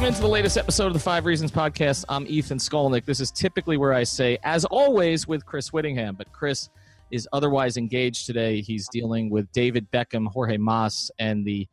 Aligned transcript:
Welcome 0.00 0.14
into 0.14 0.22
the 0.22 0.32
latest 0.32 0.56
episode 0.56 0.86
of 0.86 0.94
the 0.94 0.98
Five 0.98 1.26
Reasons 1.26 1.50
Podcast. 1.50 2.06
I'm 2.08 2.26
Ethan 2.26 2.56
Skolnick. 2.56 3.04
This 3.04 3.20
is 3.20 3.30
typically 3.30 3.76
where 3.76 3.92
I 3.92 4.02
say, 4.02 4.38
as 4.44 4.64
always, 4.64 5.28
with 5.28 5.44
Chris 5.44 5.72
Wittyngham, 5.72 6.16
but 6.16 6.32
Chris 6.32 6.70
is 7.10 7.28
otherwise 7.34 7.76
engaged 7.76 8.24
today. 8.24 8.62
He's 8.62 8.88
dealing 8.88 9.28
with 9.28 9.52
David 9.52 9.90
Beckham, 9.90 10.26
Jorge 10.26 10.56
Mas, 10.56 11.10
and 11.18 11.44
the 11.44 11.68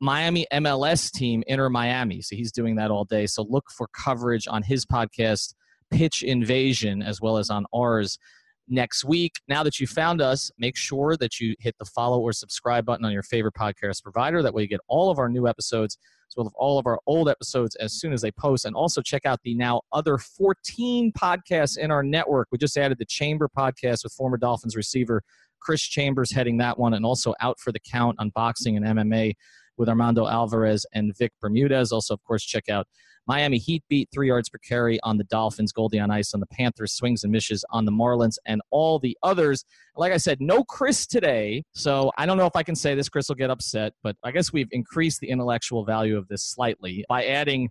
Miami 0.00 0.46
MLS 0.50 1.12
team, 1.12 1.44
Inter 1.46 1.68
Miami. 1.68 2.22
So 2.22 2.36
he's 2.36 2.52
doing 2.52 2.74
that 2.76 2.90
all 2.90 3.04
day. 3.04 3.26
So 3.26 3.42
look 3.42 3.70
for 3.70 3.86
coverage 3.88 4.48
on 4.48 4.62
his 4.62 4.86
podcast, 4.86 5.52
Pitch 5.90 6.22
Invasion, 6.22 7.02
as 7.02 7.20
well 7.20 7.36
as 7.36 7.50
on 7.50 7.66
ours 7.74 8.18
next 8.66 9.04
week. 9.04 9.32
Now 9.46 9.62
that 9.62 9.78
you 9.78 9.86
found 9.86 10.22
us, 10.22 10.50
make 10.56 10.78
sure 10.78 11.18
that 11.18 11.38
you 11.38 11.54
hit 11.58 11.76
the 11.78 11.84
follow 11.84 12.18
or 12.18 12.32
subscribe 12.32 12.86
button 12.86 13.04
on 13.04 13.12
your 13.12 13.22
favorite 13.22 13.54
podcast 13.60 14.02
provider. 14.02 14.42
That 14.42 14.54
way 14.54 14.62
you 14.62 14.68
get 14.68 14.80
all 14.88 15.10
of 15.10 15.18
our 15.18 15.28
new 15.28 15.46
episodes 15.46 15.98
as 16.30 16.36
well 16.36 16.46
as 16.46 16.52
all 16.56 16.78
of 16.78 16.86
our 16.86 16.98
old 17.06 17.28
episodes 17.28 17.76
as 17.76 17.94
soon 17.94 18.12
as 18.12 18.20
they 18.20 18.30
post. 18.32 18.64
And 18.64 18.74
also 18.74 19.00
check 19.00 19.24
out 19.24 19.40
the 19.42 19.54
now 19.54 19.82
other 19.92 20.18
14 20.18 21.12
podcasts 21.12 21.78
in 21.78 21.90
our 21.90 22.02
network. 22.02 22.48
We 22.52 22.58
just 22.58 22.76
added 22.76 22.98
the 22.98 23.06
Chamber 23.06 23.48
podcast 23.48 24.04
with 24.04 24.12
former 24.12 24.36
Dolphins 24.36 24.76
receiver 24.76 25.22
Chris 25.60 25.82
Chambers 25.82 26.32
heading 26.32 26.58
that 26.58 26.78
one, 26.78 26.94
and 26.94 27.04
also 27.04 27.34
Out 27.40 27.58
for 27.60 27.72
the 27.72 27.80
Count 27.80 28.16
on 28.18 28.30
boxing 28.30 28.76
and 28.76 28.86
MMA 28.86 29.34
with 29.78 29.88
Armando 29.88 30.26
Alvarez 30.26 30.84
and 30.92 31.16
Vic 31.16 31.32
Bermudez. 31.40 31.92
Also, 31.92 32.14
of 32.14 32.22
course, 32.24 32.44
check 32.44 32.68
out 32.68 32.86
Miami 33.28 33.58
Heat 33.58 33.84
beat 33.90 34.08
three 34.12 34.28
yards 34.28 34.48
per 34.48 34.58
carry 34.58 34.98
on 35.02 35.18
the 35.18 35.24
Dolphins, 35.24 35.70
Goldie 35.70 36.00
on 36.00 36.10
ice 36.10 36.32
on 36.32 36.40
the 36.40 36.46
Panthers, 36.46 36.94
swings 36.94 37.24
and 37.24 37.30
misses 37.30 37.62
on 37.70 37.84
the 37.84 37.92
Marlins, 37.92 38.38
and 38.46 38.62
all 38.70 38.98
the 38.98 39.16
others. 39.22 39.66
Like 39.96 40.12
I 40.12 40.16
said, 40.16 40.40
no 40.40 40.64
Chris 40.64 41.06
today, 41.06 41.62
so 41.74 42.10
I 42.16 42.24
don't 42.24 42.38
know 42.38 42.46
if 42.46 42.56
I 42.56 42.62
can 42.62 42.74
say 42.74 42.94
this. 42.94 43.10
Chris 43.10 43.28
will 43.28 43.36
get 43.36 43.50
upset, 43.50 43.92
but 44.02 44.16
I 44.24 44.30
guess 44.30 44.50
we've 44.50 44.68
increased 44.72 45.20
the 45.20 45.28
intellectual 45.28 45.84
value 45.84 46.16
of 46.16 46.26
this 46.28 46.42
slightly 46.42 47.04
by 47.06 47.26
adding 47.26 47.68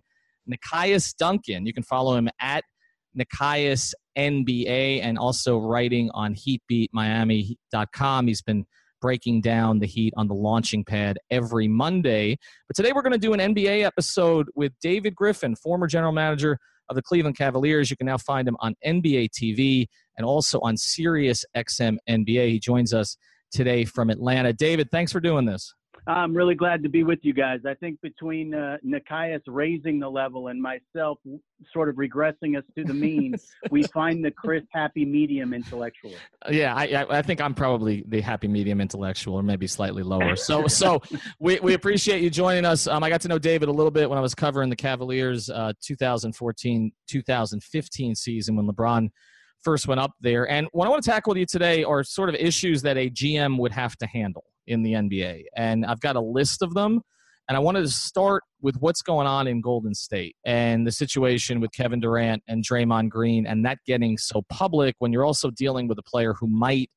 Nekias 0.48 1.14
Duncan. 1.16 1.66
You 1.66 1.72
can 1.72 1.82
follow 1.82 2.14
him 2.14 2.28
at 2.40 2.62
Nekias 3.18 3.94
NBA 4.16 5.02
and 5.02 5.18
also 5.18 5.58
writing 5.58 6.08
on 6.14 6.36
HeatBeatMiami.com. 6.36 8.26
He's 8.28 8.42
been 8.42 8.64
breaking 9.00 9.40
down 9.40 9.78
the 9.78 9.86
Heat 9.86 10.14
on 10.16 10.28
the 10.28 10.34
launching 10.34 10.84
pad 10.84 11.18
every 11.30 11.68
Monday. 11.68 12.38
But 12.68 12.76
today 12.76 12.92
we're 12.94 13.02
going 13.02 13.12
to 13.12 13.18
do 13.18 13.32
an 13.32 13.40
NBA 13.40 13.84
episode 13.84 14.48
with 14.54 14.72
David 14.80 15.14
Griffin, 15.14 15.54
former 15.56 15.86
general 15.86 16.12
manager 16.12 16.58
of 16.88 16.96
the 16.96 17.02
Cleveland 17.02 17.36
Cavaliers. 17.36 17.90
You 17.90 17.96
can 17.96 18.06
now 18.06 18.18
find 18.18 18.46
him 18.48 18.56
on 18.60 18.74
NBA 18.84 19.30
TV 19.30 19.86
and 20.16 20.26
also 20.26 20.58
on 20.60 20.76
Sirius 20.76 21.44
XM 21.56 21.96
NBA. 22.08 22.48
He 22.48 22.58
joins 22.58 22.92
us 22.92 23.16
today 23.50 23.84
from 23.84 24.10
Atlanta. 24.10 24.52
David, 24.52 24.90
thanks 24.90 25.12
for 25.12 25.20
doing 25.20 25.44
this. 25.44 25.74
I'm 26.08 26.34
really 26.34 26.54
glad 26.54 26.82
to 26.84 26.88
be 26.88 27.04
with 27.04 27.18
you 27.20 27.34
guys. 27.34 27.60
I 27.66 27.74
think 27.74 28.00
between 28.00 28.54
uh, 28.54 28.78
Nekias 28.84 29.42
raising 29.46 30.00
the 30.00 30.08
level 30.08 30.48
and 30.48 30.60
myself 30.60 31.18
sort 31.70 31.90
of 31.90 31.96
regressing 31.96 32.56
us 32.56 32.64
to 32.78 32.84
the 32.84 32.94
mean, 32.94 33.34
we 33.70 33.82
find 33.82 34.24
the 34.24 34.30
Chris 34.30 34.62
happy 34.72 35.04
medium 35.04 35.52
intellectual. 35.52 36.14
Yeah, 36.50 36.74
I, 36.74 37.04
I 37.10 37.20
think 37.20 37.42
I'm 37.42 37.52
probably 37.52 38.04
the 38.08 38.22
happy 38.22 38.48
medium 38.48 38.80
intellectual, 38.80 39.34
or 39.34 39.42
maybe 39.42 39.66
slightly 39.66 40.02
lower. 40.02 40.34
So, 40.34 40.66
so 40.66 41.02
we, 41.40 41.60
we 41.60 41.74
appreciate 41.74 42.22
you 42.22 42.30
joining 42.30 42.64
us. 42.64 42.86
Um, 42.86 43.04
I 43.04 43.10
got 43.10 43.20
to 43.22 43.28
know 43.28 43.38
David 43.38 43.68
a 43.68 43.72
little 43.72 43.90
bit 43.90 44.08
when 44.08 44.18
I 44.18 44.22
was 44.22 44.34
covering 44.34 44.70
the 44.70 44.76
Cavaliers 44.76 45.50
uh, 45.50 45.74
2014 45.82 46.90
2015 47.06 48.14
season 48.14 48.56
when 48.56 48.66
LeBron 48.66 49.10
first 49.62 49.86
went 49.86 50.00
up 50.00 50.12
there. 50.22 50.48
And 50.48 50.68
what 50.72 50.86
I 50.86 50.90
want 50.90 51.02
to 51.02 51.10
tackle 51.10 51.32
with 51.32 51.38
you 51.38 51.46
today 51.46 51.84
are 51.84 52.02
sort 52.02 52.30
of 52.30 52.34
issues 52.36 52.80
that 52.82 52.96
a 52.96 53.10
GM 53.10 53.58
would 53.58 53.72
have 53.72 53.94
to 53.98 54.06
handle 54.06 54.44
in 54.68 54.82
the 54.82 54.92
NBA. 54.92 55.44
And 55.56 55.84
I've 55.84 56.00
got 56.00 56.16
a 56.16 56.20
list 56.20 56.62
of 56.62 56.74
them. 56.74 57.02
And 57.48 57.56
I 57.56 57.60
wanted 57.60 57.80
to 57.80 57.88
start 57.88 58.42
with 58.60 58.76
what's 58.80 59.00
going 59.00 59.26
on 59.26 59.46
in 59.46 59.62
Golden 59.62 59.94
State 59.94 60.36
and 60.44 60.86
the 60.86 60.92
situation 60.92 61.60
with 61.60 61.72
Kevin 61.72 61.98
Durant 61.98 62.42
and 62.46 62.62
Draymond 62.62 63.08
Green 63.08 63.46
and 63.46 63.64
that 63.64 63.78
getting 63.86 64.18
so 64.18 64.42
public 64.50 64.96
when 64.98 65.12
you're 65.12 65.24
also 65.24 65.50
dealing 65.50 65.88
with 65.88 65.98
a 65.98 66.02
player 66.02 66.34
who 66.34 66.46
might 66.46 66.90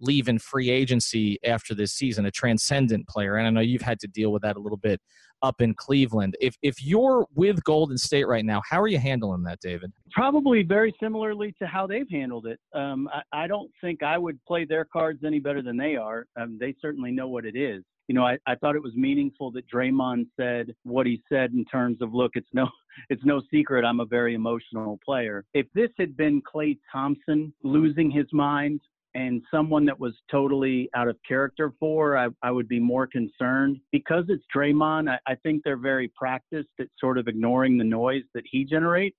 leave 0.00 0.28
in 0.28 0.38
free 0.38 0.70
agency 0.70 1.38
after 1.44 1.74
this 1.74 1.92
season, 1.92 2.26
a 2.26 2.30
transcendent 2.30 3.08
player. 3.08 3.36
And 3.36 3.46
I 3.46 3.50
know 3.50 3.60
you've 3.60 3.82
had 3.82 4.00
to 4.00 4.08
deal 4.08 4.32
with 4.32 4.42
that 4.42 4.56
a 4.56 4.60
little 4.60 4.78
bit 4.78 5.00
up 5.42 5.60
in 5.60 5.74
Cleveland. 5.74 6.36
If 6.40 6.56
if 6.62 6.84
you're 6.84 7.26
with 7.34 7.62
Golden 7.64 7.98
State 7.98 8.26
right 8.26 8.44
now, 8.44 8.62
how 8.68 8.80
are 8.80 8.88
you 8.88 8.98
handling 8.98 9.44
that, 9.44 9.60
David? 9.60 9.92
Probably 10.12 10.62
very 10.62 10.94
similarly 11.00 11.54
to 11.60 11.66
how 11.66 11.86
they've 11.86 12.08
handled 12.10 12.46
it. 12.46 12.58
Um, 12.74 13.08
I, 13.12 13.44
I, 13.44 13.46
don't 13.46 13.70
think 13.80 14.02
I 14.02 14.18
would 14.18 14.38
play 14.46 14.64
their 14.64 14.84
cards 14.84 15.20
any 15.24 15.38
better 15.38 15.62
than 15.62 15.76
they 15.76 15.96
are. 15.96 16.26
Um, 16.40 16.58
they 16.60 16.74
certainly 16.80 17.12
know 17.12 17.28
what 17.28 17.44
it 17.44 17.56
is. 17.56 17.84
You 18.08 18.14
know, 18.14 18.26
I, 18.26 18.38
I 18.46 18.54
thought 18.54 18.74
it 18.74 18.82
was 18.82 18.94
meaningful 18.94 19.50
that 19.52 19.68
Draymond 19.68 20.26
said 20.36 20.74
what 20.82 21.06
he 21.06 21.22
said 21.28 21.52
in 21.52 21.64
terms 21.66 21.98
of, 22.00 22.14
look, 22.14 22.32
it's 22.34 22.48
no, 22.54 22.66
it's 23.10 23.24
no 23.24 23.42
secret 23.50 23.84
I'm 23.84 24.00
a 24.00 24.06
very 24.06 24.34
emotional 24.34 24.98
player. 25.04 25.44
If 25.54 25.66
this 25.74 25.90
had 25.98 26.16
been 26.16 26.42
Klay 26.42 26.78
Thompson 26.90 27.52
losing 27.62 28.10
his 28.10 28.26
mind 28.32 28.80
and 29.14 29.42
someone 29.50 29.84
that 29.86 29.98
was 29.98 30.14
totally 30.30 30.88
out 30.94 31.08
of 31.08 31.16
character 31.26 31.72
for, 31.80 32.16
I, 32.16 32.28
I 32.42 32.50
would 32.50 32.68
be 32.68 32.78
more 32.78 33.06
concerned. 33.06 33.78
Because 33.90 34.24
it's 34.28 34.44
Draymond, 34.54 35.10
I, 35.10 35.18
I 35.26 35.34
think 35.36 35.62
they're 35.64 35.76
very 35.76 36.08
practiced 36.16 36.68
at 36.78 36.88
sort 36.98 37.18
of 37.18 37.28
ignoring 37.28 37.78
the 37.78 37.84
noise 37.84 38.24
that 38.34 38.44
he 38.50 38.64
generates. 38.64 39.16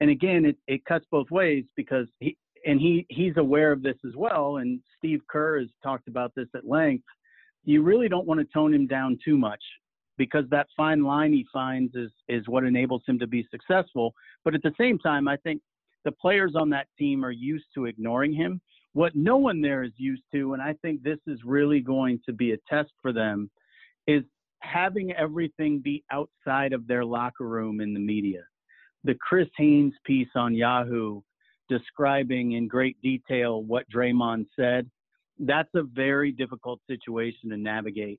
And 0.00 0.10
again, 0.10 0.44
it, 0.44 0.56
it 0.68 0.84
cuts 0.84 1.06
both 1.10 1.30
ways 1.30 1.64
because 1.76 2.06
he 2.20 2.36
and 2.66 2.80
he 2.80 3.06
he's 3.08 3.36
aware 3.36 3.72
of 3.72 3.82
this 3.82 3.96
as 4.06 4.14
well. 4.14 4.58
And 4.58 4.80
Steve 4.98 5.20
Kerr 5.28 5.60
has 5.60 5.68
talked 5.82 6.08
about 6.08 6.32
this 6.34 6.48
at 6.54 6.66
length. 6.66 7.04
You 7.64 7.82
really 7.82 8.08
don't 8.08 8.26
want 8.26 8.40
to 8.40 8.46
tone 8.52 8.74
him 8.74 8.86
down 8.86 9.18
too 9.24 9.38
much 9.38 9.62
because 10.18 10.44
that 10.50 10.66
fine 10.76 11.02
line 11.02 11.32
he 11.32 11.46
finds 11.52 11.94
is 11.94 12.10
is 12.28 12.46
what 12.48 12.64
enables 12.64 13.02
him 13.06 13.18
to 13.18 13.26
be 13.26 13.46
successful. 13.50 14.14
But 14.44 14.54
at 14.54 14.62
the 14.62 14.74
same 14.78 14.98
time, 14.98 15.28
I 15.28 15.36
think 15.38 15.62
the 16.04 16.12
players 16.12 16.52
on 16.54 16.70
that 16.70 16.86
team 16.98 17.24
are 17.24 17.32
used 17.32 17.66
to 17.74 17.86
ignoring 17.86 18.32
him 18.32 18.60
what 18.96 19.14
no 19.14 19.36
one 19.36 19.60
there 19.60 19.82
is 19.82 19.92
used 19.98 20.22
to, 20.32 20.54
and 20.54 20.62
I 20.62 20.72
think 20.80 21.02
this 21.02 21.18
is 21.26 21.38
really 21.44 21.80
going 21.80 22.18
to 22.24 22.32
be 22.32 22.52
a 22.52 22.56
test 22.66 22.92
for 23.02 23.12
them, 23.12 23.50
is 24.06 24.22
having 24.62 25.12
everything 25.12 25.80
be 25.80 26.02
outside 26.10 26.72
of 26.72 26.86
their 26.86 27.04
locker 27.04 27.46
room 27.46 27.82
in 27.82 27.92
the 27.92 28.00
media. 28.00 28.40
The 29.04 29.14
Chris 29.20 29.48
Haynes 29.58 29.92
piece 30.06 30.30
on 30.34 30.54
Yahoo 30.54 31.20
describing 31.68 32.52
in 32.52 32.68
great 32.68 32.96
detail 33.02 33.62
what 33.64 33.84
Draymond 33.94 34.46
said, 34.58 34.90
that's 35.40 35.74
a 35.74 35.82
very 35.82 36.32
difficult 36.32 36.80
situation 36.88 37.50
to 37.50 37.58
navigate. 37.58 38.18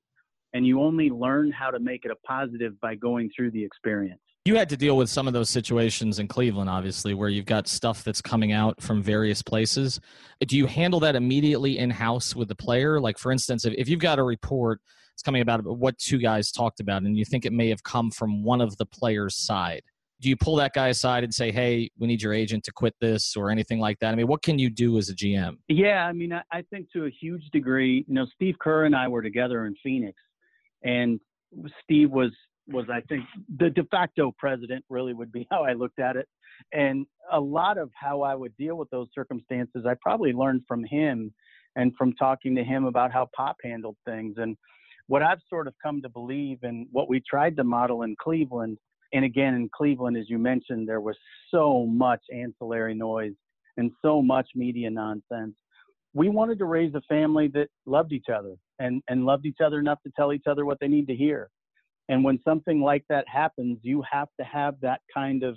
And 0.52 0.64
you 0.64 0.80
only 0.80 1.10
learn 1.10 1.50
how 1.50 1.72
to 1.72 1.80
make 1.80 2.04
it 2.04 2.12
a 2.12 2.26
positive 2.26 2.80
by 2.80 2.94
going 2.94 3.30
through 3.34 3.50
the 3.50 3.64
experience 3.64 4.20
you 4.44 4.56
had 4.56 4.68
to 4.70 4.76
deal 4.76 4.96
with 4.96 5.10
some 5.10 5.26
of 5.26 5.34
those 5.34 5.50
situations 5.50 6.18
in 6.18 6.28
Cleveland, 6.28 6.70
obviously, 6.70 7.12
where 7.14 7.28
you've 7.28 7.44
got 7.44 7.68
stuff 7.68 8.02
that's 8.02 8.22
coming 8.22 8.52
out 8.52 8.80
from 8.80 9.02
various 9.02 9.42
places. 9.42 10.00
Do 10.46 10.56
you 10.56 10.66
handle 10.66 11.00
that 11.00 11.16
immediately 11.16 11.78
in 11.78 11.90
house 11.90 12.34
with 12.34 12.48
the 12.48 12.54
player? 12.54 13.00
Like, 13.00 13.18
for 13.18 13.30
instance, 13.30 13.64
if, 13.64 13.74
if 13.76 13.88
you've 13.88 14.00
got 14.00 14.18
a 14.18 14.22
report 14.22 14.80
that's 15.12 15.22
coming 15.22 15.42
about 15.42 15.64
what 15.64 15.98
two 15.98 16.18
guys 16.18 16.50
talked 16.50 16.80
about, 16.80 17.02
and 17.02 17.16
you 17.16 17.24
think 17.24 17.44
it 17.44 17.52
may 17.52 17.68
have 17.68 17.82
come 17.82 18.10
from 18.10 18.42
one 18.42 18.60
of 18.60 18.76
the 18.78 18.86
players' 18.86 19.36
side, 19.36 19.82
do 20.20 20.28
you 20.28 20.36
pull 20.36 20.56
that 20.56 20.72
guy 20.72 20.88
aside 20.88 21.24
and 21.24 21.32
say, 21.32 21.52
"Hey, 21.52 21.90
we 21.98 22.06
need 22.06 22.22
your 22.22 22.32
agent 22.32 22.64
to 22.64 22.72
quit 22.72 22.94
this" 23.00 23.36
or 23.36 23.50
anything 23.50 23.78
like 23.78 23.98
that? 24.00 24.12
I 24.12 24.16
mean, 24.16 24.26
what 24.26 24.42
can 24.42 24.58
you 24.58 24.70
do 24.70 24.98
as 24.98 25.10
a 25.10 25.14
GM? 25.14 25.58
Yeah, 25.68 26.06
I 26.06 26.12
mean, 26.12 26.32
I 26.32 26.62
think 26.70 26.90
to 26.92 27.04
a 27.04 27.10
huge 27.10 27.44
degree, 27.52 28.04
you 28.08 28.14
know, 28.14 28.26
Steve 28.34 28.56
Kerr 28.58 28.84
and 28.84 28.96
I 28.96 29.06
were 29.08 29.22
together 29.22 29.66
in 29.66 29.76
Phoenix, 29.82 30.20
and 30.82 31.20
Steve 31.84 32.10
was 32.10 32.32
was 32.68 32.86
I 32.90 33.00
think 33.08 33.24
the 33.58 33.70
de 33.70 33.84
facto 33.84 34.32
president. 34.38 34.84
Really, 34.88 35.14
would 35.14 35.32
be 35.32 35.46
how 35.50 35.64
I 35.64 35.72
looked 35.72 35.98
at 35.98 36.16
it, 36.16 36.28
and 36.72 37.06
a 37.32 37.40
lot 37.40 37.78
of 37.78 37.90
how 37.94 38.22
I 38.22 38.34
would 38.34 38.56
deal 38.56 38.76
with 38.76 38.90
those 38.90 39.08
circumstances, 39.14 39.84
I 39.86 39.94
probably 40.00 40.32
learned 40.32 40.62
from 40.66 40.84
him 40.84 41.32
and 41.76 41.92
from 41.96 42.14
talking 42.14 42.56
to 42.56 42.64
him 42.64 42.86
about 42.86 43.12
how 43.12 43.28
Pop 43.36 43.56
handled 43.62 43.96
things 44.04 44.34
and 44.38 44.56
what 45.06 45.22
I've 45.22 45.38
sort 45.48 45.66
of 45.66 45.74
come 45.82 46.02
to 46.02 46.08
believe 46.08 46.58
and 46.62 46.86
what 46.90 47.08
we 47.08 47.20
tried 47.20 47.56
to 47.56 47.64
model 47.64 48.02
in 48.02 48.16
Cleveland 48.20 48.78
and 49.12 49.24
again, 49.24 49.54
in 49.54 49.70
Cleveland, 49.74 50.16
as 50.16 50.28
you 50.28 50.38
mentioned, 50.38 50.88
there 50.88 51.00
was 51.00 51.16
so 51.50 51.86
much 51.86 52.20
ancillary 52.32 52.94
noise 52.94 53.32
and 53.76 53.90
so 54.02 54.20
much 54.20 54.48
media 54.54 54.90
nonsense. 54.90 55.54
We 56.14 56.28
wanted 56.28 56.58
to 56.58 56.64
raise 56.64 56.94
a 56.94 57.00
family 57.02 57.48
that 57.54 57.68
loved 57.86 58.12
each 58.12 58.26
other 58.34 58.56
and, 58.78 59.02
and 59.08 59.24
loved 59.24 59.46
each 59.46 59.58
other 59.64 59.78
enough 59.78 60.02
to 60.02 60.12
tell 60.16 60.32
each 60.32 60.46
other 60.46 60.64
what 60.64 60.78
they 60.80 60.88
need 60.88 61.06
to 61.08 61.14
hear. 61.14 61.48
And 62.08 62.24
when 62.24 62.40
something 62.44 62.80
like 62.80 63.04
that 63.08 63.26
happens, 63.28 63.78
you 63.82 64.02
have 64.10 64.28
to 64.40 64.44
have 64.44 64.74
that 64.80 65.00
kind 65.12 65.42
of 65.42 65.56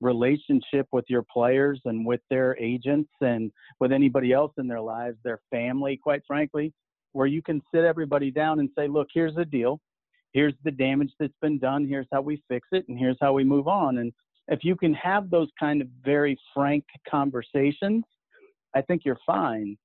relationship 0.00 0.86
with 0.92 1.04
your 1.08 1.24
players 1.32 1.80
and 1.84 2.06
with 2.06 2.20
their 2.30 2.56
agents 2.58 3.10
and 3.20 3.50
with 3.80 3.90
anybody 3.90 4.32
else 4.32 4.52
in 4.58 4.68
their 4.68 4.80
lives, 4.80 5.16
their 5.24 5.40
family, 5.50 5.96
quite 6.00 6.22
frankly, 6.26 6.72
where 7.12 7.26
you 7.26 7.42
can 7.42 7.60
sit 7.74 7.82
everybody 7.82 8.30
down 8.30 8.60
and 8.60 8.68
say, 8.78 8.86
look, 8.86 9.08
here's 9.12 9.34
the 9.34 9.44
deal 9.44 9.80
here's 10.32 10.54
the 10.64 10.70
damage 10.70 11.12
that's 11.18 11.34
been 11.40 11.58
done, 11.58 11.86
here's 11.86 12.06
how 12.12 12.20
we 12.20 12.42
fix 12.48 12.68
it, 12.72 12.84
and 12.88 12.98
here's 12.98 13.16
how 13.20 13.32
we 13.32 13.44
move 13.44 13.68
on. 13.68 13.98
And 13.98 14.12
if 14.48 14.60
you 14.62 14.76
can 14.76 14.94
have 14.94 15.30
those 15.30 15.48
kind 15.58 15.80
of 15.80 15.88
very 16.04 16.38
frank 16.54 16.84
conversations, 17.08 18.04
I 18.74 18.82
think 18.82 19.02
you're 19.04 19.18
fine. 19.26 19.76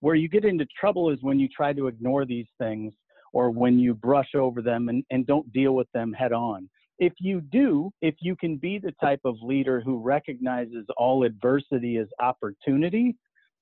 Where 0.00 0.14
you 0.14 0.28
get 0.28 0.44
into 0.44 0.66
trouble 0.78 1.10
is 1.10 1.18
when 1.22 1.38
you 1.38 1.48
try 1.48 1.72
to 1.72 1.86
ignore 1.86 2.24
these 2.24 2.46
things 2.58 2.92
or 3.32 3.50
when 3.50 3.78
you 3.78 3.94
brush 3.94 4.34
over 4.34 4.62
them 4.62 4.88
and, 4.88 5.04
and 5.10 5.26
don't 5.26 5.50
deal 5.52 5.74
with 5.74 5.88
them 5.92 6.12
head 6.12 6.32
on. 6.32 6.68
If 6.98 7.14
you 7.18 7.40
do, 7.40 7.90
if 8.00 8.14
you 8.20 8.36
can 8.36 8.58
be 8.58 8.78
the 8.78 8.92
type 9.00 9.20
of 9.24 9.36
leader 9.42 9.80
who 9.80 10.00
recognizes 10.00 10.86
all 10.96 11.24
adversity 11.24 11.96
as 11.96 12.06
opportunity, 12.20 13.16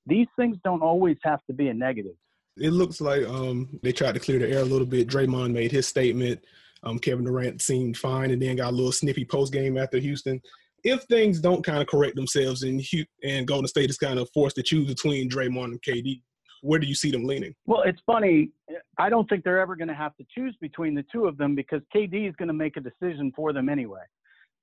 these 0.07 0.27
things 0.37 0.57
don't 0.65 0.83
always 0.83 1.17
have 1.23 1.41
to 1.47 1.55
be 1.55 1.69
a 1.69 1.75
negative 1.75 2.17
it 2.61 2.71
looks 2.73 3.01
like 3.01 3.27
um, 3.27 3.69
they 3.83 3.93
tried 3.93 4.15
to 4.15 4.21
clear 4.21 4.39
the 4.39 4.49
air 4.49 4.61
a 4.61 4.65
little 4.65 4.87
bit. 4.87 5.09
Draymond 5.09 5.53
made 5.53 5.73
his 5.73 5.87
statement. 5.87 6.45
Um, 6.83 6.99
Kevin 6.99 7.25
Durant 7.25 7.61
seemed 7.61 7.97
fine, 7.97 8.31
and 8.31 8.41
then 8.41 8.57
got 8.57 8.73
a 8.73 8.77
little 8.77 8.93
snippy 8.93 9.25
post 9.25 9.53
game 9.53 9.77
after 9.77 9.99
Houston. 9.99 10.41
If 10.83 11.03
things 11.05 11.41
don't 11.41 11.65
kind 11.65 11.81
of 11.81 11.89
correct 11.89 12.17
themselves 12.17 12.63
and 12.63 12.83
and 13.23 13.47
Golden 13.47 13.69
State 13.69 13.91
is 13.91 13.99
kind 13.99 14.19
of 14.19 14.31
forced 14.33 14.57
to 14.57 14.63
choose 14.63 14.87
between 14.87 15.29
Draymond 15.29 15.65
and 15.65 15.83
KD, 15.83 16.23
where 16.63 16.79
do 16.79 16.87
you 16.87 16.95
see 16.95 17.11
them 17.11 17.25
leaning? 17.25 17.55
Well, 17.67 17.83
it's 17.83 18.01
funny. 18.07 18.51
I 18.99 19.09
don't 19.09 19.29
think 19.29 19.45
they're 19.45 19.61
ever 19.61 19.77
going 19.77 19.89
to 19.89 19.95
have 19.95 20.17
to 20.17 20.27
choose 20.35 20.57
between 20.61 20.95
the 20.95 21.05
two 21.11 21.27
of 21.27 21.37
them 21.37 21.55
because 21.55 21.81
KD 21.95 22.29
is 22.29 22.35
going 22.37 22.49
to 22.49 22.55
make 22.55 22.77
a 22.77 22.81
decision 22.81 23.33
for 23.35 23.53
them 23.53 23.69
anyway. 23.69 24.03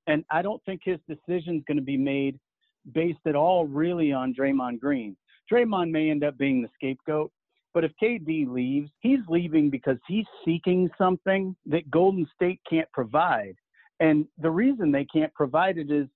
And 0.08 0.24
I 0.32 0.42
don't 0.42 0.64
think 0.66 0.82
his 0.84 1.00
decision 1.08 1.58
is 1.58 1.64
going 1.68 1.78
to 1.78 1.84
be 1.84 1.98
made 1.98 2.40
based 2.94 3.20
at 3.26 3.36
all 3.36 3.68
really 3.68 4.14
on 4.14 4.34
Draymond 4.34 4.80
Green. 4.80 5.18
Draymond 5.52 5.92
may 5.92 6.10
end 6.10 6.24
up 6.24 6.38
being 6.38 6.62
the 6.62 6.70
scapegoat, 6.76 7.32
but 7.74 7.84
if 7.84 7.92
KD 8.02 8.48
leaves, 8.48 8.90
he's 9.00 9.20
leaving 9.28 9.70
because 9.70 9.98
he's 10.08 10.26
seeking 10.46 10.90
something 10.98 11.56
that 11.66 11.90
Golden 11.92 12.28
State 12.34 12.60
can't 12.70 12.92
provide. 12.94 13.56
And 14.00 14.26
the 14.38 14.50
reason 14.50 14.92
they 14.92 15.06
can't 15.06 15.34
provide 15.34 15.78
it 15.78 15.92
is 15.92 16.08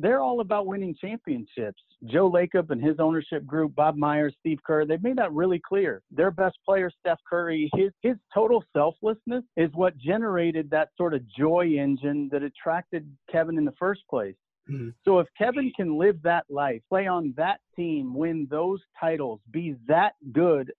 they're 0.00 0.20
all 0.20 0.40
about 0.40 0.66
winning 0.66 0.94
championships. 1.00 1.82
Joe 2.06 2.30
Lacob 2.30 2.70
and 2.70 2.82
his 2.82 2.96
ownership 2.98 3.46
group, 3.46 3.74
Bob 3.74 3.96
Myers, 3.96 4.34
Steve 4.40 4.58
Kerr, 4.66 4.84
they've 4.84 5.02
made 5.02 5.18
that 5.18 5.32
really 5.32 5.60
clear. 5.66 6.02
Their 6.10 6.30
best 6.30 6.56
player, 6.64 6.90
Steph 7.00 7.20
Curry, 7.28 7.70
his, 7.74 7.90
his 8.00 8.16
total 8.34 8.64
selflessness 8.72 9.44
is 9.56 9.70
what 9.74 9.96
generated 9.98 10.70
that 10.70 10.88
sort 10.96 11.14
of 11.14 11.22
joy 11.28 11.76
engine 11.78 12.28
that 12.32 12.42
attracted 12.42 13.10
Kevin 13.30 13.58
in 13.58 13.64
the 13.64 13.74
first 13.78 14.02
place. 14.08 14.34
Mm-hmm. 14.70 14.90
So 15.04 15.18
if 15.18 15.26
Kevin 15.36 15.72
can 15.76 15.98
live 15.98 16.22
that 16.22 16.44
life, 16.48 16.82
play 16.88 17.06
on 17.06 17.34
that 17.36 17.60
team, 17.76 18.14
win 18.14 18.46
those 18.50 18.80
titles, 18.98 19.40
be 19.50 19.74
that 19.88 20.12
good 20.32 20.72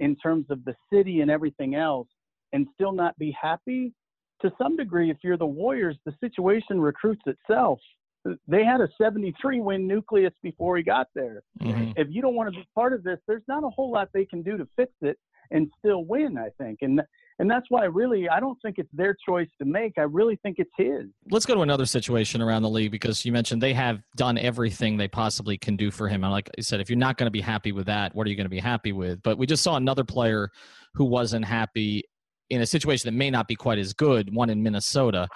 in 0.00 0.16
terms 0.16 0.46
of 0.50 0.64
the 0.64 0.74
city 0.92 1.20
and 1.20 1.30
everything 1.30 1.74
else 1.74 2.08
and 2.52 2.66
still 2.74 2.92
not 2.92 3.16
be 3.18 3.34
happy 3.40 3.92
to 4.42 4.52
some 4.58 4.76
degree 4.76 5.10
if 5.10 5.16
you're 5.22 5.36
the 5.36 5.46
warriors 5.46 5.96
the 6.04 6.14
situation 6.20 6.80
recruits 6.80 7.22
itself 7.26 7.78
they 8.46 8.64
had 8.64 8.80
a 8.80 8.88
73 9.00 9.60
win 9.60 9.86
nucleus 9.86 10.32
before 10.42 10.76
he 10.76 10.82
got 10.82 11.08
there 11.14 11.42
mm-hmm. 11.60 11.92
if 11.96 12.08
you 12.10 12.22
don't 12.22 12.34
want 12.34 12.52
to 12.52 12.58
be 12.58 12.66
part 12.74 12.92
of 12.92 13.02
this 13.02 13.18
there's 13.26 13.42
not 13.48 13.64
a 13.64 13.68
whole 13.70 13.90
lot 13.92 14.08
they 14.12 14.24
can 14.24 14.42
do 14.42 14.56
to 14.56 14.66
fix 14.76 14.92
it 15.02 15.18
and 15.50 15.70
still 15.78 16.04
win 16.04 16.38
i 16.38 16.48
think 16.58 16.78
and 16.82 17.00
and 17.38 17.50
that's 17.50 17.66
why 17.68 17.84
really 17.84 18.28
I 18.28 18.38
don't 18.38 18.60
think 18.62 18.78
it's 18.78 18.90
their 18.92 19.16
choice 19.26 19.48
to 19.58 19.64
make. 19.64 19.94
I 19.98 20.02
really 20.02 20.36
think 20.42 20.56
it's 20.58 20.70
his. 20.76 21.06
Let's 21.30 21.46
go 21.46 21.54
to 21.54 21.62
another 21.62 21.86
situation 21.86 22.40
around 22.40 22.62
the 22.62 22.70
league 22.70 22.92
because 22.92 23.24
you 23.24 23.32
mentioned 23.32 23.60
they 23.60 23.72
have 23.72 24.00
done 24.16 24.38
everything 24.38 24.96
they 24.96 25.08
possibly 25.08 25.58
can 25.58 25.76
do 25.76 25.90
for 25.90 26.08
him. 26.08 26.22
And 26.22 26.32
like 26.32 26.48
I 26.56 26.60
said, 26.60 26.80
if 26.80 26.88
you're 26.88 26.98
not 26.98 27.16
going 27.16 27.26
to 27.26 27.32
be 27.32 27.40
happy 27.40 27.72
with 27.72 27.86
that, 27.86 28.14
what 28.14 28.26
are 28.26 28.30
you 28.30 28.36
going 28.36 28.44
to 28.44 28.50
be 28.50 28.60
happy 28.60 28.92
with? 28.92 29.20
But 29.22 29.36
we 29.36 29.46
just 29.46 29.64
saw 29.64 29.76
another 29.76 30.04
player 30.04 30.48
who 30.94 31.04
wasn't 31.04 31.44
happy 31.44 32.04
in 32.50 32.60
a 32.60 32.66
situation 32.66 33.08
that 33.08 33.16
may 33.16 33.30
not 33.30 33.48
be 33.48 33.56
quite 33.56 33.78
as 33.78 33.92
good, 33.92 34.32
one 34.32 34.48
in 34.48 34.62
Minnesota. 34.62 35.26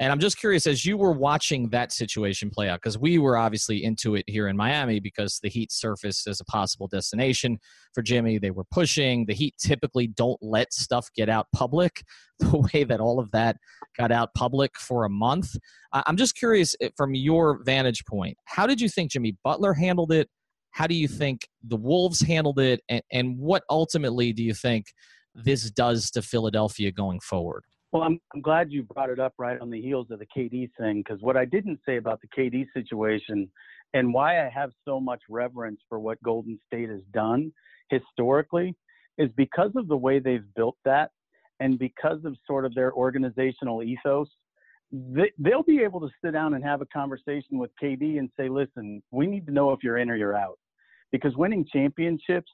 And 0.00 0.12
I'm 0.12 0.20
just 0.20 0.38
curious, 0.38 0.66
as 0.68 0.84
you 0.84 0.96
were 0.96 1.10
watching 1.10 1.70
that 1.70 1.90
situation 1.90 2.50
play 2.50 2.68
out, 2.68 2.80
because 2.80 2.96
we 2.96 3.18
were 3.18 3.36
obviously 3.36 3.82
into 3.82 4.14
it 4.14 4.24
here 4.28 4.46
in 4.46 4.56
Miami 4.56 5.00
because 5.00 5.40
the 5.42 5.48
Heat 5.48 5.72
surfaced 5.72 6.28
as 6.28 6.40
a 6.40 6.44
possible 6.44 6.86
destination 6.86 7.58
for 7.94 8.02
Jimmy. 8.02 8.38
They 8.38 8.52
were 8.52 8.64
pushing. 8.70 9.26
The 9.26 9.34
Heat 9.34 9.56
typically 9.58 10.06
don't 10.06 10.38
let 10.40 10.72
stuff 10.72 11.08
get 11.16 11.28
out 11.28 11.48
public 11.52 12.04
the 12.38 12.68
way 12.72 12.84
that 12.84 13.00
all 13.00 13.18
of 13.18 13.32
that 13.32 13.56
got 13.96 14.12
out 14.12 14.34
public 14.34 14.78
for 14.78 15.04
a 15.04 15.10
month. 15.10 15.56
I'm 15.92 16.16
just 16.16 16.36
curious, 16.36 16.76
eh, 16.80 16.90
from 16.96 17.14
your 17.14 17.64
vantage 17.64 18.04
point, 18.04 18.36
how 18.44 18.66
did 18.66 18.80
you 18.80 18.88
think 18.88 19.10
Jimmy 19.10 19.36
Butler 19.42 19.74
handled 19.74 20.12
it? 20.12 20.28
How 20.70 20.86
do 20.86 20.94
you 20.94 21.08
think 21.08 21.48
the 21.66 21.76
Wolves 21.76 22.20
handled 22.20 22.60
it? 22.60 22.82
And, 22.88 23.02
and 23.10 23.38
what 23.38 23.64
ultimately 23.68 24.32
do 24.32 24.44
you 24.44 24.54
think 24.54 24.92
this 25.34 25.70
does 25.72 26.10
to 26.12 26.22
Philadelphia 26.22 26.92
going 26.92 27.18
forward? 27.18 27.64
Well, 27.92 28.02
I'm, 28.02 28.20
I'm 28.34 28.42
glad 28.42 28.70
you 28.70 28.82
brought 28.82 29.08
it 29.08 29.18
up 29.18 29.32
right 29.38 29.58
on 29.58 29.70
the 29.70 29.80
heels 29.80 30.08
of 30.10 30.18
the 30.18 30.26
KD 30.26 30.70
thing 30.78 30.98
because 30.98 31.22
what 31.22 31.38
I 31.38 31.46
didn't 31.46 31.80
say 31.86 31.96
about 31.96 32.20
the 32.20 32.28
KD 32.28 32.66
situation 32.74 33.50
and 33.94 34.12
why 34.12 34.44
I 34.44 34.50
have 34.50 34.70
so 34.84 35.00
much 35.00 35.22
reverence 35.30 35.80
for 35.88 35.98
what 35.98 36.22
Golden 36.22 36.58
State 36.66 36.90
has 36.90 37.00
done 37.14 37.50
historically 37.88 38.74
is 39.16 39.30
because 39.36 39.70
of 39.74 39.88
the 39.88 39.96
way 39.96 40.18
they've 40.18 40.44
built 40.54 40.76
that 40.84 41.12
and 41.60 41.78
because 41.78 42.24
of 42.24 42.36
sort 42.46 42.66
of 42.66 42.74
their 42.74 42.92
organizational 42.92 43.82
ethos. 43.82 44.28
They, 44.92 45.32
they'll 45.38 45.62
be 45.62 45.80
able 45.80 46.00
to 46.00 46.08
sit 46.22 46.32
down 46.32 46.54
and 46.54 46.64
have 46.64 46.82
a 46.82 46.86
conversation 46.86 47.58
with 47.58 47.70
KD 47.82 48.18
and 48.18 48.30
say, 48.38 48.50
listen, 48.50 49.02
we 49.10 49.26
need 49.26 49.46
to 49.46 49.52
know 49.52 49.72
if 49.72 49.80
you're 49.82 49.98
in 49.98 50.10
or 50.10 50.16
you're 50.16 50.36
out. 50.36 50.58
Because 51.10 51.34
winning 51.36 51.66
championships 51.70 52.50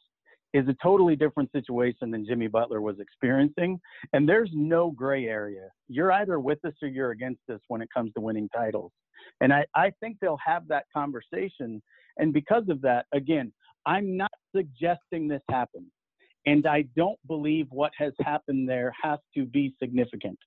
is 0.54 0.66
a 0.68 0.76
totally 0.80 1.16
different 1.16 1.50
situation 1.50 2.12
than 2.12 2.24
Jimmy 2.24 2.46
Butler 2.46 2.80
was 2.80 3.00
experiencing. 3.00 3.78
And 4.12 4.26
there's 4.26 4.50
no 4.54 4.92
gray 4.92 5.26
area. 5.26 5.68
You're 5.88 6.12
either 6.12 6.38
with 6.38 6.64
us 6.64 6.72
or 6.80 6.88
you're 6.88 7.10
against 7.10 7.42
us 7.52 7.60
when 7.66 7.82
it 7.82 7.88
comes 7.92 8.12
to 8.14 8.20
winning 8.20 8.48
titles. 8.54 8.92
And 9.40 9.52
I, 9.52 9.66
I 9.74 9.90
think 10.00 10.18
they'll 10.20 10.38
have 10.46 10.68
that 10.68 10.84
conversation. 10.96 11.82
And 12.18 12.32
because 12.32 12.68
of 12.68 12.80
that, 12.82 13.06
again, 13.12 13.52
I'm 13.84 14.16
not 14.16 14.30
suggesting 14.54 15.26
this 15.26 15.42
happens. 15.50 15.90
And 16.46 16.66
I 16.66 16.82
don't 16.96 17.18
believe 17.26 17.66
what 17.70 17.90
has 17.98 18.12
happened 18.20 18.68
there 18.68 18.92
has 19.02 19.18
to 19.36 19.44
be 19.46 19.74
significant. 19.82 20.38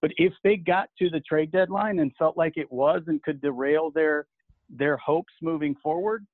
But 0.00 0.12
if 0.16 0.32
they 0.44 0.56
got 0.56 0.90
to 1.00 1.10
the 1.10 1.20
trade 1.20 1.50
deadline 1.50 1.98
and 1.98 2.12
felt 2.16 2.36
like 2.36 2.52
it 2.56 2.70
was 2.70 3.02
and 3.08 3.22
could 3.22 3.40
derail 3.40 3.90
their 3.90 4.26
their 4.68 4.96
hopes 4.96 5.32
moving 5.42 5.76
forward, 5.82 6.26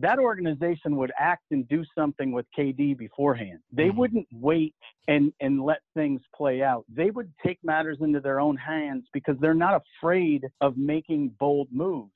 that 0.00 0.18
organization 0.18 0.96
would 0.96 1.12
act 1.18 1.44
and 1.50 1.68
do 1.68 1.84
something 1.96 2.32
with 2.32 2.46
KD 2.58 2.96
beforehand. 2.96 3.60
They 3.72 3.84
mm-hmm. 3.84 3.98
wouldn't 3.98 4.26
wait 4.32 4.74
and, 5.08 5.32
and 5.40 5.62
let 5.62 5.78
things 5.94 6.20
play 6.34 6.62
out. 6.62 6.84
They 6.88 7.10
would 7.10 7.32
take 7.44 7.58
matters 7.62 7.98
into 8.00 8.20
their 8.20 8.40
own 8.40 8.56
hands 8.56 9.04
because 9.12 9.36
they're 9.40 9.54
not 9.54 9.80
afraid 10.00 10.44
of 10.60 10.76
making 10.76 11.32
bold 11.38 11.68
moves. 11.70 12.12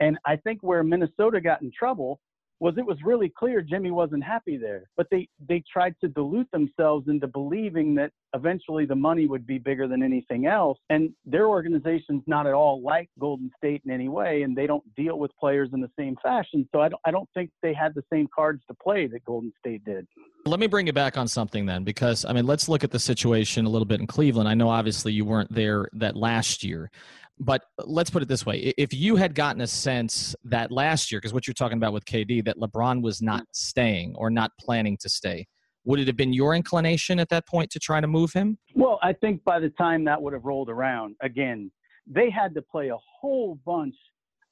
And 0.00 0.18
I 0.26 0.36
think 0.36 0.62
where 0.62 0.82
Minnesota 0.82 1.40
got 1.40 1.62
in 1.62 1.72
trouble 1.76 2.20
was 2.60 2.74
it 2.78 2.86
was 2.86 2.98
really 3.04 3.28
clear 3.28 3.60
Jimmy 3.60 3.90
wasn't 3.90 4.24
happy 4.24 4.56
there. 4.56 4.84
But 4.96 5.08
they 5.10 5.28
they 5.48 5.62
tried 5.70 5.94
to 6.00 6.08
dilute 6.08 6.50
themselves 6.50 7.08
into 7.08 7.26
believing 7.26 7.94
that 7.96 8.12
eventually 8.34 8.86
the 8.86 8.94
money 8.94 9.26
would 9.26 9.46
be 9.46 9.58
bigger 9.58 9.86
than 9.86 10.02
anything 10.02 10.46
else. 10.46 10.78
And 10.90 11.10
their 11.24 11.48
organization's 11.48 12.22
not 12.26 12.46
at 12.46 12.54
all 12.54 12.82
like 12.82 13.08
Golden 13.18 13.50
State 13.56 13.82
in 13.84 13.90
any 13.90 14.08
way, 14.08 14.42
and 14.42 14.56
they 14.56 14.66
don't 14.66 14.84
deal 14.94 15.18
with 15.18 15.30
players 15.38 15.70
in 15.72 15.80
the 15.80 15.90
same 15.98 16.16
fashion. 16.22 16.68
So 16.72 16.80
I 16.80 16.88
don't 16.88 17.00
I 17.04 17.10
don't 17.10 17.28
think 17.34 17.50
they 17.62 17.74
had 17.74 17.94
the 17.94 18.04
same 18.12 18.28
cards 18.34 18.62
to 18.68 18.74
play 18.74 19.06
that 19.08 19.24
Golden 19.24 19.52
State 19.58 19.84
did. 19.84 20.06
Let 20.46 20.60
me 20.60 20.68
bring 20.68 20.86
you 20.86 20.92
back 20.92 21.18
on 21.18 21.26
something 21.26 21.66
then, 21.66 21.82
because 21.82 22.24
I 22.24 22.32
mean, 22.32 22.46
let's 22.46 22.68
look 22.68 22.84
at 22.84 22.92
the 22.92 23.00
situation 23.00 23.66
a 23.66 23.68
little 23.68 23.86
bit 23.86 24.00
in 24.00 24.06
Cleveland. 24.06 24.48
I 24.48 24.54
know 24.54 24.68
obviously 24.68 25.12
you 25.12 25.24
weren't 25.24 25.52
there 25.52 25.88
that 25.94 26.16
last 26.16 26.62
year, 26.62 26.90
But 27.38 27.64
let's 27.78 28.10
put 28.10 28.22
it 28.22 28.28
this 28.28 28.46
way: 28.46 28.72
if 28.78 28.94
you 28.94 29.16
had 29.16 29.34
gotten 29.34 29.60
a 29.60 29.66
sense 29.66 30.34
that 30.44 30.70
last 30.70 31.12
year, 31.12 31.20
because 31.20 31.34
what 31.34 31.46
you're 31.46 31.54
talking 31.54 31.76
about 31.76 31.92
with 31.92 32.04
KD, 32.04 32.44
that 32.44 32.56
LeBron 32.56 33.02
was 33.02 33.20
not 33.20 33.42
mm-hmm. 33.42 33.50
staying 33.52 34.14
or 34.16 34.30
not 34.30 34.52
planning 34.58 34.96
to 34.98 35.08
stay, 35.08 35.46
would 35.84 36.00
it 36.00 36.06
have 36.06 36.16
been 36.16 36.32
your 36.32 36.54
inclination 36.54 37.18
at 37.18 37.28
that 37.28 37.46
point 37.46 37.70
to 37.70 37.78
try 37.78 38.00
to 38.00 38.06
move 38.06 38.32
him? 38.32 38.58
Well, 38.74 38.98
I 39.02 39.12
think 39.12 39.44
by 39.44 39.60
the 39.60 39.70
time 39.70 40.04
that 40.04 40.20
would 40.20 40.32
have 40.32 40.44
rolled 40.44 40.70
around, 40.70 41.16
again, 41.22 41.70
they 42.06 42.30
had 42.30 42.54
to 42.54 42.62
play 42.62 42.88
a 42.88 42.96
whole 43.20 43.58
bunch 43.64 43.94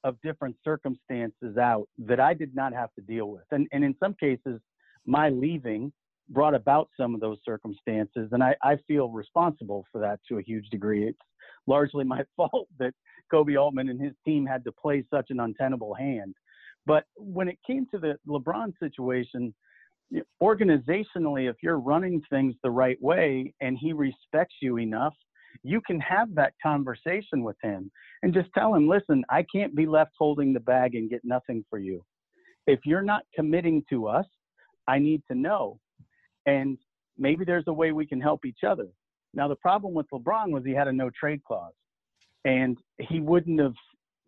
of 0.03 0.15
different 0.21 0.55
circumstances 0.63 1.57
out 1.57 1.87
that 1.97 2.19
I 2.19 2.33
did 2.33 2.55
not 2.55 2.73
have 2.73 2.93
to 2.93 3.01
deal 3.01 3.29
with. 3.31 3.43
And, 3.51 3.67
and 3.71 3.83
in 3.83 3.95
some 3.99 4.15
cases, 4.19 4.61
my 5.05 5.29
leaving 5.29 5.91
brought 6.29 6.55
about 6.55 6.89
some 6.97 7.13
of 7.13 7.21
those 7.21 7.37
circumstances. 7.45 8.29
And 8.31 8.43
I, 8.43 8.55
I 8.63 8.77
feel 8.87 9.09
responsible 9.09 9.85
for 9.91 10.01
that 10.01 10.19
to 10.29 10.39
a 10.39 10.41
huge 10.41 10.69
degree. 10.69 11.07
It's 11.07 11.17
largely 11.67 12.03
my 12.03 12.23
fault 12.35 12.67
that 12.79 12.93
Koby 13.31 13.59
Altman 13.59 13.89
and 13.89 14.01
his 14.01 14.13
team 14.25 14.45
had 14.45 14.63
to 14.65 14.71
play 14.71 15.03
such 15.11 15.27
an 15.29 15.39
untenable 15.39 15.93
hand. 15.93 16.35
But 16.85 17.05
when 17.15 17.47
it 17.47 17.57
came 17.65 17.87
to 17.91 17.99
the 17.99 18.15
LeBron 18.27 18.73
situation, 18.79 19.53
organizationally, 20.41 21.49
if 21.49 21.55
you're 21.63 21.79
running 21.79 22.21
things 22.29 22.55
the 22.63 22.69
right 22.69 23.01
way 23.01 23.53
and 23.61 23.77
he 23.79 23.93
respects 23.93 24.55
you 24.61 24.77
enough, 24.77 25.13
you 25.63 25.81
can 25.81 25.99
have 25.99 26.35
that 26.35 26.53
conversation 26.61 27.43
with 27.43 27.55
him 27.63 27.89
and 28.21 28.33
just 28.33 28.49
tell 28.53 28.75
him, 28.75 28.87
listen, 28.87 29.23
I 29.29 29.45
can't 29.53 29.75
be 29.75 29.85
left 29.85 30.11
holding 30.17 30.53
the 30.53 30.59
bag 30.59 30.95
and 30.95 31.09
get 31.09 31.21
nothing 31.23 31.65
for 31.69 31.79
you. 31.79 32.03
If 32.67 32.81
you're 32.85 33.01
not 33.01 33.23
committing 33.33 33.83
to 33.89 34.07
us, 34.07 34.25
I 34.87 34.99
need 34.99 35.23
to 35.29 35.35
know. 35.35 35.79
And 36.45 36.77
maybe 37.17 37.45
there's 37.45 37.67
a 37.67 37.73
way 37.73 37.91
we 37.91 38.05
can 38.05 38.21
help 38.21 38.45
each 38.45 38.63
other. 38.65 38.87
Now, 39.33 39.47
the 39.47 39.55
problem 39.55 39.93
with 39.93 40.07
LeBron 40.13 40.51
was 40.51 40.63
he 40.65 40.71
had 40.71 40.87
a 40.87 40.93
no 40.93 41.09
trade 41.09 41.43
clause, 41.43 41.73
and 42.45 42.77
he 42.99 43.19
wouldn't 43.19 43.59
have 43.59 43.73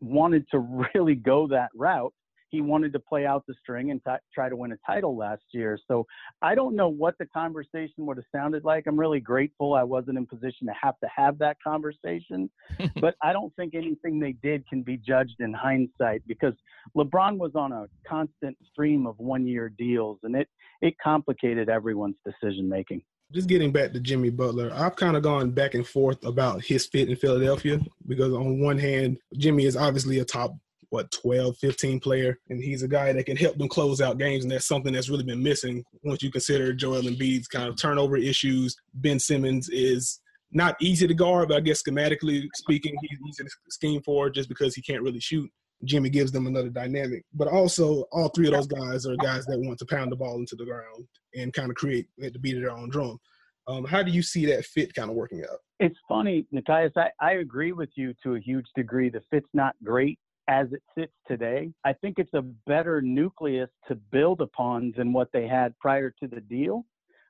wanted 0.01 0.45
to 0.51 0.59
really 0.95 1.15
go 1.15 1.47
that 1.47 1.69
route. 1.75 2.13
He 2.49 2.61
wanted 2.61 2.93
to 2.93 2.99
play 2.99 3.25
out 3.25 3.43
the 3.47 3.53
string 3.61 3.91
and 3.91 4.01
t- 4.05 4.13
try 4.33 4.49
to 4.49 4.55
win 4.55 4.71
a 4.71 4.77
title 4.85 5.15
last 5.15 5.43
year. 5.51 5.77
So 5.87 6.05
I 6.41 6.55
don't 6.55 6.75
know 6.75 6.89
what 6.89 7.15
the 7.19 7.25
conversation 7.25 8.05
would 8.05 8.17
have 8.17 8.25
sounded 8.33 8.63
like. 8.63 8.85
I'm 8.87 8.99
really 8.99 9.19
grateful 9.19 9.73
I 9.73 9.83
wasn't 9.83 10.17
in 10.17 10.25
position 10.25 10.67
to 10.67 10.73
have 10.81 10.99
to 10.99 11.09
have 11.15 11.37
that 11.39 11.57
conversation, 11.63 12.49
but 13.01 13.15
I 13.21 13.33
don't 13.33 13.55
think 13.55 13.75
anything 13.75 14.19
they 14.19 14.33
did 14.33 14.67
can 14.67 14.81
be 14.81 14.97
judged 14.97 15.39
in 15.39 15.53
hindsight 15.53 16.23
because 16.27 16.53
LeBron 16.95 17.37
was 17.37 17.51
on 17.55 17.71
a 17.71 17.87
constant 18.07 18.57
stream 18.71 19.07
of 19.07 19.17
one-year 19.19 19.73
deals, 19.77 20.19
and 20.23 20.35
it 20.35 20.47
it 20.81 20.95
complicated 21.03 21.69
everyone's 21.69 22.17
decision 22.25 22.69
making 22.69 23.01
just 23.31 23.49
getting 23.49 23.71
back 23.71 23.91
to 23.91 23.99
Jimmy 23.99 24.29
Butler, 24.29 24.71
I've 24.73 24.95
kind 24.95 25.17
of 25.17 25.23
gone 25.23 25.51
back 25.51 25.73
and 25.73 25.85
forth 25.85 26.23
about 26.23 26.63
his 26.63 26.85
fit 26.85 27.09
in 27.09 27.15
Philadelphia 27.15 27.79
because 28.07 28.33
on 28.33 28.59
one 28.61 28.77
hand, 28.77 29.17
Jimmy 29.37 29.65
is 29.65 29.75
obviously 29.75 30.19
a 30.19 30.25
top 30.25 30.55
what 30.89 31.11
12 31.11 31.57
15 31.57 31.99
player 31.99 32.37
and 32.49 32.63
he's 32.63 32.83
a 32.83 32.87
guy 32.87 33.11
that 33.11 33.25
can 33.25 33.37
help 33.37 33.57
them 33.57 33.67
close 33.67 34.01
out 34.01 34.17
games 34.17 34.43
and 34.43 34.51
that's 34.51 34.67
something 34.67 34.93
that's 34.93 35.09
really 35.09 35.23
been 35.23 35.43
missing 35.43 35.83
once 36.03 36.21
you 36.23 36.31
consider 36.31 36.73
Joel 36.73 37.01
Embiid's 37.01 37.47
kind 37.47 37.67
of 37.67 37.79
turnover 37.79 38.17
issues 38.17 38.75
Ben 38.93 39.19
Simmons 39.19 39.69
is 39.69 40.19
not 40.51 40.75
easy 40.79 41.07
to 41.07 41.13
guard 41.13 41.49
but 41.49 41.57
I 41.57 41.61
guess 41.61 41.83
schematically 41.83 42.47
speaking 42.55 42.95
he's 43.01 43.19
easy 43.29 43.43
to 43.43 43.49
scheme 43.69 44.01
for 44.03 44.29
just 44.29 44.49
because 44.49 44.75
he 44.75 44.81
can't 44.81 45.03
really 45.03 45.19
shoot 45.19 45.49
Jimmy 45.85 46.09
gives 46.09 46.31
them 46.31 46.47
another 46.47 46.69
dynamic. 46.69 47.23
But 47.33 47.47
also, 47.47 48.05
all 48.11 48.29
three 48.29 48.47
of 48.47 48.53
those 48.53 48.67
guys 48.67 49.05
are 49.05 49.15
guys 49.17 49.45
that 49.45 49.59
want 49.59 49.77
to 49.79 49.85
pound 49.85 50.11
the 50.11 50.15
ball 50.15 50.37
into 50.37 50.55
the 50.55 50.65
ground 50.65 51.07
and 51.35 51.53
kind 51.53 51.69
of 51.69 51.75
create 51.75 52.07
the 52.17 52.39
beat 52.39 52.55
of 52.55 52.63
their 52.63 52.71
own 52.71 52.89
drum. 52.89 53.19
Um, 53.67 53.83
how 53.83 54.01
do 54.01 54.11
you 54.11 54.21
see 54.21 54.45
that 54.47 54.65
fit 54.65 54.93
kind 54.93 55.09
of 55.09 55.15
working 55.15 55.43
out? 55.43 55.59
It's 55.79 55.97
funny, 56.07 56.47
Nekias. 56.53 56.93
I, 56.95 57.09
I 57.19 57.33
agree 57.33 57.73
with 57.73 57.89
you 57.95 58.13
to 58.23 58.35
a 58.35 58.39
huge 58.39 58.65
degree. 58.75 59.09
The 59.09 59.21
fit's 59.29 59.49
not 59.53 59.75
great 59.83 60.17
as 60.47 60.67
it 60.71 60.81
sits 60.97 61.13
today. 61.27 61.71
I 61.83 61.93
think 61.93 62.15
it's 62.17 62.33
a 62.33 62.41
better 62.41 63.01
nucleus 63.01 63.69
to 63.87 63.95
build 63.95 64.41
upon 64.41 64.93
than 64.95 65.13
what 65.13 65.29
they 65.33 65.47
had 65.47 65.77
prior 65.79 66.13
to 66.21 66.27
the 66.27 66.41
deal. 66.41 66.85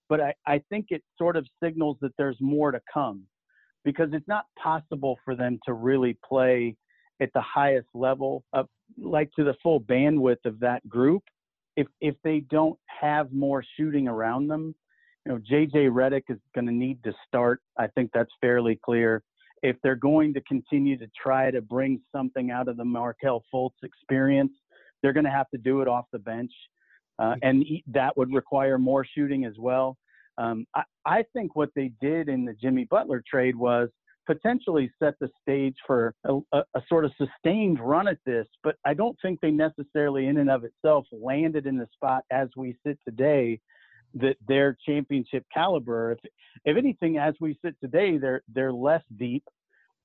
But 0.10 0.22
I, 0.22 0.34
I 0.46 0.62
think 0.70 0.88
it 0.90 1.04
sort 1.18 1.36
of 1.36 1.46
signals 1.62 1.98
that 2.02 2.12
there's 2.18 2.38
more 2.40 2.72
to 2.72 2.82
come 2.92 3.24
because 3.84 4.10
it's 4.14 4.28
not 4.28 4.46
possible 4.62 5.18
for 5.26 5.36
them 5.36 5.60
to 5.66 5.74
really 5.74 6.18
play 6.28 6.76
at 7.22 7.30
the 7.34 7.42
highest 7.42 7.88
level 7.94 8.44
of 8.54 8.68
like 8.98 9.32
to 9.34 9.44
the 9.44 9.56
full 9.64 9.82
bandwidth 9.82 10.46
of 10.46 10.60
that 10.60 10.88
group 10.88 11.24
if 11.76 11.88
if 12.02 12.16
they 12.24 12.42
don't 12.50 12.78
have 12.86 13.32
more 13.32 13.64
shooting 13.76 14.08
around 14.08 14.48
them 14.48 14.76
you 15.26 15.32
know 15.32 15.40
jj 15.40 15.90
Redick 15.90 16.24
is 16.30 16.38
going 16.54 16.68
to 16.68 16.74
need 16.74 17.04
to 17.04 17.14
start 17.28 17.62
i 17.78 17.88
think 17.88 18.12
that's 18.14 18.32
fairly 18.40 18.80
clear 18.84 19.24
if 19.64 19.76
they're 19.84 19.96
going 19.96 20.34
to 20.34 20.42
continue 20.42 20.98
to 20.98 21.08
try 21.22 21.52
to 21.52 21.62
bring 21.62 22.00
something 22.12 22.52
out 22.52 22.68
of 22.68 22.78
the 22.78 22.86
Markelle 22.86 23.44
Fultz 23.54 23.84
experience 23.84 24.52
they're 25.02 25.14
going 25.14 25.26
to 25.26 25.32
have 25.32 25.50
to 25.52 25.58
do 25.58 25.82
it 25.82 25.88
off 25.88 26.06
the 26.12 26.20
bench 26.20 26.52
uh, 27.20 27.36
and 27.42 27.66
that 27.88 28.16
would 28.18 28.32
require 28.34 28.78
more 28.78 29.06
shooting 29.06 29.46
as 29.46 29.54
well. 29.58 29.98
Um, 30.38 30.66
I, 30.76 30.84
I 31.06 31.24
think 31.34 31.56
what 31.56 31.70
they 31.76 31.92
did 32.00 32.30
in 32.30 32.46
the 32.46 32.54
jimmy 32.54 32.86
butler 32.86 33.24
trade 33.28 33.56
was 33.56 33.90
potentially 34.28 34.92
set 35.02 35.16
the 35.20 35.30
stage 35.42 35.76
for 35.88 36.14
a, 36.26 36.36
a, 36.52 36.64
a, 36.76 36.82
sort 36.90 37.06
of 37.06 37.12
sustained 37.18 37.80
run 37.80 38.08
at 38.08 38.18
this, 38.26 38.46
but 38.62 38.76
I 38.86 38.94
don't 38.94 39.18
think 39.22 39.40
they 39.40 39.52
necessarily, 39.52 40.28
in 40.28 40.38
and 40.38 40.50
of 40.50 40.66
itself, 40.66 41.06
landed 41.12 41.66
in 41.66 41.78
the 41.78 41.88
spot 41.94 42.24
as 42.30 42.50
we 42.58 42.76
sit 42.86 43.00
today 43.08 43.60
that 44.16 44.38
they're 44.48 44.78
championship 44.86 45.46
caliber. 45.54 46.14
If, 46.14 46.20
if 46.66 46.78
anything, 46.78 47.18
as 47.18 47.36
we 47.40 47.58
sit 47.64 47.76
today, 47.82 48.18
they're 48.18 48.42
they're 48.54 48.74
less 48.74 49.04
deep, 49.18 49.44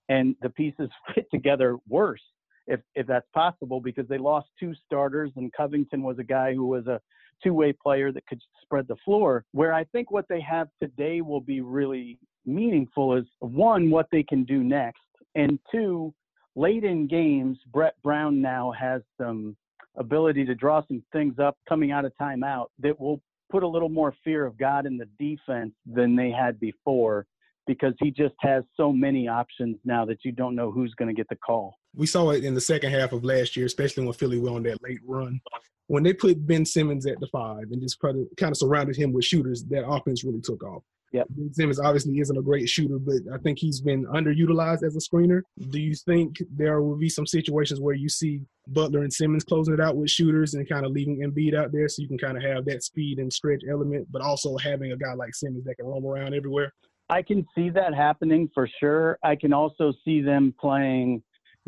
and 0.08 0.36
the 0.42 0.50
pieces 0.50 0.90
fit 1.14 1.26
together 1.32 1.76
worse, 1.88 2.22
if 2.66 2.80
if 2.94 3.06
that's 3.06 3.28
possible, 3.34 3.80
because 3.80 4.08
they 4.08 4.18
lost 4.18 4.48
two 4.58 4.74
starters, 4.86 5.30
and 5.36 5.52
Covington 5.52 6.02
was 6.02 6.18
a 6.18 6.24
guy 6.24 6.54
who 6.54 6.66
was 6.66 6.86
a 6.86 7.00
two-way 7.42 7.72
player 7.72 8.12
that 8.12 8.26
could 8.26 8.40
spread 8.62 8.86
the 8.86 8.96
floor. 9.04 9.44
Where 9.52 9.72
I 9.72 9.84
think 9.84 10.10
what 10.10 10.26
they 10.28 10.40
have 10.40 10.68
today 10.80 11.20
will 11.20 11.40
be 11.40 11.60
really 11.60 12.18
meaningful 12.46 13.16
is 13.16 13.24
one, 13.40 13.90
what 13.90 14.06
they 14.12 14.22
can 14.22 14.44
do 14.44 14.62
next, 14.62 15.00
and 15.34 15.58
two, 15.70 16.12
late 16.54 16.84
in 16.84 17.06
games, 17.06 17.58
Brett 17.72 17.94
Brown 18.02 18.40
now 18.40 18.72
has 18.72 19.02
some 19.18 19.56
ability 19.96 20.44
to 20.46 20.54
draw 20.54 20.82
some 20.86 21.02
things 21.12 21.38
up 21.38 21.56
coming 21.68 21.90
out 21.90 22.04
of 22.04 22.12
timeout 22.20 22.66
that 22.78 22.98
will 22.98 23.20
put 23.52 23.62
a 23.62 23.68
little 23.68 23.90
more 23.90 24.14
fear 24.24 24.46
of 24.46 24.56
God 24.56 24.86
in 24.86 24.96
the 24.96 25.06
defense 25.20 25.74
than 25.86 26.16
they 26.16 26.30
had 26.30 26.58
before 26.58 27.26
because 27.66 27.92
he 28.00 28.10
just 28.10 28.34
has 28.40 28.64
so 28.76 28.92
many 28.92 29.28
options 29.28 29.76
now 29.84 30.04
that 30.06 30.24
you 30.24 30.32
don't 30.32 30.56
know 30.56 30.72
who's 30.72 30.92
going 30.94 31.08
to 31.08 31.14
get 31.14 31.28
the 31.28 31.36
call. 31.36 31.76
We 31.94 32.06
saw 32.06 32.30
it 32.30 32.44
in 32.44 32.54
the 32.54 32.60
second 32.60 32.90
half 32.90 33.12
of 33.12 33.24
last 33.24 33.54
year, 33.54 33.66
especially 33.66 34.04
when 34.04 34.14
Philly 34.14 34.38
went 34.38 34.56
on 34.56 34.62
that 34.64 34.82
late 34.82 35.00
run. 35.06 35.40
When 35.86 36.02
they 36.02 36.14
put 36.14 36.44
Ben 36.46 36.64
Simmons 36.64 37.06
at 37.06 37.20
the 37.20 37.28
five 37.30 37.64
and 37.70 37.80
just 37.80 38.00
kind 38.00 38.26
of 38.40 38.56
surrounded 38.56 38.96
him 38.96 39.12
with 39.12 39.26
shooters, 39.26 39.62
that 39.64 39.86
offense 39.86 40.24
really 40.24 40.40
took 40.40 40.64
off. 40.64 40.82
Ben 41.12 41.52
Simmons 41.52 41.80
obviously 41.80 42.18
isn't 42.18 42.36
a 42.36 42.42
great 42.42 42.68
shooter, 42.68 42.98
but 42.98 43.16
I 43.32 43.38
think 43.38 43.58
he's 43.58 43.80
been 43.80 44.06
underutilized 44.06 44.82
as 44.82 44.96
a 44.96 44.98
screener. 44.98 45.42
Do 45.70 45.80
you 45.80 45.94
think 45.94 46.36
there 46.54 46.80
will 46.82 46.96
be 46.96 47.08
some 47.08 47.26
situations 47.26 47.80
where 47.80 47.94
you 47.94 48.08
see 48.08 48.40
Butler 48.68 49.02
and 49.02 49.12
Simmons 49.12 49.44
closing 49.44 49.74
it 49.74 49.80
out 49.80 49.96
with 49.96 50.10
shooters 50.10 50.54
and 50.54 50.68
kind 50.68 50.86
of 50.86 50.92
leaving 50.92 51.18
Embiid 51.18 51.54
out 51.54 51.72
there 51.72 51.88
so 51.88 52.02
you 52.02 52.08
can 52.08 52.18
kind 52.18 52.36
of 52.36 52.42
have 52.42 52.64
that 52.66 52.82
speed 52.82 53.18
and 53.18 53.32
stretch 53.32 53.62
element, 53.68 54.08
but 54.10 54.22
also 54.22 54.56
having 54.58 54.92
a 54.92 54.96
guy 54.96 55.14
like 55.14 55.34
Simmons 55.34 55.64
that 55.64 55.76
can 55.76 55.86
roam 55.86 56.06
around 56.06 56.34
everywhere? 56.34 56.72
I 57.10 57.22
can 57.22 57.46
see 57.54 57.68
that 57.70 57.92
happening 57.94 58.48
for 58.54 58.68
sure. 58.80 59.18
I 59.22 59.36
can 59.36 59.52
also 59.52 59.92
see 60.04 60.22
them 60.22 60.54
playing 60.58 61.22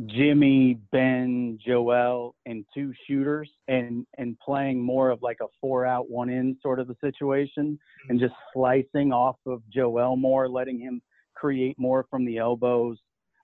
Jimmy, 0.07 0.79
Ben, 0.91 1.59
Joel, 1.65 2.35
and 2.47 2.65
two 2.75 2.93
shooters, 3.07 3.49
and 3.69 4.05
and 4.19 4.37
playing 4.41 4.83
more 4.83 5.11
of 5.11 5.23
like 5.23 5.39
a 5.41 5.47
four 5.61 5.87
out, 5.87 6.11
one 6.11 6.29
in 6.29 6.57
sort 6.63 6.81
of 6.81 6.91
a 6.91 6.97
situation, 7.01 7.79
and 8.09 8.19
just 8.19 8.35
slicing 8.53 9.13
off 9.13 9.37
of 9.47 9.63
Joel 9.73 10.17
more, 10.17 10.49
letting 10.49 10.81
him 10.81 11.01
create 11.35 11.79
more 11.79 12.07
from 12.11 12.25
the 12.25 12.39
elbows. 12.39 12.99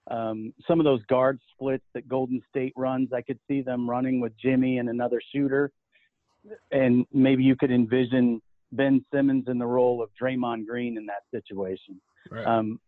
Um, 0.09 0.53
some 0.67 0.79
of 0.79 0.83
those 0.83 1.01
guard 1.05 1.39
splits 1.53 1.85
that 1.93 2.07
Golden 2.09 2.41
State 2.49 2.73
runs, 2.75 3.13
I 3.13 3.21
could 3.21 3.39
see 3.47 3.61
them 3.61 3.89
running 3.89 4.19
with 4.19 4.33
Jimmy 4.37 4.79
and 4.79 4.89
another 4.89 5.21
shooter, 5.33 5.71
and 6.71 7.05
maybe 7.13 7.43
you 7.43 7.55
could 7.55 7.71
envision 7.71 8.41
Ben 8.73 9.05
Simmons 9.13 9.45
in 9.47 9.57
the 9.57 9.65
role 9.65 10.03
of 10.03 10.09
Draymond 10.21 10.65
Green 10.65 10.97
in 10.97 11.05
that 11.05 11.23
situation. 11.33 12.01
Right. 12.29 12.45
Um, 12.45 12.79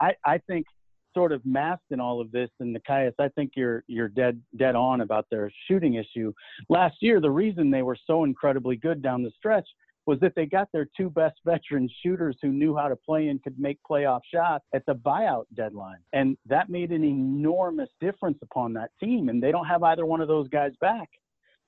I, 0.00 0.12
I 0.24 0.38
think 0.46 0.66
sort 1.14 1.32
of 1.32 1.44
masked 1.44 1.90
in 1.90 2.00
all 2.00 2.20
of 2.20 2.30
this. 2.30 2.50
And 2.60 2.76
Nekias, 2.76 3.14
I 3.18 3.28
think 3.28 3.52
you're 3.56 3.84
you're 3.86 4.08
dead 4.08 4.40
dead 4.56 4.74
on 4.74 5.00
about 5.00 5.26
their 5.30 5.50
shooting 5.66 5.94
issue. 5.94 6.32
Last 6.68 6.96
year, 7.00 7.20
the 7.20 7.30
reason 7.30 7.70
they 7.70 7.82
were 7.82 7.96
so 8.06 8.24
incredibly 8.24 8.76
good 8.76 9.02
down 9.02 9.22
the 9.22 9.32
stretch 9.36 9.68
was 10.06 10.18
that 10.20 10.32
they 10.34 10.46
got 10.46 10.68
their 10.72 10.88
two 10.96 11.10
best 11.10 11.36
veteran 11.44 11.88
shooters 12.02 12.36
who 12.40 12.48
knew 12.48 12.74
how 12.74 12.88
to 12.88 12.96
play 12.96 13.28
and 13.28 13.42
could 13.42 13.58
make 13.58 13.78
playoff 13.88 14.20
shots 14.32 14.64
at 14.74 14.84
the 14.86 14.94
buyout 14.94 15.44
deadline. 15.54 15.98
And 16.14 16.36
that 16.46 16.70
made 16.70 16.92
an 16.92 17.04
enormous 17.04 17.90
difference 18.00 18.38
upon 18.42 18.72
that 18.72 18.90
team. 18.98 19.28
And 19.28 19.42
they 19.42 19.52
don't 19.52 19.66
have 19.66 19.82
either 19.82 20.06
one 20.06 20.22
of 20.22 20.28
those 20.28 20.48
guys 20.48 20.72
back. 20.80 21.08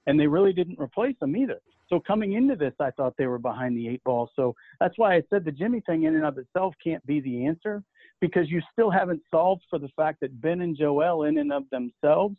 And 0.06 0.18
they 0.18 0.26
really 0.26 0.54
didn't 0.54 0.80
replace 0.80 1.16
them 1.20 1.36
either. 1.36 1.60
So 1.90 2.00
coming 2.00 2.32
into 2.32 2.56
this, 2.56 2.72
I 2.80 2.90
thought 2.92 3.14
they 3.18 3.26
were 3.26 3.38
behind 3.38 3.76
the 3.76 3.88
eight 3.88 4.02
ball. 4.04 4.30
So 4.34 4.54
that's 4.78 4.96
why 4.96 5.16
I 5.16 5.22
said 5.28 5.44
the 5.44 5.52
Jimmy 5.52 5.82
thing 5.84 6.04
in 6.04 6.14
and 6.14 6.24
of 6.24 6.38
itself 6.38 6.74
can't 6.82 7.04
be 7.04 7.20
the 7.20 7.44
answer 7.44 7.82
because 8.20 8.50
you 8.50 8.60
still 8.72 8.90
haven't 8.90 9.22
solved 9.30 9.62
for 9.70 9.78
the 9.78 9.88
fact 9.96 10.20
that 10.20 10.40
Ben 10.40 10.60
and 10.60 10.76
Joel, 10.76 11.24
in 11.24 11.38
and 11.38 11.52
of 11.52 11.64
themselves, 11.70 12.36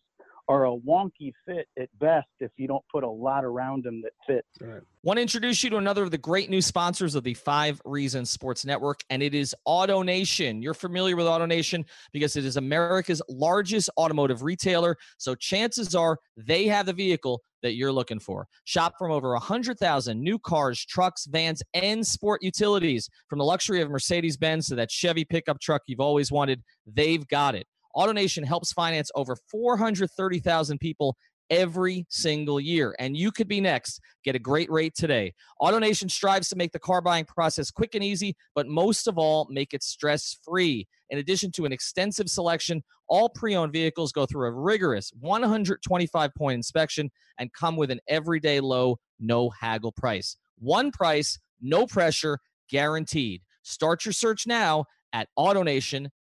are 0.47 0.67
a 0.67 0.75
wonky 0.75 1.33
fit 1.45 1.67
at 1.79 1.89
best 1.99 2.27
if 2.39 2.51
you 2.57 2.67
don't 2.67 2.83
put 2.91 3.03
a 3.03 3.09
lot 3.09 3.43
around 3.43 3.83
them 3.83 4.01
that 4.01 4.13
fit. 4.27 4.45
Right. 4.59 4.81
Want 5.03 5.17
to 5.17 5.21
introduce 5.21 5.63
you 5.63 5.69
to 5.71 5.77
another 5.77 6.03
of 6.03 6.11
the 6.11 6.17
great 6.17 6.49
new 6.49 6.61
sponsors 6.61 7.15
of 7.15 7.23
the 7.23 7.33
Five 7.33 7.81
Reasons 7.85 8.29
Sports 8.29 8.65
Network, 8.65 9.01
and 9.09 9.23
it 9.23 9.33
is 9.33 9.55
AutoNation. 9.67 10.61
You're 10.61 10.73
familiar 10.73 11.15
with 11.15 11.25
AutoNation 11.25 11.85
because 12.13 12.35
it 12.35 12.45
is 12.45 12.57
America's 12.57 13.21
largest 13.29 13.89
automotive 13.97 14.43
retailer. 14.43 14.97
So 15.17 15.35
chances 15.35 15.95
are 15.95 16.19
they 16.37 16.65
have 16.65 16.85
the 16.85 16.93
vehicle 16.93 17.41
that 17.61 17.73
you're 17.73 17.91
looking 17.91 18.19
for. 18.19 18.47
Shop 18.63 18.93
from 18.97 19.11
over 19.11 19.33
100,000 19.33 20.21
new 20.21 20.39
cars, 20.39 20.83
trucks, 20.85 21.25
vans, 21.25 21.61
and 21.73 22.05
sport 22.05 22.41
utilities. 22.43 23.09
From 23.29 23.39
the 23.39 23.45
luxury 23.45 23.81
of 23.81 23.89
Mercedes 23.89 24.37
Benz 24.37 24.67
to 24.67 24.75
that 24.75 24.91
Chevy 24.91 25.25
pickup 25.25 25.59
truck 25.59 25.83
you've 25.85 25.99
always 25.99 26.31
wanted, 26.31 26.63
they've 26.85 27.27
got 27.27 27.55
it. 27.55 27.67
AutoNation 27.95 28.45
helps 28.45 28.71
finance 28.73 29.11
over 29.15 29.35
430,000 29.51 30.79
people 30.79 31.15
every 31.49 32.05
single 32.09 32.59
year. 32.59 32.95
And 32.97 33.15
you 33.15 33.31
could 33.31 33.47
be 33.47 33.61
next. 33.61 33.99
Get 34.23 34.35
a 34.35 34.39
great 34.39 34.71
rate 34.71 34.95
today. 34.95 35.33
AutoNation 35.61 36.09
strives 36.09 36.47
to 36.49 36.55
make 36.55 36.71
the 36.71 36.79
car 36.79 37.01
buying 37.01 37.25
process 37.25 37.69
quick 37.69 37.93
and 37.93 38.03
easy, 38.03 38.35
but 38.55 38.67
most 38.67 39.07
of 39.07 39.17
all, 39.17 39.47
make 39.51 39.73
it 39.73 39.83
stress 39.83 40.37
free. 40.43 40.87
In 41.09 41.19
addition 41.19 41.51
to 41.51 41.65
an 41.65 41.73
extensive 41.73 42.29
selection, 42.29 42.81
all 43.09 43.27
pre 43.27 43.55
owned 43.55 43.73
vehicles 43.73 44.13
go 44.13 44.25
through 44.25 44.47
a 44.47 44.51
rigorous 44.51 45.11
125 45.19 46.33
point 46.35 46.55
inspection 46.55 47.11
and 47.37 47.51
come 47.51 47.75
with 47.75 47.91
an 47.91 47.99
everyday 48.07 48.61
low, 48.61 48.97
no 49.19 49.49
haggle 49.49 49.91
price. 49.91 50.37
One 50.57 50.91
price, 50.91 51.37
no 51.59 51.85
pressure, 51.85 52.39
guaranteed. 52.69 53.41
Start 53.63 54.05
your 54.05 54.13
search 54.13 54.47
now 54.47 54.85
at 55.11 55.27
AutoNation.com 55.37 56.11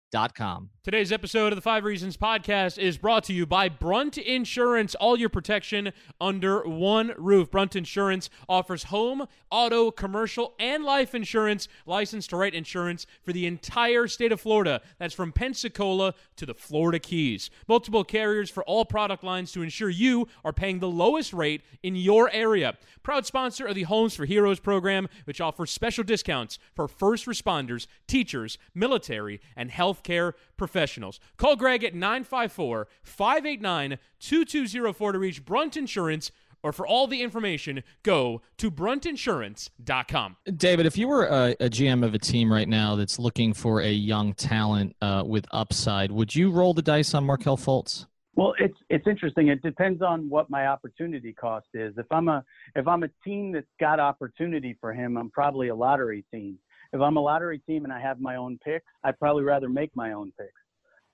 Today's 0.82 1.12
episode 1.12 1.52
of 1.52 1.56
the 1.56 1.62
Five 1.62 1.84
Reasons 1.84 2.16
podcast 2.16 2.78
is 2.78 2.98
brought 2.98 3.22
to 3.24 3.32
you 3.32 3.46
by 3.46 3.68
Brunt 3.68 4.18
Insurance. 4.18 4.96
All 4.96 5.16
your 5.16 5.28
protection 5.28 5.92
under 6.20 6.62
one 6.62 7.12
roof. 7.16 7.48
Brunt 7.50 7.76
Insurance 7.76 8.28
offers 8.48 8.84
home, 8.84 9.28
auto, 9.52 9.92
commercial, 9.92 10.54
and 10.58 10.82
life 10.82 11.14
insurance, 11.14 11.68
licensed 11.86 12.30
to 12.30 12.36
write 12.36 12.54
insurance 12.54 13.06
for 13.22 13.32
the 13.32 13.46
entire 13.46 14.08
state 14.08 14.32
of 14.32 14.40
Florida. 14.40 14.80
That's 14.98 15.14
from 15.14 15.30
Pensacola 15.30 16.14
to 16.34 16.46
the 16.46 16.54
Florida 16.54 16.98
Keys. 16.98 17.48
Multiple 17.68 18.02
carriers 18.02 18.50
for 18.50 18.64
all 18.64 18.84
product 18.84 19.22
lines 19.22 19.52
to 19.52 19.62
ensure 19.62 19.90
you 19.90 20.26
are 20.44 20.52
paying 20.52 20.80
the 20.80 20.88
lowest 20.88 21.32
rate 21.32 21.62
in 21.84 21.94
your 21.94 22.30
area. 22.32 22.76
Proud 23.04 23.26
sponsor 23.26 23.66
of 23.66 23.76
the 23.76 23.84
Homes 23.84 24.16
for 24.16 24.24
Heroes 24.24 24.58
program, 24.58 25.08
which 25.24 25.40
offers 25.40 25.70
special 25.70 26.02
discounts 26.02 26.58
for 26.74 26.88
first 26.88 27.26
responders, 27.26 27.86
teachers, 28.08 28.58
military, 28.74 29.40
and 29.54 29.70
health 29.70 29.99
healthcare 30.00 30.34
professionals. 30.56 31.20
Call 31.36 31.56
Greg 31.56 31.84
at 31.84 31.94
954 31.94 32.88
589 33.02 33.98
2204 34.18 35.12
to 35.12 35.18
reach 35.18 35.44
Brunt 35.44 35.76
Insurance 35.76 36.30
or 36.62 36.72
for 36.72 36.86
all 36.86 37.06
the 37.06 37.22
information, 37.22 37.82
go 38.02 38.42
to 38.58 38.70
bruntinsurance.com. 38.70 40.36
David, 40.56 40.84
if 40.84 40.98
you 40.98 41.08
were 41.08 41.24
a, 41.24 41.56
a, 41.58 41.70
GM 41.70 42.04
of 42.04 42.12
a 42.12 42.18
team 42.18 42.52
right 42.52 42.68
now 42.68 42.96
that's 42.96 43.18
looking 43.18 43.54
for 43.54 43.80
a 43.80 43.90
young 43.90 44.34
talent 44.34 44.94
uh, 45.00 45.22
with 45.24 45.46
upside, 45.52 46.10
would 46.10 46.34
you 46.34 46.50
roll 46.50 46.74
the 46.74 46.82
dice 46.82 47.14
on 47.14 47.24
Markelle 47.24 47.56
Fultz? 47.56 48.04
Well, 48.36 48.54
it's 48.58 48.76
it's 48.88 49.06
interesting. 49.06 49.48
It 49.48 49.60
depends 49.60 50.02
on 50.02 50.28
what 50.28 50.48
my 50.48 50.68
opportunity 50.68 51.32
cost 51.32 51.66
is. 51.74 51.92
If 51.98 52.06
I'm 52.10 52.28
a 52.28 52.44
if 52.76 52.86
I'm 52.86 53.02
a 53.02 53.08
team 53.24 53.52
that's 53.52 53.66
got 53.80 53.98
opportunity 53.98 54.76
for 54.80 54.94
him, 54.94 55.16
I'm 55.16 55.30
probably 55.30 55.68
a 55.68 55.74
lottery 55.74 56.24
team 56.32 56.58
if 56.92 57.00
I'm 57.00 57.16
a 57.16 57.20
lottery 57.20 57.58
team 57.58 57.84
and 57.84 57.92
I 57.92 58.00
have 58.00 58.20
my 58.20 58.36
own 58.36 58.58
picks, 58.64 58.86
I'd 59.04 59.18
probably 59.18 59.44
rather 59.44 59.68
make 59.68 59.94
my 59.94 60.12
own 60.12 60.32
picks. 60.38 60.52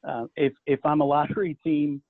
Uh, 0.07 0.27
if 0.37 0.53
if 0.67 0.81
I'm 0.85 1.01
a 1.01 1.05
lottery 1.05 1.57
team 1.65 2.03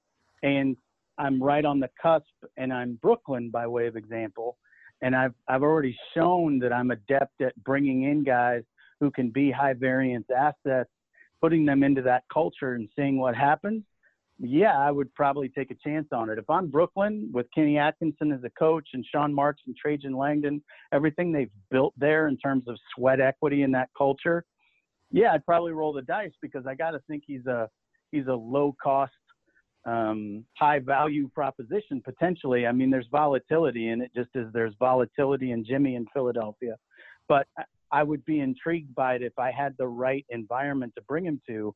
and 0.42 0.76
I'm 1.18 1.42
right 1.42 1.64
on 1.64 1.80
the 1.80 1.88
cusp 2.00 2.26
and 2.56 2.72
I'm 2.72 2.98
Brooklyn 3.00 3.50
by 3.50 3.66
way 3.66 3.86
of 3.86 3.96
example, 3.96 4.56
and 5.02 5.16
I've 5.16 5.34
I've 5.48 5.62
already 5.62 5.96
shown 6.14 6.58
that 6.60 6.72
I'm 6.72 6.90
adept 6.90 7.40
at 7.40 7.54
bringing 7.64 8.04
in 8.04 8.22
guys 8.22 8.62
who 9.00 9.10
can 9.10 9.30
be 9.30 9.50
high 9.50 9.74
variance 9.74 10.26
assets, 10.36 10.90
putting 11.40 11.64
them 11.64 11.82
into 11.82 12.02
that 12.02 12.24
culture 12.32 12.74
and 12.74 12.88
seeing 12.96 13.18
what 13.18 13.34
happens 13.34 13.82
yeah, 14.38 14.78
I 14.78 14.90
would 14.90 15.12
probably 15.14 15.48
take 15.48 15.70
a 15.70 15.74
chance 15.74 16.08
on 16.12 16.28
it. 16.28 16.38
If 16.38 16.48
I'm 16.50 16.68
Brooklyn 16.68 17.30
with 17.32 17.46
Kenny 17.54 17.78
Atkinson 17.78 18.32
as 18.32 18.44
a 18.44 18.50
coach 18.50 18.88
and 18.92 19.04
Sean 19.10 19.32
Marks 19.32 19.62
and 19.66 19.74
Trajan 19.76 20.14
Langdon, 20.14 20.62
everything 20.92 21.32
they've 21.32 21.50
built 21.70 21.94
there 21.96 22.28
in 22.28 22.36
terms 22.36 22.64
of 22.68 22.76
sweat 22.94 23.20
equity 23.20 23.62
in 23.62 23.72
that 23.72 23.88
culture, 23.96 24.44
yeah, 25.10 25.32
I'd 25.32 25.46
probably 25.46 25.72
roll 25.72 25.92
the 25.92 26.02
dice 26.02 26.32
because 26.42 26.66
I 26.66 26.74
got 26.74 26.90
to 26.90 27.00
think 27.08 27.22
he's 27.26 27.46
a 27.46 27.68
he's 28.10 28.26
a 28.26 28.34
low 28.34 28.74
cost, 28.82 29.12
um, 29.86 30.44
high 30.58 30.80
value 30.80 31.30
proposition 31.34 32.02
potentially. 32.04 32.66
I 32.66 32.72
mean, 32.72 32.90
there's 32.90 33.08
volatility 33.10 33.88
in 33.88 34.02
it, 34.02 34.10
just 34.14 34.30
as 34.36 34.46
there's 34.52 34.74
volatility 34.78 35.52
in 35.52 35.64
Jimmy 35.64 35.94
in 35.94 36.06
Philadelphia. 36.12 36.76
But 37.28 37.46
I 37.90 38.02
would 38.02 38.24
be 38.24 38.40
intrigued 38.40 38.94
by 38.94 39.14
it 39.14 39.22
if 39.22 39.38
I 39.38 39.50
had 39.50 39.74
the 39.78 39.86
right 39.86 40.26
environment 40.28 40.92
to 40.96 41.02
bring 41.02 41.24
him 41.24 41.40
to 41.48 41.74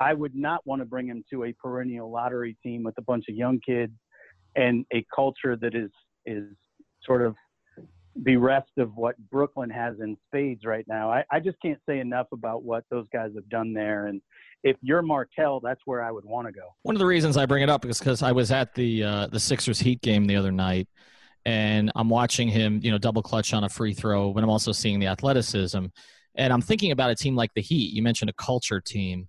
I 0.00 0.14
would 0.14 0.34
not 0.34 0.66
want 0.66 0.80
to 0.80 0.86
bring 0.86 1.06
him 1.06 1.22
to 1.30 1.44
a 1.44 1.52
perennial 1.52 2.10
lottery 2.10 2.56
team 2.62 2.82
with 2.82 2.96
a 2.98 3.02
bunch 3.02 3.26
of 3.28 3.34
young 3.36 3.60
kids 3.60 3.92
and 4.56 4.84
a 4.92 5.04
culture 5.14 5.56
that 5.56 5.74
is 5.74 5.90
is 6.26 6.44
sort 7.04 7.22
of 7.22 7.36
bereft 8.16 8.76
of 8.78 8.96
what 8.96 9.16
Brooklyn 9.30 9.70
has 9.70 9.96
in 10.00 10.16
spades 10.26 10.64
right 10.64 10.84
now. 10.88 11.10
I, 11.10 11.24
I 11.30 11.40
just 11.40 11.56
can't 11.62 11.78
say 11.88 12.00
enough 12.00 12.26
about 12.32 12.64
what 12.64 12.84
those 12.90 13.06
guys 13.12 13.30
have 13.36 13.48
done 13.48 13.72
there. 13.72 14.06
And 14.06 14.20
if 14.62 14.76
you're 14.82 15.02
Markelle, 15.02 15.60
that's 15.60 15.80
where 15.84 16.02
I 16.02 16.10
would 16.10 16.24
want 16.24 16.46
to 16.48 16.52
go. 16.52 16.74
One 16.82 16.94
of 16.94 16.98
the 16.98 17.06
reasons 17.06 17.36
I 17.36 17.46
bring 17.46 17.62
it 17.62 17.70
up 17.70 17.84
is 17.84 17.98
because 17.98 18.22
I 18.22 18.32
was 18.32 18.50
at 18.50 18.74
the 18.74 19.04
uh, 19.04 19.26
the 19.28 19.40
Sixers 19.40 19.78
Heat 19.78 20.02
game 20.02 20.26
the 20.26 20.36
other 20.36 20.52
night, 20.52 20.88
and 21.44 21.90
I'm 21.94 22.08
watching 22.08 22.48
him, 22.48 22.80
you 22.82 22.90
know, 22.90 22.98
double 22.98 23.22
clutch 23.22 23.54
on 23.54 23.64
a 23.64 23.68
free 23.68 23.94
throw, 23.94 24.32
but 24.32 24.42
I'm 24.42 24.50
also 24.50 24.72
seeing 24.72 24.98
the 24.98 25.06
athleticism, 25.06 25.86
and 26.34 26.52
I'm 26.52 26.60
thinking 26.60 26.90
about 26.90 27.10
a 27.10 27.14
team 27.14 27.36
like 27.36 27.54
the 27.54 27.62
Heat. 27.62 27.92
You 27.92 28.02
mentioned 28.02 28.30
a 28.30 28.34
culture 28.34 28.80
team. 28.80 29.28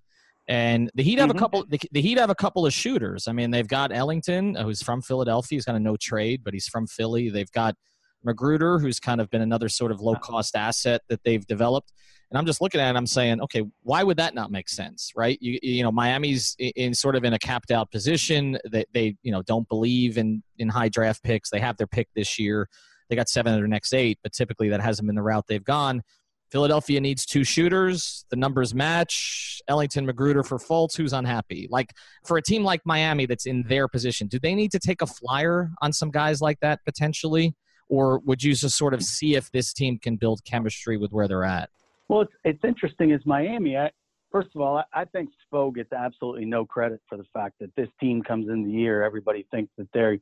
And 0.51 0.91
the 0.95 1.01
Heat 1.03 1.17
have 1.17 1.29
mm-hmm. 1.29 1.37
a 1.37 1.39
couple. 1.39 1.65
The, 1.65 1.79
the, 1.93 2.01
Heat 2.01 2.17
have 2.17 2.29
a 2.29 2.35
couple 2.35 2.65
of 2.65 2.73
shooters. 2.73 3.29
I 3.29 3.31
mean, 3.31 3.51
they've 3.51 3.67
got 3.67 3.93
Ellington, 3.93 4.57
uh, 4.57 4.65
who's 4.65 4.83
from 4.83 5.01
Philadelphia. 5.01 5.55
He's 5.55 5.63
got 5.63 5.75
a 5.75 5.79
no 5.79 5.95
trade, 5.95 6.41
but 6.43 6.53
he's 6.53 6.67
from 6.67 6.87
Philly. 6.87 7.29
They've 7.29 7.51
got 7.53 7.75
McGruder, 8.27 8.81
who's 8.81 8.99
kind 8.99 9.21
of 9.21 9.29
been 9.29 9.41
another 9.41 9.69
sort 9.69 9.93
of 9.93 10.01
low 10.01 10.15
cost 10.15 10.57
asset 10.57 11.03
that 11.07 11.23
they've 11.23 11.47
developed. 11.47 11.93
And 12.29 12.37
I'm 12.37 12.45
just 12.45 12.59
looking 12.59 12.81
at 12.81 12.93
it. 12.93 12.97
I'm 12.97 13.07
saying, 13.07 13.39
okay, 13.39 13.63
why 13.83 14.03
would 14.03 14.17
that 14.17 14.35
not 14.35 14.51
make 14.51 14.67
sense, 14.67 15.13
right? 15.15 15.37
You, 15.39 15.57
you 15.63 15.83
know, 15.83 15.91
Miami's 15.91 16.57
in 16.59 16.93
sort 16.95 17.15
of 17.15 17.23
in 17.23 17.31
a 17.31 17.39
capped 17.39 17.71
out 17.71 17.89
position. 17.89 18.57
That 18.65 18.87
they, 18.93 19.11
they, 19.11 19.15
you 19.23 19.31
know, 19.31 19.43
don't 19.43 19.69
believe 19.69 20.17
in 20.17 20.43
in 20.57 20.67
high 20.67 20.89
draft 20.89 21.23
picks. 21.23 21.49
They 21.49 21.61
have 21.61 21.77
their 21.77 21.87
pick 21.87 22.09
this 22.13 22.37
year. 22.37 22.67
They 23.07 23.15
got 23.15 23.29
seven 23.29 23.53
of 23.53 23.59
their 23.59 23.69
next 23.69 23.93
eight, 23.93 24.19
but 24.21 24.33
typically 24.33 24.67
that 24.67 24.81
hasn't 24.81 25.05
been 25.05 25.15
the 25.15 25.21
route 25.21 25.45
they've 25.47 25.63
gone. 25.63 26.01
Philadelphia 26.51 26.99
needs 26.99 27.25
two 27.25 27.43
shooters. 27.43 28.25
The 28.29 28.35
numbers 28.35 28.75
match. 28.75 29.61
Ellington 29.67 30.05
McGruder 30.05 30.45
for 30.45 30.57
Fultz. 30.57 30.97
Who's 30.97 31.13
unhappy? 31.13 31.67
Like 31.71 31.93
for 32.25 32.37
a 32.37 32.41
team 32.41 32.63
like 32.63 32.81
Miami 32.85 33.25
that's 33.25 33.45
in 33.45 33.63
their 33.63 33.87
position, 33.87 34.27
do 34.27 34.37
they 34.37 34.53
need 34.53 34.71
to 34.71 34.79
take 34.79 35.01
a 35.01 35.07
flyer 35.07 35.71
on 35.81 35.93
some 35.93 36.11
guys 36.11 36.41
like 36.41 36.59
that 36.59 36.79
potentially? 36.85 37.55
Or 37.87 38.19
would 38.19 38.43
you 38.43 38.53
just 38.53 38.77
sort 38.77 38.93
of 38.93 39.01
see 39.01 39.35
if 39.35 39.51
this 39.51 39.73
team 39.73 39.97
can 39.97 40.17
build 40.17 40.43
chemistry 40.43 40.97
with 40.97 41.11
where 41.11 41.27
they're 41.27 41.43
at? 41.43 41.69
Well, 42.09 42.21
it's, 42.21 42.33
it's 42.43 42.63
interesting 42.65 43.11
is 43.11 43.21
Miami. 43.25 43.77
I, 43.77 43.91
first 44.31 44.49
of 44.53 44.61
all, 44.61 44.77
I, 44.77 44.83
I 44.93 45.05
think 45.05 45.29
Spo 45.53 45.73
gets 45.73 45.93
absolutely 45.93 46.45
no 46.45 46.65
credit 46.65 47.01
for 47.07 47.17
the 47.17 47.25
fact 47.33 47.55
that 47.61 47.73
this 47.77 47.87
team 47.99 48.21
comes 48.23 48.49
in 48.49 48.63
the 48.65 48.71
year. 48.71 49.03
Everybody 49.03 49.47
thinks 49.51 49.71
that 49.77 49.87
they're 49.93 50.17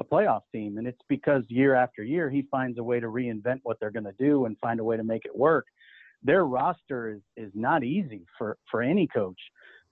a 0.00 0.04
playoff 0.04 0.40
team. 0.52 0.78
And 0.78 0.86
it's 0.86 1.00
because 1.08 1.44
year 1.48 1.74
after 1.74 2.02
year, 2.02 2.30
he 2.30 2.46
finds 2.50 2.78
a 2.78 2.82
way 2.82 2.98
to 2.98 3.06
reinvent 3.06 3.60
what 3.62 3.78
they're 3.78 3.90
going 3.90 4.04
to 4.04 4.14
do 4.18 4.46
and 4.46 4.58
find 4.58 4.80
a 4.80 4.84
way 4.84 4.96
to 4.96 5.04
make 5.04 5.24
it 5.24 5.36
work. 5.36 5.66
Their 6.22 6.44
roster 6.44 7.10
is, 7.10 7.20
is 7.36 7.52
not 7.54 7.84
easy 7.84 8.26
for, 8.36 8.56
for 8.70 8.82
any 8.82 9.06
coach 9.06 9.38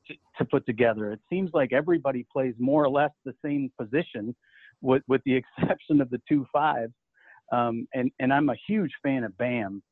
to, 0.09 0.15
to 0.39 0.45
put 0.45 0.67
together. 0.67 1.13
It 1.13 1.21
seems 1.31 1.51
like 1.53 1.73
everybody 1.73 2.27
plays 2.33 2.55
more 2.59 2.85
or 2.85 2.91
less 2.91 3.11
the 3.25 3.35
same 3.45 3.71
position, 3.81 4.35
with, 4.81 5.03
with 5.09 5.23
the 5.25 5.35
exception 5.59 6.01
of 6.01 6.11
the 6.11 6.21
two 6.29 6.47
fives. 6.53 6.93
Um, 7.53 7.87
and, 7.95 8.11
and 8.19 8.33
I'm 8.33 8.49
a 8.49 8.57
huge 8.67 8.93
fan 9.03 9.25
of 9.25 9.37
Bam. 9.39 9.83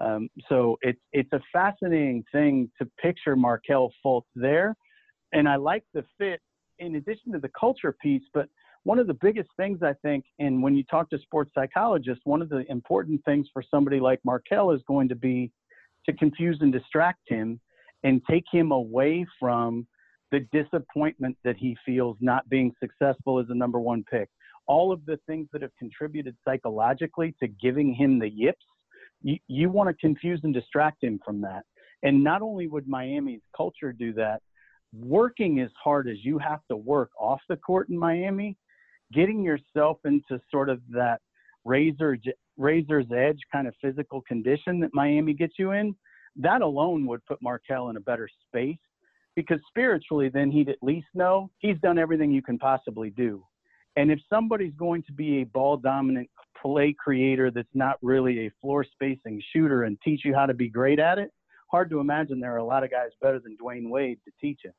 Um, 0.00 0.28
so 0.48 0.78
it's, 0.82 1.00
it's 1.12 1.32
a 1.32 1.40
fascinating 1.52 2.24
thing 2.32 2.70
to 2.80 2.88
picture 3.02 3.34
Markelle 3.34 3.92
Fultz 4.04 4.22
there. 4.36 4.76
And 5.32 5.48
I 5.48 5.56
like 5.56 5.84
the 5.92 6.04
fit 6.18 6.40
in 6.78 6.96
addition 6.96 7.32
to 7.32 7.38
the 7.38 7.50
culture 7.58 7.94
piece, 8.00 8.22
but 8.32 8.48
one 8.84 8.98
of 8.98 9.06
the 9.06 9.14
biggest 9.14 9.50
things 9.56 9.82
I 9.82 9.92
think, 10.02 10.24
and 10.38 10.62
when 10.62 10.74
you 10.74 10.84
talk 10.84 11.10
to 11.10 11.18
sports 11.18 11.50
psychologists, 11.54 12.22
one 12.24 12.40
of 12.40 12.48
the 12.48 12.64
important 12.70 13.22
things 13.24 13.46
for 13.52 13.62
somebody 13.62 14.00
like 14.00 14.20
Markelle 14.24 14.70
is 14.72 14.80
going 14.88 15.08
to 15.08 15.14
be 15.14 15.50
to 16.06 16.14
confuse 16.14 16.58
and 16.60 16.72
distract 16.72 17.20
him 17.28 17.60
and 18.04 18.22
take 18.28 18.44
him 18.50 18.72
away 18.72 19.26
from 19.38 19.86
the 20.32 20.40
disappointment 20.52 21.36
that 21.44 21.56
he 21.56 21.76
feels 21.84 22.16
not 22.20 22.48
being 22.48 22.72
successful 22.80 23.38
as 23.38 23.46
a 23.50 23.54
number 23.54 23.80
one 23.80 24.04
pick. 24.10 24.28
All 24.66 24.92
of 24.92 25.04
the 25.04 25.18
things 25.26 25.48
that 25.52 25.62
have 25.62 25.76
contributed 25.78 26.36
psychologically 26.46 27.34
to 27.40 27.48
giving 27.48 27.92
him 27.92 28.18
the 28.18 28.30
yips, 28.30 28.64
you, 29.22 29.36
you 29.48 29.68
want 29.68 29.88
to 29.88 29.94
confuse 29.94 30.40
and 30.44 30.54
distract 30.54 31.02
him 31.02 31.20
from 31.24 31.40
that. 31.42 31.64
And 32.02 32.24
not 32.24 32.40
only 32.40 32.66
would 32.68 32.88
Miami's 32.88 33.42
culture 33.54 33.92
do 33.92 34.14
that, 34.14 34.40
working 34.94 35.60
as 35.60 35.70
hard 35.82 36.08
as 36.08 36.24
you 36.24 36.38
have 36.38 36.60
to 36.70 36.76
work 36.76 37.10
off 37.18 37.40
the 37.48 37.56
court 37.56 37.88
in 37.90 37.98
Miami, 37.98 38.56
getting 39.12 39.42
yourself 39.42 39.98
into 40.04 40.40
sort 40.50 40.68
of 40.68 40.80
that 40.90 41.20
razor 41.64 42.16
razor's 42.56 43.06
edge 43.14 43.38
kind 43.52 43.66
of 43.66 43.74
physical 43.82 44.20
condition 44.22 44.80
that 44.80 44.90
Miami 44.92 45.32
gets 45.32 45.54
you 45.58 45.72
in, 45.72 45.94
that 46.36 46.62
alone 46.62 47.06
would 47.06 47.24
put 47.26 47.42
Markelle 47.42 47.88
in 47.90 47.96
a 47.96 48.00
better 48.00 48.28
space 48.48 48.78
because 49.36 49.60
spiritually 49.68 50.28
then 50.28 50.50
he'd 50.50 50.68
at 50.68 50.76
least 50.82 51.06
know 51.14 51.50
he's 51.58 51.78
done 51.82 51.98
everything 51.98 52.30
you 52.30 52.42
can 52.42 52.58
possibly 52.58 53.10
do. 53.10 53.44
And 53.96 54.10
if 54.10 54.20
somebody's 54.28 54.74
going 54.74 55.02
to 55.04 55.12
be 55.12 55.40
a 55.40 55.44
ball 55.44 55.76
dominant 55.76 56.28
play 56.60 56.94
creator 56.98 57.50
that's 57.50 57.68
not 57.74 57.96
really 58.02 58.46
a 58.46 58.50
floor 58.60 58.84
spacing 58.84 59.42
shooter 59.52 59.84
and 59.84 59.98
teach 60.04 60.24
you 60.24 60.34
how 60.34 60.46
to 60.46 60.54
be 60.54 60.68
great 60.68 60.98
at 60.98 61.18
it, 61.18 61.30
hard 61.70 61.90
to 61.90 62.00
imagine 62.00 62.40
there 62.40 62.54
are 62.54 62.58
a 62.58 62.64
lot 62.64 62.84
of 62.84 62.90
guys 62.90 63.10
better 63.20 63.40
than 63.40 63.56
Dwyane 63.56 63.88
Wade 63.88 64.18
to 64.24 64.32
teach 64.40 64.60
him. 64.64 64.72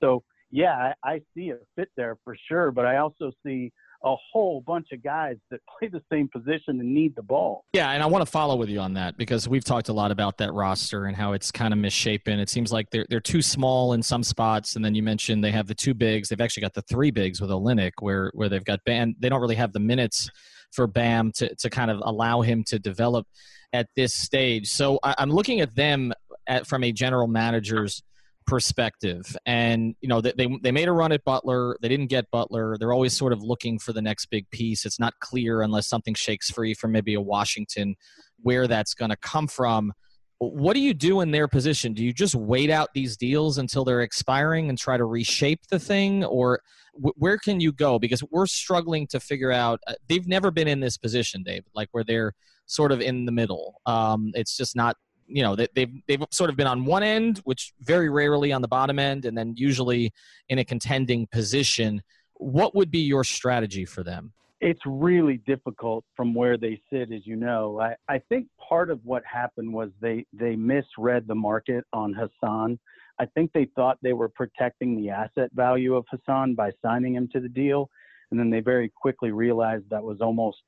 So 0.00 0.22
yeah, 0.50 0.92
I, 1.04 1.12
I 1.12 1.20
see 1.36 1.50
a 1.50 1.56
fit 1.76 1.88
there 1.96 2.16
for 2.24 2.36
sure, 2.48 2.70
but 2.70 2.86
I 2.86 2.98
also 2.98 3.32
see 3.44 3.72
a 4.02 4.14
whole 4.32 4.62
bunch 4.66 4.88
of 4.92 5.02
guys 5.02 5.36
that 5.50 5.60
play 5.78 5.88
the 5.88 6.02
same 6.10 6.28
position 6.28 6.80
and 6.80 6.94
need 6.94 7.14
the 7.14 7.22
ball. 7.22 7.64
Yeah, 7.72 7.90
and 7.90 8.02
I 8.02 8.06
want 8.06 8.24
to 8.24 8.30
follow 8.30 8.56
with 8.56 8.68
you 8.68 8.80
on 8.80 8.94
that 8.94 9.16
because 9.16 9.48
we've 9.48 9.64
talked 9.64 9.88
a 9.88 9.92
lot 9.92 10.10
about 10.10 10.38
that 10.38 10.52
roster 10.52 11.04
and 11.04 11.16
how 11.16 11.32
it's 11.32 11.50
kind 11.50 11.72
of 11.72 11.78
misshapen. 11.78 12.38
It 12.38 12.48
seems 12.48 12.72
like 12.72 12.90
they're 12.90 13.06
they're 13.08 13.20
too 13.20 13.42
small 13.42 13.92
in 13.92 14.02
some 14.02 14.22
spots, 14.22 14.76
and 14.76 14.84
then 14.84 14.94
you 14.94 15.02
mentioned 15.02 15.44
they 15.44 15.52
have 15.52 15.66
the 15.66 15.74
two 15.74 15.94
bigs. 15.94 16.28
They've 16.28 16.40
actually 16.40 16.62
got 16.62 16.74
the 16.74 16.82
three 16.82 17.10
bigs 17.10 17.40
with 17.40 17.50
Olynyk, 17.50 17.92
where 18.00 18.30
where 18.34 18.48
they've 18.48 18.64
got 18.64 18.80
Bam. 18.84 19.14
They 19.18 19.28
don't 19.28 19.40
really 19.40 19.56
have 19.56 19.72
the 19.72 19.80
minutes 19.80 20.28
for 20.72 20.86
Bam 20.86 21.32
to 21.36 21.54
to 21.54 21.70
kind 21.70 21.90
of 21.90 22.00
allow 22.02 22.40
him 22.40 22.64
to 22.64 22.78
develop 22.78 23.26
at 23.72 23.88
this 23.94 24.14
stage. 24.14 24.68
So 24.68 24.98
I, 25.02 25.14
I'm 25.18 25.30
looking 25.30 25.60
at 25.60 25.74
them 25.76 26.12
at, 26.46 26.66
from 26.66 26.82
a 26.82 26.90
general 26.90 27.28
manager's 27.28 28.02
perspective. 28.50 29.36
And 29.46 29.94
you 30.00 30.08
know, 30.08 30.20
they 30.20 30.48
they 30.60 30.72
made 30.72 30.88
a 30.88 30.92
run 30.92 31.12
at 31.12 31.24
Butler. 31.24 31.76
They 31.80 31.88
didn't 31.88 32.08
get 32.08 32.30
Butler. 32.32 32.76
They're 32.76 32.92
always 32.92 33.16
sort 33.16 33.32
of 33.32 33.42
looking 33.42 33.78
for 33.78 33.92
the 33.92 34.02
next 34.02 34.26
big 34.26 34.50
piece. 34.50 34.84
It's 34.84 34.98
not 34.98 35.14
clear 35.20 35.62
unless 35.62 35.86
something 35.86 36.14
shakes 36.14 36.50
free 36.50 36.74
from 36.74 36.90
maybe 36.90 37.14
a 37.14 37.20
Washington 37.20 37.94
where 38.42 38.66
that's 38.66 38.92
going 38.92 39.10
to 39.10 39.16
come 39.16 39.46
from. 39.46 39.92
What 40.38 40.74
do 40.74 40.80
you 40.80 40.94
do 40.94 41.20
in 41.20 41.30
their 41.30 41.46
position? 41.46 41.92
Do 41.92 42.02
you 42.02 42.12
just 42.12 42.34
wait 42.34 42.70
out 42.70 42.88
these 42.92 43.16
deals 43.16 43.56
until 43.58 43.84
they're 43.84 44.00
expiring 44.00 44.68
and 44.68 44.78
try 44.78 44.96
to 44.96 45.04
reshape 45.04 45.60
the 45.70 45.78
thing, 45.78 46.24
or 46.24 46.60
where 46.94 47.38
can 47.38 47.60
you 47.60 47.72
go? 47.72 47.98
Because 47.98 48.22
we're 48.30 48.46
struggling 48.46 49.06
to 49.08 49.20
figure 49.20 49.52
out. 49.52 49.80
Uh, 49.86 49.94
they've 50.08 50.26
never 50.26 50.50
been 50.50 50.66
in 50.66 50.80
this 50.80 50.96
position, 50.96 51.44
Dave, 51.44 51.62
like 51.74 51.88
where 51.92 52.04
they're 52.04 52.32
sort 52.66 52.90
of 52.90 53.00
in 53.00 53.26
the 53.26 53.32
middle. 53.32 53.80
Um, 53.86 54.32
it's 54.34 54.56
just 54.56 54.74
not 54.74 54.96
you 55.30 55.42
know, 55.42 55.56
they, 55.56 55.68
they've 55.74 55.92
they've 56.06 56.24
sort 56.30 56.50
of 56.50 56.56
been 56.56 56.66
on 56.66 56.84
one 56.84 57.02
end, 57.02 57.38
which 57.44 57.72
very 57.80 58.08
rarely 58.08 58.52
on 58.52 58.62
the 58.62 58.68
bottom 58.68 58.98
end, 58.98 59.24
and 59.24 59.36
then 59.36 59.54
usually 59.56 60.12
in 60.48 60.58
a 60.58 60.64
contending 60.64 61.26
position. 61.26 62.02
What 62.34 62.74
would 62.74 62.90
be 62.90 63.00
your 63.00 63.22
strategy 63.22 63.84
for 63.84 64.02
them? 64.02 64.32
It's 64.60 64.80
really 64.84 65.38
difficult 65.46 66.04
from 66.16 66.34
where 66.34 66.58
they 66.58 66.80
sit, 66.92 67.12
as 67.12 67.26
you 67.26 67.36
know. 67.36 67.80
I, 67.80 67.94
I 68.08 68.18
think 68.28 68.46
part 68.68 68.90
of 68.90 69.00
what 69.04 69.22
happened 69.24 69.72
was 69.72 69.90
they 70.00 70.26
they 70.32 70.56
misread 70.56 71.26
the 71.26 71.34
market 71.34 71.84
on 71.92 72.12
Hassan. 72.12 72.78
I 73.18 73.26
think 73.26 73.52
they 73.52 73.68
thought 73.76 73.98
they 74.02 74.14
were 74.14 74.28
protecting 74.28 74.96
the 74.96 75.10
asset 75.10 75.50
value 75.54 75.94
of 75.94 76.06
Hassan 76.10 76.54
by 76.54 76.72
signing 76.82 77.14
him 77.14 77.28
to 77.32 77.40
the 77.40 77.48
deal, 77.48 77.90
and 78.30 78.40
then 78.40 78.50
they 78.50 78.60
very 78.60 78.90
quickly 78.94 79.30
realized 79.30 79.84
that 79.90 80.02
was 80.02 80.20
almost 80.20 80.58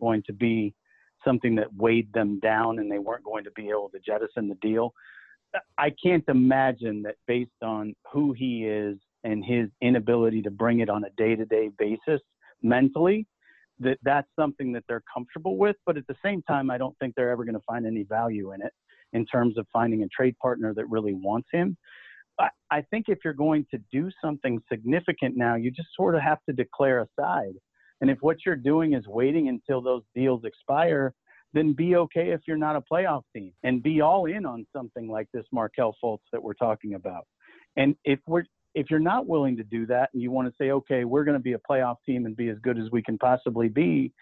going 0.00 0.22
to 0.26 0.32
be 0.32 0.74
something 1.26 1.54
that 1.56 1.74
weighed 1.74 2.12
them 2.12 2.38
down 2.40 2.78
and 2.78 2.90
they 2.90 2.98
weren't 2.98 3.24
going 3.24 3.44
to 3.44 3.50
be 3.52 3.68
able 3.68 3.90
to 3.90 3.98
jettison 3.98 4.48
the 4.48 4.54
deal. 4.56 4.92
I 5.78 5.90
can't 6.02 6.24
imagine 6.28 7.02
that 7.02 7.16
based 7.26 7.62
on 7.62 7.94
who 8.12 8.32
he 8.32 8.64
is 8.64 8.98
and 9.24 9.44
his 9.44 9.68
inability 9.80 10.42
to 10.42 10.50
bring 10.50 10.80
it 10.80 10.90
on 10.90 11.04
a 11.04 11.10
day 11.16 11.34
to 11.34 11.44
day 11.44 11.70
basis 11.78 12.20
mentally, 12.62 13.26
that 13.80 13.98
that's 14.02 14.28
something 14.38 14.72
that 14.72 14.84
they're 14.88 15.02
comfortable 15.12 15.56
with. 15.56 15.76
But 15.84 15.96
at 15.96 16.06
the 16.06 16.16
same 16.24 16.42
time, 16.42 16.70
I 16.70 16.78
don't 16.78 16.96
think 16.98 17.14
they're 17.14 17.30
ever 17.30 17.44
going 17.44 17.54
to 17.54 17.64
find 17.66 17.86
any 17.86 18.04
value 18.04 18.52
in 18.52 18.62
it 18.62 18.72
in 19.12 19.26
terms 19.26 19.58
of 19.58 19.66
finding 19.72 20.02
a 20.02 20.08
trade 20.08 20.36
partner 20.38 20.74
that 20.74 20.88
really 20.88 21.14
wants 21.14 21.48
him. 21.52 21.76
I 22.70 22.82
think 22.90 23.06
if 23.08 23.18
you're 23.24 23.32
going 23.32 23.66
to 23.70 23.78
do 23.90 24.10
something 24.22 24.60
significant 24.70 25.38
now, 25.38 25.54
you 25.54 25.70
just 25.70 25.88
sort 25.96 26.14
of 26.14 26.20
have 26.20 26.38
to 26.46 26.52
declare 26.52 27.00
a 27.00 27.08
side. 27.18 27.54
And 28.00 28.10
if 28.10 28.18
what 28.20 28.38
you're 28.44 28.56
doing 28.56 28.94
is 28.94 29.06
waiting 29.06 29.48
until 29.48 29.80
those 29.80 30.02
deals 30.14 30.44
expire, 30.44 31.14
then 31.52 31.72
be 31.72 31.96
okay 31.96 32.30
if 32.30 32.40
you're 32.46 32.56
not 32.56 32.76
a 32.76 32.80
playoff 32.80 33.22
team 33.34 33.52
and 33.62 33.82
be 33.82 34.00
all 34.00 34.26
in 34.26 34.44
on 34.44 34.66
something 34.74 35.08
like 35.08 35.28
this 35.32 35.46
Markelle 35.52 35.96
Fultz 36.02 36.18
that 36.32 36.42
we're 36.42 36.54
talking 36.54 36.94
about. 36.94 37.26
And 37.76 37.94
if 38.04 38.18
we're 38.26 38.44
if 38.74 38.90
you're 38.90 39.00
not 39.00 39.26
willing 39.26 39.56
to 39.56 39.64
do 39.64 39.86
that 39.86 40.10
and 40.12 40.22
you 40.22 40.30
want 40.30 40.46
to 40.46 40.54
say, 40.60 40.70
okay, 40.70 41.04
we're 41.04 41.24
going 41.24 41.36
to 41.36 41.42
be 41.42 41.54
a 41.54 41.60
playoff 41.70 41.96
team 42.04 42.26
and 42.26 42.36
be 42.36 42.50
as 42.50 42.58
good 42.58 42.78
as 42.78 42.90
we 42.92 43.02
can 43.02 43.16
possibly 43.16 43.68
be, 43.68 44.12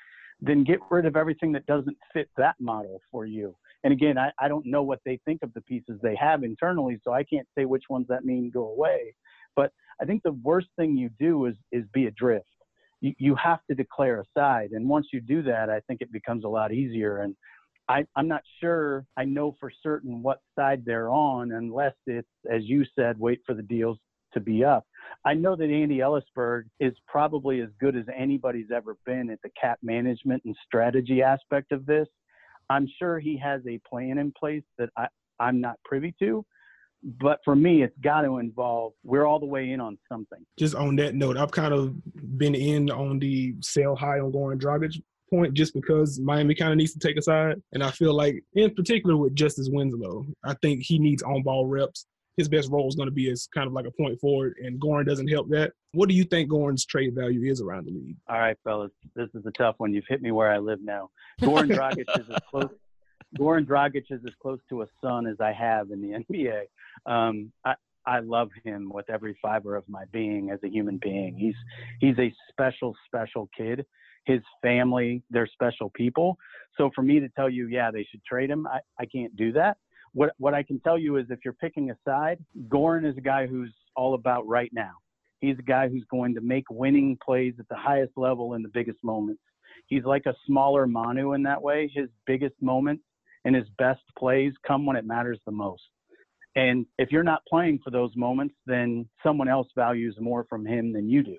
then 0.40 0.62
get 0.62 0.78
rid 0.90 1.06
of 1.06 1.16
everything 1.16 1.50
that 1.50 1.66
doesn't 1.66 1.96
fit 2.12 2.28
that 2.36 2.54
model 2.60 3.00
for 3.10 3.26
you. 3.26 3.56
And 3.82 3.92
again, 3.92 4.16
I, 4.16 4.30
I 4.38 4.46
don't 4.46 4.64
know 4.64 4.84
what 4.84 5.00
they 5.04 5.18
think 5.24 5.42
of 5.42 5.52
the 5.54 5.60
pieces 5.62 5.98
they 6.02 6.14
have 6.14 6.44
internally, 6.44 7.00
so 7.02 7.12
I 7.12 7.24
can't 7.24 7.48
say 7.58 7.64
which 7.64 7.84
ones 7.90 8.06
that 8.08 8.24
mean 8.24 8.48
go 8.54 8.68
away. 8.68 9.16
But 9.56 9.72
I 10.00 10.04
think 10.04 10.22
the 10.22 10.38
worst 10.44 10.68
thing 10.76 10.96
you 10.96 11.10
do 11.18 11.46
is 11.46 11.56
is 11.72 11.84
be 11.92 12.06
adrift 12.06 12.46
you, 13.04 13.14
you 13.18 13.34
have 13.34 13.60
to 13.68 13.74
declare 13.74 14.20
a 14.20 14.24
side. 14.36 14.70
And 14.72 14.88
once 14.88 15.08
you 15.12 15.20
do 15.20 15.42
that, 15.42 15.68
I 15.68 15.80
think 15.80 16.00
it 16.00 16.10
becomes 16.10 16.44
a 16.44 16.48
lot 16.48 16.72
easier. 16.72 17.18
And 17.18 17.36
I, 17.86 18.06
I'm 18.16 18.28
not 18.28 18.42
sure 18.60 19.04
I 19.18 19.24
know 19.24 19.54
for 19.60 19.70
certain 19.82 20.22
what 20.22 20.38
side 20.58 20.84
they're 20.86 21.10
on 21.10 21.52
unless 21.52 21.92
it's, 22.06 22.26
as 22.50 22.62
you 22.64 22.84
said, 22.96 23.18
wait 23.18 23.40
for 23.44 23.54
the 23.54 23.62
deals 23.62 23.98
to 24.32 24.40
be 24.40 24.64
up. 24.64 24.86
I 25.26 25.34
know 25.34 25.54
that 25.54 25.68
Andy 25.68 25.98
Elisburg 25.98 26.64
is 26.80 26.94
probably 27.06 27.60
as 27.60 27.68
good 27.78 27.94
as 27.94 28.06
anybody's 28.16 28.70
ever 28.74 28.96
been 29.04 29.28
at 29.30 29.38
the 29.42 29.50
cap 29.60 29.78
management 29.82 30.42
and 30.46 30.56
strategy 30.66 31.22
aspect 31.22 31.72
of 31.72 31.84
this. 31.84 32.08
I'm 32.70 32.88
sure 32.98 33.18
he 33.18 33.36
has 33.36 33.60
a 33.68 33.80
plan 33.86 34.16
in 34.16 34.32
place 34.32 34.64
that 34.78 34.88
I, 34.96 35.08
I'm 35.38 35.60
not 35.60 35.76
privy 35.84 36.14
to. 36.20 36.44
But 37.04 37.40
for 37.44 37.54
me, 37.54 37.82
it's 37.82 37.96
got 38.00 38.22
to 38.22 38.38
involve 38.38 38.94
we're 39.04 39.26
all 39.26 39.38
the 39.38 39.46
way 39.46 39.70
in 39.70 39.80
on 39.80 39.98
something. 40.08 40.44
Just 40.58 40.74
on 40.74 40.96
that 40.96 41.14
note, 41.14 41.36
I've 41.36 41.50
kind 41.50 41.74
of 41.74 41.94
been 42.38 42.54
in 42.54 42.90
on 42.90 43.18
the 43.18 43.54
sell 43.60 43.94
high 43.94 44.20
on 44.20 44.32
Goran 44.32 44.58
Dragic 44.58 45.02
point 45.30 45.54
just 45.54 45.74
because 45.74 46.18
Miami 46.18 46.54
kind 46.54 46.72
of 46.72 46.78
needs 46.78 46.92
to 46.92 46.98
take 46.98 47.16
a 47.18 47.22
side. 47.22 47.60
And 47.72 47.82
I 47.82 47.90
feel 47.90 48.14
like, 48.14 48.42
in 48.54 48.74
particular 48.74 49.16
with 49.16 49.34
Justice 49.34 49.68
Winslow, 49.70 50.26
I 50.44 50.54
think 50.62 50.82
he 50.82 50.98
needs 50.98 51.22
on 51.22 51.42
ball 51.42 51.66
reps. 51.66 52.06
His 52.36 52.48
best 52.48 52.70
role 52.70 52.88
is 52.88 52.96
going 52.96 53.08
to 53.08 53.14
be 53.14 53.30
as 53.30 53.46
kind 53.54 53.68
of 53.68 53.74
like 53.74 53.86
a 53.86 53.92
point 53.92 54.18
forward, 54.18 54.56
and 54.60 54.80
Goran 54.80 55.06
doesn't 55.06 55.28
help 55.28 55.48
that. 55.50 55.72
What 55.92 56.08
do 56.08 56.16
you 56.16 56.24
think 56.24 56.50
Goran's 56.50 56.84
trade 56.84 57.14
value 57.14 57.48
is 57.48 57.60
around 57.60 57.86
the 57.86 57.92
league? 57.92 58.16
All 58.28 58.40
right, 58.40 58.56
fellas, 58.64 58.90
this 59.14 59.28
is 59.34 59.46
a 59.46 59.52
tough 59.52 59.76
one. 59.78 59.94
You've 59.94 60.06
hit 60.08 60.20
me 60.20 60.32
where 60.32 60.50
I 60.50 60.58
live 60.58 60.80
now. 60.82 61.10
Goran 61.40 61.68
Dragic 61.78 62.06
is 62.18 62.28
as 62.28 62.40
close 62.50 62.70
Goran 63.38 63.66
Dragic 63.66 64.04
is 64.10 64.20
as 64.26 64.34
close 64.40 64.60
to 64.68 64.82
a 64.82 64.86
son 65.02 65.26
as 65.26 65.40
I 65.40 65.52
have 65.52 65.90
in 65.90 66.00
the 66.00 66.24
NBA. 66.30 66.62
Um, 67.06 67.52
I, 67.64 67.74
I 68.06 68.20
love 68.20 68.50
him 68.64 68.90
with 68.92 69.08
every 69.08 69.36
fiber 69.40 69.76
of 69.76 69.84
my 69.88 70.04
being 70.12 70.50
as 70.50 70.58
a 70.62 70.68
human 70.68 70.98
being. 71.00 71.36
He's 71.36 71.54
he's 72.00 72.18
a 72.18 72.32
special, 72.50 72.94
special 73.06 73.48
kid. 73.56 73.84
His 74.26 74.40
family, 74.62 75.22
they're 75.30 75.46
special 75.46 75.90
people. 75.90 76.36
So 76.76 76.90
for 76.94 77.02
me 77.02 77.20
to 77.20 77.28
tell 77.30 77.48
you, 77.48 77.68
yeah, 77.68 77.90
they 77.90 78.06
should 78.10 78.24
trade 78.24 78.50
him, 78.50 78.66
I, 78.66 78.80
I 78.98 79.06
can't 79.06 79.34
do 79.36 79.52
that. 79.52 79.76
What 80.12 80.32
what 80.38 80.54
I 80.54 80.62
can 80.62 80.80
tell 80.80 80.98
you 80.98 81.16
is 81.16 81.26
if 81.30 81.40
you're 81.44 81.54
picking 81.54 81.90
a 81.90 81.96
side, 82.06 82.38
Goran 82.68 83.08
is 83.08 83.16
a 83.16 83.22
guy 83.22 83.46
who's 83.46 83.72
all 83.96 84.14
about 84.14 84.46
right 84.46 84.70
now. 84.72 84.92
He's 85.40 85.58
a 85.58 85.62
guy 85.62 85.88
who's 85.88 86.04
going 86.10 86.34
to 86.34 86.40
make 86.40 86.64
winning 86.70 87.18
plays 87.24 87.54
at 87.58 87.68
the 87.68 87.76
highest 87.76 88.12
level 88.16 88.54
in 88.54 88.62
the 88.62 88.70
biggest 88.72 88.98
moments. 89.02 89.42
He's 89.86 90.04
like 90.04 90.24
a 90.26 90.34
smaller 90.46 90.86
Manu 90.86 91.32
in 91.34 91.42
that 91.42 91.60
way. 91.60 91.90
His 91.94 92.08
biggest 92.26 92.54
moments 92.62 93.02
and 93.44 93.54
his 93.54 93.66
best 93.76 94.00
plays 94.18 94.52
come 94.66 94.86
when 94.86 94.96
it 94.96 95.04
matters 95.04 95.38
the 95.44 95.52
most. 95.52 95.82
And 96.56 96.86
if 96.98 97.10
you're 97.10 97.24
not 97.24 97.42
playing 97.48 97.80
for 97.82 97.90
those 97.90 98.12
moments, 98.16 98.54
then 98.66 99.08
someone 99.22 99.48
else 99.48 99.68
values 99.74 100.16
more 100.20 100.46
from 100.48 100.64
him 100.64 100.92
than 100.92 101.08
you 101.08 101.22
do. 101.22 101.38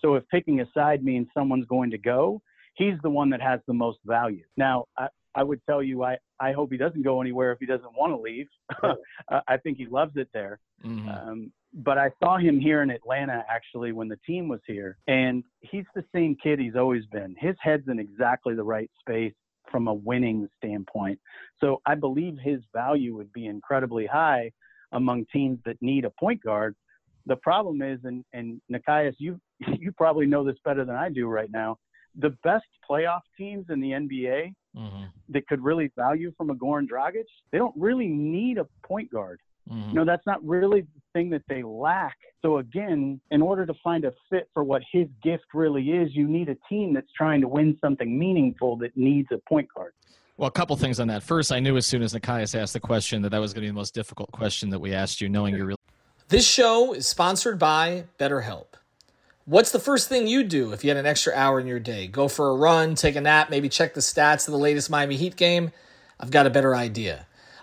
So 0.00 0.14
if 0.14 0.24
picking 0.28 0.60
a 0.60 0.66
side 0.72 1.04
means 1.04 1.28
someone's 1.34 1.66
going 1.66 1.90
to 1.90 1.98
go, 1.98 2.40
he's 2.74 2.94
the 3.02 3.10
one 3.10 3.30
that 3.30 3.42
has 3.42 3.60
the 3.66 3.74
most 3.74 3.98
value. 4.06 4.44
Now, 4.56 4.86
I, 4.96 5.08
I 5.34 5.42
would 5.42 5.60
tell 5.66 5.82
you, 5.82 6.02
I, 6.04 6.16
I 6.40 6.52
hope 6.52 6.70
he 6.70 6.78
doesn't 6.78 7.02
go 7.02 7.20
anywhere 7.20 7.52
if 7.52 7.58
he 7.58 7.66
doesn't 7.66 7.92
want 7.96 8.12
to 8.12 8.20
leave. 8.20 8.46
I 9.48 9.56
think 9.58 9.76
he 9.76 9.86
loves 9.86 10.12
it 10.16 10.28
there. 10.32 10.60
Mm-hmm. 10.84 11.08
Um, 11.08 11.52
but 11.74 11.98
I 11.98 12.10
saw 12.22 12.38
him 12.38 12.58
here 12.58 12.82
in 12.82 12.90
Atlanta 12.90 13.44
actually 13.48 13.92
when 13.92 14.08
the 14.08 14.18
team 14.26 14.48
was 14.48 14.60
here, 14.66 14.96
and 15.06 15.44
he's 15.60 15.84
the 15.94 16.04
same 16.14 16.36
kid 16.42 16.58
he's 16.58 16.76
always 16.76 17.04
been. 17.12 17.34
His 17.38 17.56
head's 17.60 17.88
in 17.88 17.98
exactly 17.98 18.54
the 18.54 18.64
right 18.64 18.90
space 18.98 19.34
from 19.70 19.88
a 19.88 19.94
winning 19.94 20.48
standpoint. 20.58 21.18
So 21.60 21.80
I 21.86 21.94
believe 21.94 22.38
his 22.38 22.60
value 22.72 23.16
would 23.16 23.32
be 23.32 23.46
incredibly 23.46 24.06
high 24.06 24.52
among 24.92 25.26
teams 25.32 25.58
that 25.64 25.76
need 25.80 26.04
a 26.04 26.10
point 26.10 26.42
guard. 26.42 26.74
The 27.26 27.36
problem 27.36 27.82
is, 27.82 28.00
and, 28.04 28.24
and 28.32 28.60
Nekias, 28.72 29.14
you 29.18 29.40
you 29.78 29.92
probably 29.92 30.26
know 30.26 30.44
this 30.44 30.56
better 30.64 30.84
than 30.84 30.96
I 30.96 31.08
do 31.10 31.26
right 31.26 31.50
now. 31.50 31.78
The 32.16 32.30
best 32.42 32.66
playoff 32.88 33.20
teams 33.36 33.66
in 33.68 33.80
the 33.80 33.90
NBA 33.90 34.54
mm-hmm. 34.76 35.04
that 35.28 35.46
could 35.46 35.62
really 35.62 35.90
value 35.96 36.32
from 36.36 36.50
a 36.50 36.54
Goran 36.54 36.86
Dragic. 36.88 37.24
They 37.52 37.58
don't 37.58 37.74
really 37.76 38.08
need 38.08 38.58
a 38.58 38.66
point 38.84 39.10
guard. 39.10 39.40
Mm-hmm. 39.70 39.92
No, 39.92 40.04
that's 40.04 40.26
not 40.26 40.44
really 40.44 40.82
the 40.82 41.00
thing 41.12 41.30
that 41.30 41.42
they 41.48 41.62
lack. 41.62 42.16
So 42.42 42.58
again, 42.58 43.20
in 43.30 43.42
order 43.42 43.66
to 43.66 43.74
find 43.82 44.04
a 44.04 44.12
fit 44.30 44.48
for 44.54 44.64
what 44.64 44.82
his 44.90 45.08
gift 45.22 45.44
really 45.54 45.90
is, 45.90 46.14
you 46.14 46.26
need 46.26 46.48
a 46.48 46.56
team 46.68 46.94
that's 46.94 47.12
trying 47.16 47.40
to 47.40 47.48
win 47.48 47.76
something 47.80 48.18
meaningful 48.18 48.76
that 48.78 48.96
needs 48.96 49.28
a 49.32 49.38
point 49.48 49.68
guard. 49.74 49.92
Well, 50.36 50.48
a 50.48 50.52
couple 50.52 50.76
things 50.76 51.00
on 51.00 51.08
that. 51.08 51.24
First, 51.24 51.50
I 51.50 51.58
knew 51.58 51.76
as 51.76 51.84
soon 51.84 52.00
as 52.00 52.14
Nekias 52.14 52.58
asked 52.58 52.72
the 52.72 52.80
question 52.80 53.22
that 53.22 53.30
that 53.30 53.40
was 53.40 53.52
going 53.52 53.62
to 53.62 53.66
be 53.66 53.70
the 53.70 53.74
most 53.74 53.92
difficult 53.92 54.30
question 54.30 54.70
that 54.70 54.78
we 54.78 54.94
asked 54.94 55.20
you, 55.20 55.28
knowing 55.28 55.56
you're 55.56 55.66
really. 55.66 55.78
This 56.28 56.46
show 56.46 56.92
is 56.92 57.06
sponsored 57.08 57.58
by 57.58 58.04
BetterHelp. 58.18 58.66
What's 59.46 59.72
the 59.72 59.78
first 59.78 60.08
thing 60.08 60.26
you 60.26 60.44
do 60.44 60.72
if 60.72 60.84
you 60.84 60.90
had 60.90 60.98
an 60.98 61.06
extra 61.06 61.32
hour 61.34 61.58
in 61.58 61.66
your 61.66 61.80
day? 61.80 62.06
Go 62.06 62.28
for 62.28 62.50
a 62.50 62.54
run, 62.54 62.94
take 62.94 63.16
a 63.16 63.20
nap, 63.20 63.48
maybe 63.48 63.68
check 63.68 63.94
the 63.94 64.00
stats 64.00 64.46
of 64.46 64.52
the 64.52 64.58
latest 64.58 64.90
Miami 64.90 65.16
Heat 65.16 65.36
game? 65.36 65.72
I've 66.20 66.30
got 66.30 66.46
a 66.46 66.50
better 66.50 66.76
idea. 66.76 67.26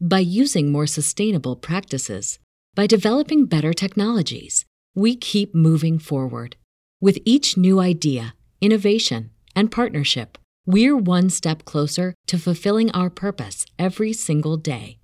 by 0.00 0.18
using 0.18 0.72
more 0.72 0.86
sustainable 0.86 1.56
practices, 1.56 2.38
by 2.74 2.86
developing 2.86 3.46
better 3.46 3.72
technologies, 3.72 4.66
we 4.94 5.16
keep 5.16 5.54
moving 5.54 5.98
forward. 5.98 6.56
With 7.00 7.18
each 7.24 7.56
new 7.56 7.80
idea, 7.80 8.34
innovation, 8.60 9.30
and 9.54 9.70
partnership, 9.70 10.36
we're 10.66 10.96
one 10.96 11.30
step 11.30 11.64
closer 11.64 12.14
to 12.26 12.38
fulfilling 12.38 12.90
our 12.92 13.10
purpose 13.10 13.66
every 13.78 14.12
single 14.12 14.56
day. 14.56 14.98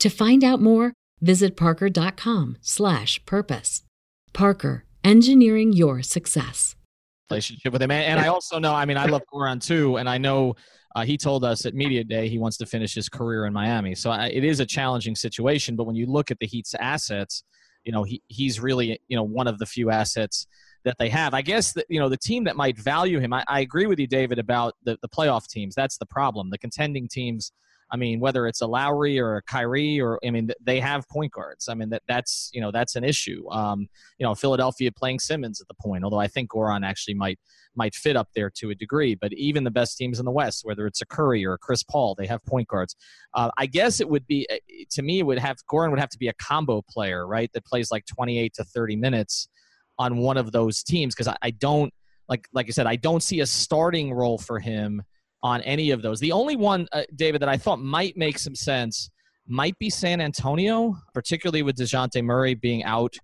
To 0.00 0.08
find 0.08 0.44
out 0.44 0.60
more, 0.60 0.92
visit 1.20 1.56
parker.com/purpose. 1.56 3.82
Parker, 4.32 4.84
engineering 5.02 5.72
your 5.72 6.02
success. 6.02 6.76
Relationship 7.30 7.72
with 7.72 7.82
him, 7.82 7.90
and, 7.90 8.20
I 8.20 8.28
also 8.28 8.58
know. 8.58 8.74
I 8.74 8.84
mean, 8.84 8.96
I 8.96 9.06
love 9.06 9.22
Goran 9.32 9.64
too, 9.64 9.96
and 9.96 10.08
I 10.08 10.18
know 10.18 10.54
uh, 10.94 11.04
he 11.04 11.16
told 11.16 11.44
us 11.44 11.66
at 11.66 11.74
media 11.74 12.02
day 12.02 12.28
he 12.28 12.38
wants 12.38 12.56
to 12.58 12.66
finish 12.66 12.94
his 12.94 13.08
career 13.08 13.46
in 13.46 13.52
Miami. 13.52 13.94
So 13.94 14.10
I, 14.10 14.26
it 14.26 14.44
is 14.44 14.60
a 14.60 14.66
challenging 14.66 15.14
situation. 15.14 15.76
But 15.76 15.84
when 15.84 15.96
you 15.96 16.06
look 16.06 16.30
at 16.30 16.38
the 16.38 16.46
Heat's 16.46 16.74
assets, 16.74 17.44
you 17.84 17.92
know 17.92 18.02
he, 18.02 18.22
he's 18.28 18.60
really 18.60 19.00
you 19.08 19.16
know 19.16 19.22
one 19.22 19.46
of 19.46 19.58
the 19.58 19.66
few 19.66 19.90
assets 19.90 20.46
that 20.84 20.96
they 20.98 21.08
have. 21.08 21.34
I 21.34 21.42
guess 21.42 21.72
that 21.74 21.86
you 21.88 22.00
know 22.00 22.08
the 22.08 22.16
team 22.16 22.44
that 22.44 22.56
might 22.56 22.78
value 22.78 23.20
him. 23.20 23.32
I, 23.32 23.44
I 23.48 23.60
agree 23.60 23.86
with 23.86 23.98
you, 23.98 24.06
David, 24.06 24.38
about 24.38 24.74
the, 24.84 24.98
the 25.02 25.08
playoff 25.08 25.46
teams. 25.48 25.74
That's 25.74 25.98
the 25.98 26.06
problem. 26.06 26.50
The 26.50 26.58
contending 26.58 27.08
teams 27.08 27.52
I 27.92 27.96
mean, 27.96 28.20
whether 28.20 28.46
it's 28.46 28.60
a 28.60 28.66
Lowry 28.66 29.18
or 29.18 29.36
a 29.36 29.42
Kyrie, 29.42 30.00
or 30.00 30.18
I 30.24 30.30
mean, 30.30 30.50
they 30.60 30.80
have 30.80 31.08
point 31.08 31.32
guards. 31.32 31.68
I 31.68 31.74
mean, 31.74 31.90
that 31.90 32.02
that's 32.06 32.50
you 32.52 32.60
know 32.60 32.70
that's 32.70 32.96
an 32.96 33.04
issue. 33.04 33.48
Um, 33.50 33.88
you 34.18 34.26
know, 34.26 34.34
Philadelphia 34.34 34.92
playing 34.92 35.18
Simmons 35.18 35.60
at 35.60 35.68
the 35.68 35.74
point, 35.74 36.04
although 36.04 36.20
I 36.20 36.28
think 36.28 36.50
Goran 36.50 36.84
actually 36.84 37.14
might 37.14 37.38
might 37.74 37.94
fit 37.94 38.16
up 38.16 38.28
there 38.34 38.50
to 38.56 38.70
a 38.70 38.74
degree. 38.74 39.14
But 39.14 39.32
even 39.32 39.64
the 39.64 39.70
best 39.70 39.96
teams 39.96 40.18
in 40.18 40.24
the 40.24 40.30
West, 40.30 40.64
whether 40.64 40.86
it's 40.86 41.00
a 41.00 41.06
Curry 41.06 41.44
or 41.44 41.54
a 41.54 41.58
Chris 41.58 41.82
Paul, 41.82 42.14
they 42.14 42.26
have 42.26 42.44
point 42.44 42.68
guards. 42.68 42.96
Uh, 43.34 43.50
I 43.58 43.66
guess 43.66 44.00
it 44.00 44.08
would 44.08 44.26
be 44.26 44.46
eh, 44.50 44.58
to 44.90 45.02
me, 45.02 45.20
it 45.20 45.24
would 45.24 45.38
have 45.38 45.56
Goran 45.70 45.90
would 45.90 46.00
have 46.00 46.10
to 46.10 46.18
be 46.18 46.28
a 46.28 46.34
combo 46.34 46.82
player, 46.88 47.26
right? 47.26 47.50
That 47.54 47.64
plays 47.64 47.90
like 47.90 48.06
28 48.06 48.54
to 48.54 48.64
30 48.64 48.96
minutes 48.96 49.48
on 49.98 50.16
one 50.18 50.36
of 50.36 50.52
those 50.52 50.82
teams 50.82 51.14
because 51.14 51.28
I, 51.28 51.36
I 51.42 51.50
don't 51.50 51.92
like 52.28 52.46
like 52.52 52.66
I 52.68 52.70
said, 52.70 52.86
I 52.86 52.96
don't 52.96 53.22
see 53.22 53.40
a 53.40 53.46
starting 53.46 54.12
role 54.12 54.38
for 54.38 54.60
him 54.60 55.02
on 55.42 55.60
any 55.62 55.90
of 55.90 56.02
those. 56.02 56.20
The 56.20 56.32
only 56.32 56.56
one, 56.56 56.86
uh, 56.92 57.02
David, 57.14 57.42
that 57.42 57.48
I 57.48 57.56
thought 57.56 57.80
might 57.80 58.16
make 58.16 58.38
some 58.38 58.54
sense 58.54 59.10
might 59.46 59.78
be 59.78 59.90
San 59.90 60.20
Antonio, 60.20 60.96
particularly 61.12 61.62
with 61.62 61.76
Dejounte 61.76 62.22
Murray 62.22 62.54
being 62.54 62.84
out 62.84 63.16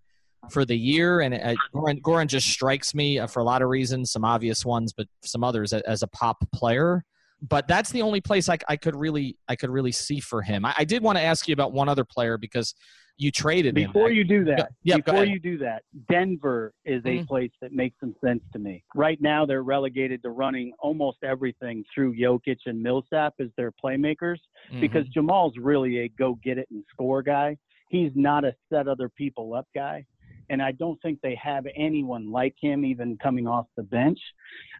for 0.50 0.64
the 0.64 0.76
year. 0.76 1.20
And 1.20 1.35
uh, 1.35 1.55
Goran, 1.74 2.00
Goran, 2.00 2.26
just 2.26 2.48
strikes 2.48 2.94
me 2.94 3.18
uh, 3.18 3.26
for 3.26 3.40
a 3.40 3.44
lot 3.44 3.62
of 3.62 3.68
reasons, 3.68 4.11
some 4.11 4.24
obvious 4.24 4.64
ones, 4.64 4.92
but 4.92 5.07
some 5.24 5.44
others 5.44 5.72
as 5.72 6.02
a 6.02 6.09
pop 6.09 6.44
player. 6.52 7.05
But 7.42 7.68
that's 7.68 7.90
the 7.90 8.02
only 8.02 8.20
place 8.20 8.48
I, 8.48 8.59
I 8.68 8.76
could 8.76 8.96
really 8.96 9.37
I 9.46 9.57
could 9.57 9.70
really 9.70 9.92
see 9.92 10.20
for 10.20 10.42
him. 10.42 10.64
I, 10.64 10.74
I 10.79 10.85
did 10.85 11.02
want 11.02 11.18
to 11.18 11.22
ask 11.22 11.46
you 11.46 11.52
about 11.52 11.72
one 11.72 11.88
other 11.88 12.05
player 12.05 12.38
because 12.38 12.74
you 13.18 13.31
traded 13.31 13.74
before 13.74 14.11
him. 14.11 14.16
you 14.16 14.24
do 14.24 14.44
that. 14.44 14.72
Yeah, 14.83 14.98
before 14.98 15.24
you 15.24 15.40
do 15.40 15.59
that, 15.59 15.83
Denver 16.11 16.72
is 16.85 17.02
a 17.05 17.09
mm-hmm. 17.09 17.26
place 17.26 17.50
that 17.62 17.72
makes 17.72 17.98
some 17.98 18.14
sense 18.22 18.42
to 18.52 18.59
me. 18.59 18.85
Right 18.94 19.20
now, 19.20 19.46
they're 19.46 19.62
relegated 19.62 20.22
to 20.24 20.31
running 20.31 20.72
almost 20.79 21.18
everything 21.22 21.85
through 21.94 22.14
Jokic 22.14 22.59
and 22.66 22.83
Millsap 22.83 23.35
as 23.40 23.48
their 23.57 23.72
playmakers 23.72 24.38
mm-hmm. 24.70 24.81
because 24.81 25.07
Jamal's 25.09 25.55
really 25.57 26.00
a 26.00 26.09
go 26.09 26.38
get 26.42 26.59
it 26.59 26.68
and 26.70 26.85
score 26.92 27.22
guy. 27.22 27.57
He's 27.88 28.12
not 28.14 28.44
a 28.44 28.55
set 28.70 28.88
other 28.88 29.09
people 29.09 29.55
up 29.55 29.66
guy. 29.74 30.05
And 30.48 30.62
I 30.62 30.72
don't 30.72 31.00
think 31.02 31.20
they 31.22 31.38
have 31.42 31.64
anyone 31.74 32.31
like 32.31 32.55
him 32.61 32.85
even 32.85 33.18
coming 33.20 33.48
off 33.48 33.66
the 33.76 33.83
bench. 33.83 34.18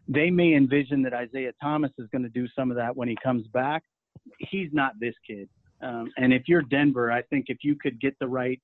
They 0.07 0.29
may 0.29 0.53
envision 0.53 1.01
that 1.03 1.13
Isaiah 1.13 1.51
Thomas 1.61 1.91
is 1.97 2.07
going 2.11 2.23
to 2.23 2.29
do 2.29 2.47
some 2.55 2.71
of 2.71 2.77
that 2.77 2.95
when 2.95 3.09
he 3.09 3.17
comes 3.21 3.47
back. 3.47 3.83
He's 4.39 4.69
not 4.71 4.93
this 4.99 5.15
kid. 5.25 5.49
Um, 5.81 6.11
and 6.17 6.33
if 6.33 6.43
you're 6.47 6.61
Denver, 6.63 7.11
I 7.11 7.21
think 7.23 7.45
if 7.49 7.57
you 7.61 7.75
could 7.75 7.99
get 7.99 8.17
the 8.19 8.27
right 8.27 8.59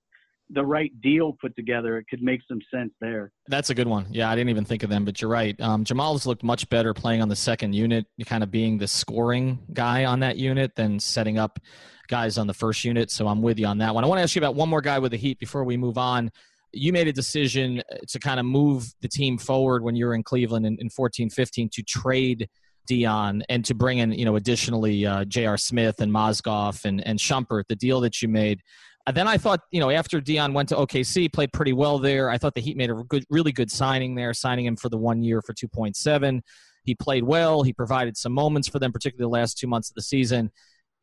the 0.50 0.64
right 0.64 0.92
deal 1.02 1.36
put 1.40 1.56
together, 1.56 1.98
it 1.98 2.06
could 2.10 2.22
make 2.22 2.42
some 2.48 2.60
sense 2.72 2.92
there. 3.00 3.32
That's 3.48 3.70
a 3.70 3.76
good 3.76 3.88
one. 3.88 4.06
Yeah, 4.12 4.30
I 4.30 4.36
didn't 4.36 4.50
even 4.50 4.66
think 4.66 4.84
of 4.84 4.90
them, 4.90 5.06
but 5.06 5.22
you're 5.22 5.32
right. 5.32 5.60
Um, 5.62 5.84
Jamal's 5.84 6.28
looked 6.28 6.44
much 6.44 6.68
better 6.70 6.94
playing 6.94 7.22
on 7.22 7.30
the 7.30 7.36
second 7.36 7.74
unit, 7.74 8.06
kind 8.26 8.44
of 8.44 8.52
being 8.52 8.78
the 8.78 8.88
scoring 8.88 9.60
guy 9.74 10.06
on 10.06 10.20
that 10.20 10.38
unit 10.38 10.76
than 10.76 11.00
setting 11.00 11.40
up 11.40 11.60
guys 12.08 12.38
on 12.38 12.46
the 12.46 12.54
first 12.54 12.84
unit. 12.84 13.10
So 13.10 13.28
I'm 13.28 13.42
with 13.42 13.58
you 13.58 13.66
on 13.66 13.78
that 13.80 13.96
one. 13.96 14.04
I 14.04 14.08
want 14.08 14.20
to 14.20 14.24
ask 14.24 14.36
you 14.36 14.42
about 14.42 14.56
one 14.56 14.70
more 14.70 14.82
guy 14.82 15.00
with 15.00 15.12
the 15.12 15.18
Heat 15.18 15.40
before 15.40 15.64
we 15.64 15.78
move 15.78 15.98
on. 15.98 16.30
you 16.74 16.92
made 16.92 17.08
a 17.08 17.14
decision 17.14 17.82
uh, 17.92 17.98
to 18.10 18.20
kind 18.20 18.40
of 18.40 18.46
move 18.46 18.94
the 19.02 19.08
team 19.08 19.38
forward 19.38 19.84
when 19.84 19.96
you 19.96 20.06
were 20.06 20.14
in 20.14 20.24
Cleveland 20.24 20.66
in, 20.66 20.78
in 20.80 20.90
14 20.90 21.30
15 21.30 21.70
to 21.70 21.84
trade 21.84 22.50
Dion 22.86 23.44
and 23.50 23.64
to 23.66 23.74
bring 23.74 24.00
in, 24.00 24.12
you 24.12 24.26
know, 24.26 24.36
additionally 24.36 25.06
uh, 25.06 25.26
J.R. 25.26 25.58
Smith 25.58 26.02
and 26.02 26.12
Mozgov 26.12 26.86
and, 26.86 27.06
and 27.06 27.20
Shumpert, 27.20 27.64
the 27.68 27.76
deal 27.76 28.02
that 28.02 28.22
you 28.22 28.28
made. 28.28 28.62
And 29.06 29.18
then 29.18 29.28
I 29.28 29.38
thought, 29.38 29.62
you 29.72 29.80
know, 29.80 29.90
after 29.90 30.22
Dion 30.22 30.54
went 30.54 30.70
to 30.70 30.76
OKC, 30.76 31.32
played 31.32 31.52
pretty 31.52 31.74
well 31.74 32.00
there. 32.00 32.30
I 32.30 32.38
thought 32.38 32.54
the 32.54 32.62
Heat 32.62 32.78
made 32.78 32.90
a 32.90 32.94
good, 32.94 33.26
really 33.30 33.52
good 33.52 33.70
signing 33.70 34.16
there, 34.16 34.34
signing 34.34 34.66
him 34.66 34.78
for 34.78 34.90
the 34.90 34.98
one 34.98 35.24
year 35.24 35.42
for 35.42 35.54
2.7. 35.54 36.42
He 36.86 36.96
played 36.96 37.24
well. 37.24 37.64
He 37.64 37.74
provided 37.74 38.16
some 38.16 38.32
moments 38.32 38.68
for 38.68 38.80
them, 38.80 38.92
particularly 38.92 39.30
the 39.30 39.40
last 39.40 39.58
two 39.58 39.68
months 39.68 39.90
of 39.90 39.96
the 39.96 40.02
season. 40.02 40.52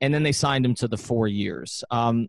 And 0.01 0.15
then 0.15 0.23
they 0.23 0.33
signed 0.33 0.65
him 0.65 0.75
to 0.77 0.89
the 0.89 0.97
four 0.97 1.29
years. 1.29 1.85
Um, 1.91 2.29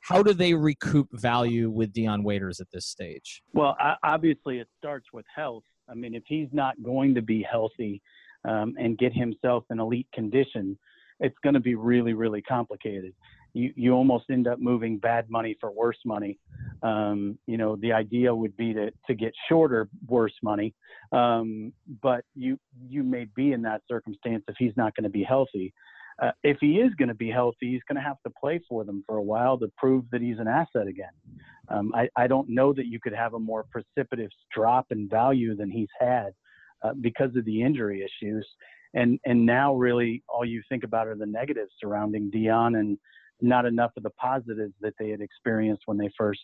how 0.00 0.22
do 0.24 0.32
they 0.32 0.54
recoup 0.54 1.08
value 1.12 1.70
with 1.70 1.92
Dion 1.92 2.24
Waiters 2.24 2.60
at 2.60 2.66
this 2.72 2.86
stage? 2.86 3.42
Well, 3.52 3.76
obviously, 4.02 4.58
it 4.58 4.66
starts 4.76 5.06
with 5.12 5.24
health. 5.32 5.62
I 5.88 5.94
mean, 5.94 6.16
if 6.16 6.24
he's 6.26 6.48
not 6.52 6.82
going 6.82 7.14
to 7.14 7.22
be 7.22 7.42
healthy 7.48 8.02
um, 8.44 8.74
and 8.78 8.98
get 8.98 9.12
himself 9.12 9.64
in 9.70 9.80
elite 9.80 10.08
condition, 10.12 10.78
it's 11.20 11.36
going 11.42 11.54
to 11.54 11.60
be 11.60 11.74
really, 11.74 12.12
really 12.12 12.42
complicated. 12.42 13.12
You 13.54 13.72
you 13.76 13.92
almost 13.92 14.24
end 14.30 14.48
up 14.48 14.58
moving 14.58 14.98
bad 14.98 15.28
money 15.28 15.56
for 15.60 15.70
worse 15.70 15.98
money. 16.04 16.38
Um, 16.82 17.38
you 17.46 17.58
know, 17.58 17.76
the 17.76 17.92
idea 17.92 18.34
would 18.34 18.56
be 18.56 18.72
to 18.72 18.90
to 19.06 19.14
get 19.14 19.32
shorter 19.48 19.88
worse 20.06 20.34
money, 20.42 20.74
um, 21.12 21.72
but 22.02 22.24
you 22.34 22.58
you 22.88 23.02
may 23.02 23.26
be 23.36 23.52
in 23.52 23.62
that 23.62 23.82
circumstance 23.88 24.44
if 24.48 24.56
he's 24.58 24.76
not 24.76 24.96
going 24.96 25.04
to 25.04 25.10
be 25.10 25.22
healthy. 25.22 25.72
Uh, 26.22 26.30
if 26.42 26.58
he 26.60 26.74
is 26.76 26.92
going 26.94 27.08
to 27.08 27.14
be 27.14 27.30
healthy, 27.30 27.72
he's 27.72 27.82
going 27.88 27.96
to 27.96 28.02
have 28.02 28.20
to 28.24 28.32
play 28.40 28.60
for 28.68 28.84
them 28.84 29.02
for 29.06 29.16
a 29.16 29.22
while 29.22 29.58
to 29.58 29.70
prove 29.76 30.04
that 30.12 30.20
he's 30.20 30.38
an 30.38 30.46
asset 30.46 30.86
again. 30.86 31.12
Um, 31.68 31.90
I, 31.94 32.08
I 32.16 32.26
don't 32.26 32.48
know 32.48 32.72
that 32.74 32.86
you 32.86 33.00
could 33.00 33.14
have 33.14 33.34
a 33.34 33.38
more 33.38 33.64
precipitous 33.70 34.32
drop 34.54 34.86
in 34.90 35.08
value 35.08 35.56
than 35.56 35.70
he's 35.70 35.88
had 35.98 36.32
uh, 36.82 36.92
because 37.00 37.34
of 37.36 37.44
the 37.44 37.62
injury 37.62 38.04
issues. 38.04 38.46
And 38.94 39.18
and 39.24 39.46
now 39.46 39.74
really 39.74 40.22
all 40.28 40.44
you 40.44 40.62
think 40.68 40.84
about 40.84 41.06
are 41.06 41.14
the 41.14 41.26
negatives 41.26 41.70
surrounding 41.80 42.30
Dion 42.30 42.74
and 42.74 42.98
not 43.40 43.64
enough 43.66 43.92
of 43.96 44.02
the 44.02 44.10
positives 44.10 44.74
that 44.80 44.94
they 44.98 45.08
had 45.08 45.20
experienced 45.20 45.82
when 45.86 45.96
they 45.96 46.10
first 46.16 46.40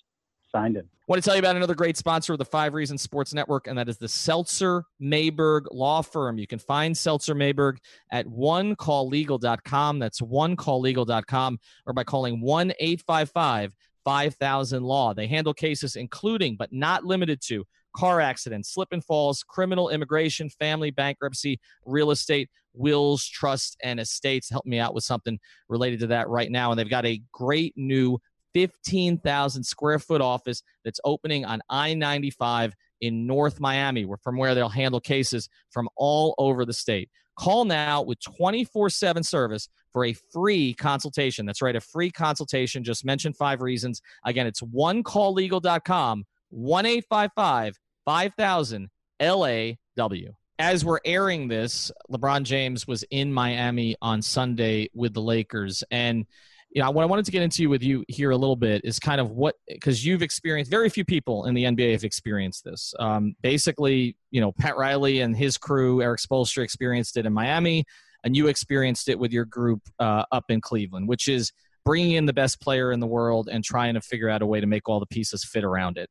signed 0.51 0.77
him. 0.77 0.89
I 1.01 1.05
want 1.07 1.23
to 1.23 1.27
tell 1.27 1.37
you 1.37 1.41
about 1.41 1.57
another 1.57 1.75
great 1.75 1.97
sponsor 1.97 2.33
of 2.33 2.39
the 2.39 2.45
Five 2.45 2.75
Reasons 2.75 3.03
Sports 3.03 3.35
Network, 3.35 3.67
and 3.67 3.79
that 3.79 3.89
is 3.89 3.99
the 3.99 4.09
Seltzer 4.09 4.85
Mayberg 5.01 5.67
Law 5.71 6.03
Firm. 6.03 6.39
You 6.39 6.47
can 6.47 6.59
find 6.59 6.97
Seltzer 6.97 7.35
Mayberg 7.35 7.79
at 8.11 8.27
onecalllegal.com. 8.27 9.99
That's 9.99 10.21
onecalllegal.com 10.21 11.59
or 11.87 11.93
by 11.93 12.05
calling 12.05 12.41
1 12.41 12.73
855 12.79 13.75
5000 14.05 14.83
Law. 14.83 15.15
They 15.15 15.27
handle 15.27 15.55
cases 15.55 15.97
including, 15.97 16.57
but 16.57 16.73
not 16.73 17.05
limited 17.05 17.41
to, 17.43 17.65
car 17.95 18.21
accidents, 18.21 18.73
slip 18.73 18.89
and 18.93 19.05
falls, 19.05 19.43
criminal 19.43 19.89
immigration, 19.89 20.49
family 20.49 20.91
bankruptcy, 20.91 21.61
real 21.85 22.11
estate, 22.11 22.49
wills, 22.75 23.27
trust, 23.27 23.77
and 23.83 24.01
estates. 24.01 24.51
Help 24.51 24.67
me 24.67 24.79
out 24.79 24.95
with 24.95 25.05
something 25.05 25.39
related 25.69 26.01
to 26.01 26.07
that 26.09 26.29
right 26.29 26.51
now. 26.51 26.71
And 26.71 26.79
they've 26.79 26.89
got 26.89 27.07
a 27.07 27.23
great 27.33 27.75
new 27.77 28.19
15,000 28.55 29.63
square 29.63 29.99
foot 29.99 30.21
office 30.21 30.63
that's 30.85 31.01
opening 31.05 31.45
on 31.45 31.61
I 31.69 31.95
95 31.95 32.75
in 33.01 33.27
North 33.27 33.61
Miami, 33.61 34.07
from 34.23 34.37
where 34.37 34.55
they'll 34.55 34.69
handle 34.69 35.01
cases 35.01 35.49
from 35.71 35.89
all 35.97 36.35
over 36.39 36.65
the 36.65 36.73
state. 36.73 37.11
Call 37.39 37.65
now 37.65 38.03
with 38.03 38.19
24 38.21 38.91
7 38.91 39.23
service 39.23 39.69
for 39.93 40.05
a 40.05 40.13
free 40.33 40.75
consultation. 40.75 41.47
That's 41.47 41.63
right, 41.63 41.77
a 41.77 41.81
free 41.81 42.11
consultation. 42.11 42.83
Just 42.83 43.05
mention 43.05 43.33
five 43.33 43.63
reasons. 43.63 44.03
Again, 44.25 44.47
it's 44.47 44.61
onecalllegal.com, 44.61 46.25
1 46.51 46.87
855 46.87 47.77
5000 48.05 48.89
LAW. 49.21 50.15
As 50.61 50.85
we're 50.85 50.99
airing 51.05 51.47
this, 51.49 51.93
LeBron 52.11 52.43
James 52.43 52.87
was 52.87 53.05
in 53.11 53.33
Miami 53.33 53.97
on 54.03 54.23
Sunday 54.23 54.89
with 54.93 55.15
the 55.15 55.21
Lakers. 55.21 55.85
And 55.91 56.27
you 56.71 56.83
know, 56.83 56.91
what 56.91 57.03
I 57.03 57.07
wanted 57.07 57.25
to 57.25 57.31
get 57.31 57.43
into 57.43 57.69
with 57.69 57.83
you 57.83 58.05
here 58.09 58.31
a 58.31 58.37
little 58.37 58.57
bit 58.57 58.83
is 58.85 58.99
kind 58.99 59.21
of 59.21 59.31
what 59.31 59.55
because 59.67 60.05
you've 60.05 60.23
experienced 60.23 60.71
very 60.71 60.91
few 60.91 61.05
people 61.05 61.47
in 61.47 61.55
the 61.55 61.65
NBA 61.65 61.93
have 61.93 62.05
experienced 62.05 62.65
this. 62.65 62.93
Um, 62.99 63.35
basically, 63.43 64.17
you 64.31 64.41
know, 64.41 64.53
Pat 64.53 64.77
Riley 64.77 65.21
and 65.21 65.35
his 65.37 65.57
crew, 65.57 66.03
Erik 66.03 66.21
Spoelstra, 66.21 66.63
experienced 66.63 67.17
it 67.17 67.25
in 67.25 67.33
Miami, 67.33 67.85
and 68.23 68.37
you 68.37 68.49
experienced 68.49 69.09
it 69.09 69.19
with 69.19 69.33
your 69.33 69.47
group 69.47 69.81
uh, 69.99 70.25
up 70.31 70.45
in 70.51 70.61
Cleveland, 70.61 71.09
which 71.09 71.27
is 71.27 71.53
bringing 71.85 72.13
in 72.13 72.27
the 72.27 72.35
best 72.35 72.61
player 72.61 72.93
in 72.93 73.01
the 73.01 73.07
world 73.07 73.49
and 73.51 73.65
trying 73.65 73.95
to 73.95 74.01
figure 74.03 74.29
out 74.29 74.43
a 74.43 74.47
way 74.47 74.61
to 74.61 74.67
make 74.67 74.89
all 74.89 75.01
the 75.01 75.07
pieces 75.07 75.45
fit 75.45 75.65
around 75.65 75.97
it. 75.97 76.11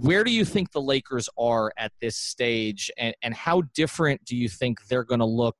Where 0.00 0.22
do 0.22 0.30
you 0.30 0.44
think 0.44 0.70
the 0.70 0.80
Lakers 0.80 1.28
are 1.36 1.72
at 1.76 1.92
this 2.00 2.16
stage, 2.16 2.90
and, 2.98 3.14
and 3.22 3.34
how 3.34 3.62
different 3.74 4.24
do 4.24 4.36
you 4.36 4.48
think 4.48 4.86
they're 4.86 5.04
going 5.04 5.20
to 5.20 5.26
look? 5.26 5.56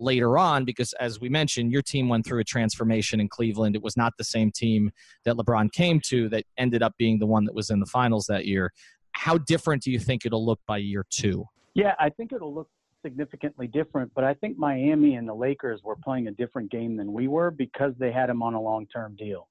later 0.00 0.38
on? 0.38 0.64
Because 0.64 0.92
as 1.00 1.18
we 1.20 1.28
mentioned 1.28 1.72
your 1.72 1.82
team 1.82 2.08
went 2.08 2.24
through 2.24 2.38
a 2.38 2.44
transformation 2.44 3.18
in 3.18 3.28
Cleveland. 3.28 3.74
It 3.74 3.82
was 3.82 3.96
not 3.96 4.12
the 4.16 4.22
same 4.22 4.52
team 4.52 4.92
that 5.24 5.34
LeBron 5.34 5.72
came 5.72 5.98
to 6.06 6.28
that 6.28 6.44
ended 6.56 6.84
up 6.84 6.94
being 6.98 7.18
the 7.18 7.26
one 7.26 7.44
that 7.46 7.52
was 7.52 7.70
in 7.70 7.80
the 7.80 7.86
finals 7.86 8.26
that 8.26 8.46
year. 8.46 8.72
How 9.10 9.38
different 9.38 9.82
do 9.82 9.90
you 9.90 9.98
think 9.98 10.24
it'll 10.24 10.46
look 10.46 10.60
by 10.68 10.76
year 10.76 11.04
2 11.10 11.44
yeah 11.74 11.94
i 11.98 12.08
think 12.08 12.32
it'll 12.32 12.54
look 12.54 12.68
significantly 13.04 13.66
different 13.66 14.12
but 14.14 14.22
i 14.22 14.34
think 14.34 14.56
Miami 14.56 15.16
and 15.16 15.28
the 15.28 15.34
Lakers 15.34 15.80
were 15.82 15.96
playing 15.96 16.28
a 16.28 16.32
different 16.32 16.70
game 16.70 16.96
than 16.96 17.12
we 17.12 17.26
were 17.26 17.50
because 17.50 17.92
they 17.98 18.12
had 18.12 18.30
him 18.30 18.42
on 18.42 18.54
a 18.54 18.60
long-term 18.60 19.16
deal. 19.16 19.48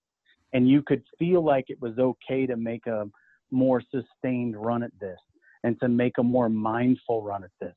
And 0.53 0.69
you 0.69 0.81
could 0.81 1.03
feel 1.19 1.43
like 1.43 1.65
it 1.67 1.81
was 1.81 1.97
okay 1.99 2.45
to 2.45 2.55
make 2.55 2.87
a 2.87 3.05
more 3.51 3.81
sustained 3.91 4.55
run 4.57 4.83
at 4.83 4.91
this 4.99 5.19
and 5.63 5.79
to 5.79 5.87
make 5.87 6.17
a 6.17 6.23
more 6.23 6.49
mindful 6.49 7.23
run 7.23 7.43
at 7.43 7.51
this 7.59 7.75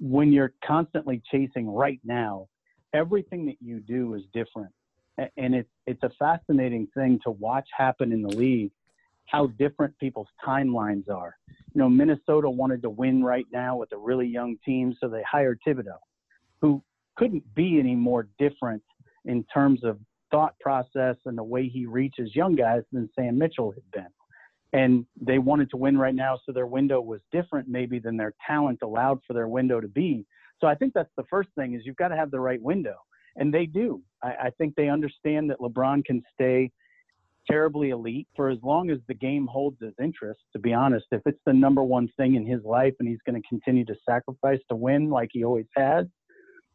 when 0.00 0.32
you're 0.32 0.52
constantly 0.64 1.22
chasing 1.30 1.68
right 1.68 2.00
now, 2.04 2.48
everything 2.94 3.46
that 3.46 3.56
you 3.60 3.80
do 3.80 4.14
is 4.14 4.22
different. 4.32 4.72
And 5.36 5.54
it's 5.54 5.70
it's 5.86 6.02
a 6.04 6.10
fascinating 6.18 6.86
thing 6.94 7.18
to 7.24 7.32
watch 7.32 7.68
happen 7.76 8.12
in 8.12 8.22
the 8.22 8.28
league, 8.28 8.70
how 9.26 9.48
different 9.58 9.98
people's 9.98 10.28
timelines 10.46 11.08
are. 11.08 11.36
You 11.74 11.80
know, 11.80 11.88
Minnesota 11.88 12.48
wanted 12.48 12.82
to 12.82 12.90
win 12.90 13.24
right 13.24 13.46
now 13.52 13.76
with 13.76 13.90
a 13.92 13.98
really 13.98 14.28
young 14.28 14.56
team, 14.64 14.94
so 15.00 15.08
they 15.08 15.22
hired 15.28 15.58
Thibodeau, 15.66 15.98
who 16.60 16.82
couldn't 17.16 17.42
be 17.54 17.80
any 17.80 17.96
more 17.96 18.28
different 18.38 18.82
in 19.24 19.44
terms 19.52 19.82
of 19.82 19.98
thought 20.30 20.54
process 20.60 21.16
and 21.24 21.36
the 21.36 21.42
way 21.42 21.68
he 21.68 21.86
reaches 21.86 22.36
young 22.36 22.54
guys 22.54 22.82
than 22.92 23.10
Sam 23.16 23.38
Mitchell 23.38 23.72
had 23.72 23.90
been 23.92 24.06
and 24.72 25.06
they 25.20 25.38
wanted 25.38 25.70
to 25.70 25.76
win 25.76 25.96
right 25.96 26.14
now 26.14 26.38
so 26.44 26.52
their 26.52 26.66
window 26.66 27.00
was 27.00 27.20
different 27.32 27.68
maybe 27.68 27.98
than 27.98 28.16
their 28.16 28.34
talent 28.46 28.78
allowed 28.82 29.18
for 29.26 29.32
their 29.32 29.48
window 29.48 29.80
to 29.80 29.88
be. 29.88 30.26
So 30.60 30.66
i 30.66 30.74
think 30.74 30.92
that's 30.94 31.12
the 31.16 31.24
first 31.30 31.48
thing 31.56 31.74
is 31.74 31.82
you've 31.84 31.96
got 31.96 32.08
to 32.08 32.16
have 32.16 32.30
the 32.30 32.40
right 32.40 32.60
window. 32.60 32.96
And 33.36 33.54
they 33.54 33.66
do. 33.66 34.02
I, 34.22 34.28
I, 34.28 34.50
think 34.58 34.74
they 34.74 34.88
understand 34.88 35.48
that 35.50 35.60
lebron 35.60 36.04
can 36.04 36.22
stay 36.34 36.72
terribly 37.48 37.90
elite 37.90 38.26
for 38.34 38.50
as 38.50 38.58
long 38.64 38.90
as 38.90 38.98
the 39.06 39.14
game 39.14 39.46
holds 39.46 39.76
his 39.80 39.94
interest 40.02 40.40
to 40.52 40.58
be 40.58 40.74
honest. 40.74 41.06
If 41.12 41.22
it's 41.24 41.40
the 41.46 41.52
number 41.52 41.84
one 41.84 42.08
thing 42.16 42.34
in 42.34 42.44
his 42.44 42.62
life 42.64 42.94
and 42.98 43.08
he's 43.08 43.20
going 43.24 43.40
to 43.40 43.48
continue 43.48 43.84
to 43.84 43.94
sacrifice 44.08 44.58
to 44.70 44.76
win 44.76 45.08
like 45.08 45.30
he 45.32 45.44
always 45.44 45.66
has 45.76 46.06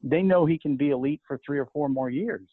they 0.03 0.21
know 0.21 0.45
he 0.45 0.60
can 0.60 0.75
be 0.75 0.89
elite 0.89 1.21
for 1.25 1.39
three 1.45 1.58
or 1.58 1.67
four 1.71 1.88
more 1.88 2.10
years. 2.10 2.47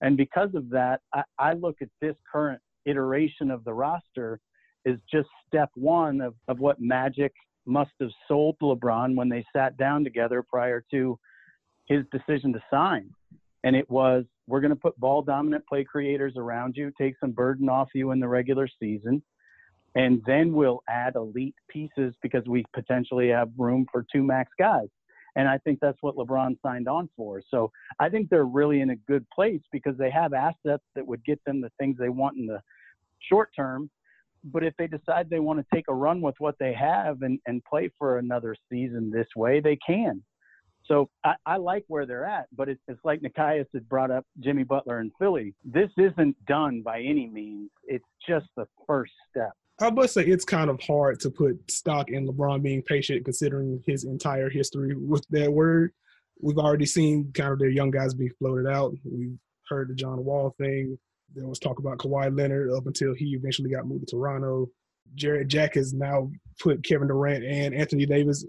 And 0.00 0.16
because 0.16 0.54
of 0.54 0.70
that 0.70 1.00
I, 1.12 1.22
I 1.38 1.52
look 1.54 1.76
at 1.80 1.88
this 2.00 2.16
current 2.30 2.60
iteration 2.86 3.50
of 3.50 3.64
the 3.64 3.72
roster 3.72 4.40
is 4.84 4.98
just 5.10 5.28
step 5.46 5.70
one 5.74 6.20
of, 6.20 6.34
of 6.48 6.58
what 6.58 6.80
Magic 6.80 7.32
must 7.66 7.92
have 8.00 8.10
sold 8.28 8.56
LeBron 8.62 9.16
when 9.16 9.28
they 9.28 9.44
sat 9.54 9.76
down 9.76 10.04
together 10.04 10.42
prior 10.42 10.84
to 10.90 11.18
his 11.86 12.04
decision 12.12 12.52
to 12.52 12.62
sign. 12.70 13.10
And 13.62 13.74
it 13.74 13.88
was, 13.90 14.24
we're 14.46 14.60
going 14.60 14.70
to 14.70 14.76
put 14.76 14.98
ball 15.00 15.22
dominant 15.22 15.66
play 15.66 15.84
creators 15.84 16.34
around 16.36 16.76
you, 16.76 16.92
take 16.98 17.14
some 17.18 17.32
burden 17.32 17.68
off 17.68 17.88
you 17.94 18.10
in 18.10 18.20
the 18.20 18.28
regular 18.28 18.68
season, 18.78 19.22
and 19.94 20.22
then 20.26 20.52
we'll 20.52 20.82
add 20.88 21.14
elite 21.14 21.54
pieces 21.68 22.14
because 22.20 22.42
we 22.46 22.64
potentially 22.74 23.28
have 23.28 23.50
room 23.56 23.86
for 23.90 24.04
two 24.12 24.22
max 24.22 24.50
guys. 24.58 24.88
And 25.36 25.48
I 25.48 25.58
think 25.58 25.78
that's 25.80 25.98
what 26.00 26.16
LeBron 26.16 26.56
signed 26.62 26.88
on 26.88 27.08
for. 27.16 27.42
So 27.50 27.72
I 27.98 28.08
think 28.08 28.28
they're 28.28 28.44
really 28.44 28.80
in 28.80 28.90
a 28.90 28.96
good 28.96 29.28
place 29.30 29.62
because 29.72 29.96
they 29.96 30.10
have 30.10 30.32
assets 30.32 30.84
that 30.94 31.06
would 31.06 31.24
get 31.24 31.40
them 31.44 31.60
the 31.60 31.72
things 31.78 31.96
they 31.98 32.08
want 32.08 32.36
in 32.36 32.46
the 32.46 32.60
short 33.20 33.50
term 33.56 33.90
but 34.44 34.62
if 34.62 34.74
they 34.76 34.86
decide 34.86 35.30
they 35.30 35.40
want 35.40 35.58
to 35.58 35.66
take 35.74 35.86
a 35.88 35.94
run 35.94 36.20
with 36.20 36.34
what 36.38 36.56
they 36.60 36.72
have 36.74 37.22
and, 37.22 37.38
and 37.46 37.64
play 37.64 37.90
for 37.98 38.18
another 38.18 38.54
season 38.70 39.10
this 39.10 39.26
way, 39.34 39.60
they 39.60 39.76
can. 39.76 40.22
So 40.86 41.08
I, 41.24 41.34
I 41.46 41.56
like 41.56 41.84
where 41.88 42.04
they're 42.04 42.26
at, 42.26 42.46
but 42.54 42.68
it's, 42.68 42.80
it's 42.88 43.00
like 43.04 43.22
Nekias 43.22 43.66
had 43.72 43.88
brought 43.88 44.10
up 44.10 44.26
Jimmy 44.40 44.64
Butler 44.64 45.00
in 45.00 45.10
Philly. 45.18 45.54
This 45.64 45.88
isn't 45.96 46.36
done 46.46 46.82
by 46.82 47.00
any 47.00 47.26
means. 47.26 47.70
It's 47.84 48.04
just 48.28 48.46
the 48.56 48.66
first 48.86 49.12
step. 49.30 49.52
I 49.80 49.90
must 49.90 50.14
say 50.14 50.24
it's 50.24 50.44
kind 50.44 50.70
of 50.70 50.80
hard 50.80 51.20
to 51.20 51.30
put 51.30 51.70
stock 51.70 52.10
in 52.10 52.28
LeBron 52.28 52.62
being 52.62 52.82
patient 52.82 53.24
considering 53.24 53.82
his 53.86 54.04
entire 54.04 54.50
history 54.50 54.94
with 54.94 55.26
that 55.30 55.52
word. 55.52 55.92
We've 56.40 56.58
already 56.58 56.86
seen 56.86 57.32
kind 57.32 57.52
of 57.52 57.58
their 57.58 57.70
young 57.70 57.90
guys 57.90 58.12
be 58.14 58.28
floated 58.28 58.68
out. 58.68 58.92
We've 59.04 59.38
heard 59.68 59.88
the 59.88 59.94
John 59.94 60.24
Wall 60.24 60.54
thing. 60.58 60.98
There 61.34 61.46
was 61.46 61.58
talk 61.58 61.78
about 61.78 61.98
Kawhi 61.98 62.36
Leonard 62.36 62.70
up 62.72 62.86
until 62.86 63.14
he 63.14 63.34
eventually 63.34 63.70
got 63.70 63.86
moved 63.86 64.08
to 64.08 64.16
Toronto. 64.16 64.70
Jared 65.14 65.48
Jack 65.48 65.74
has 65.74 65.92
now 65.92 66.30
put 66.60 66.84
Kevin 66.84 67.08
Durant 67.08 67.44
and 67.44 67.74
Anthony 67.74 68.06
Davis 68.06 68.44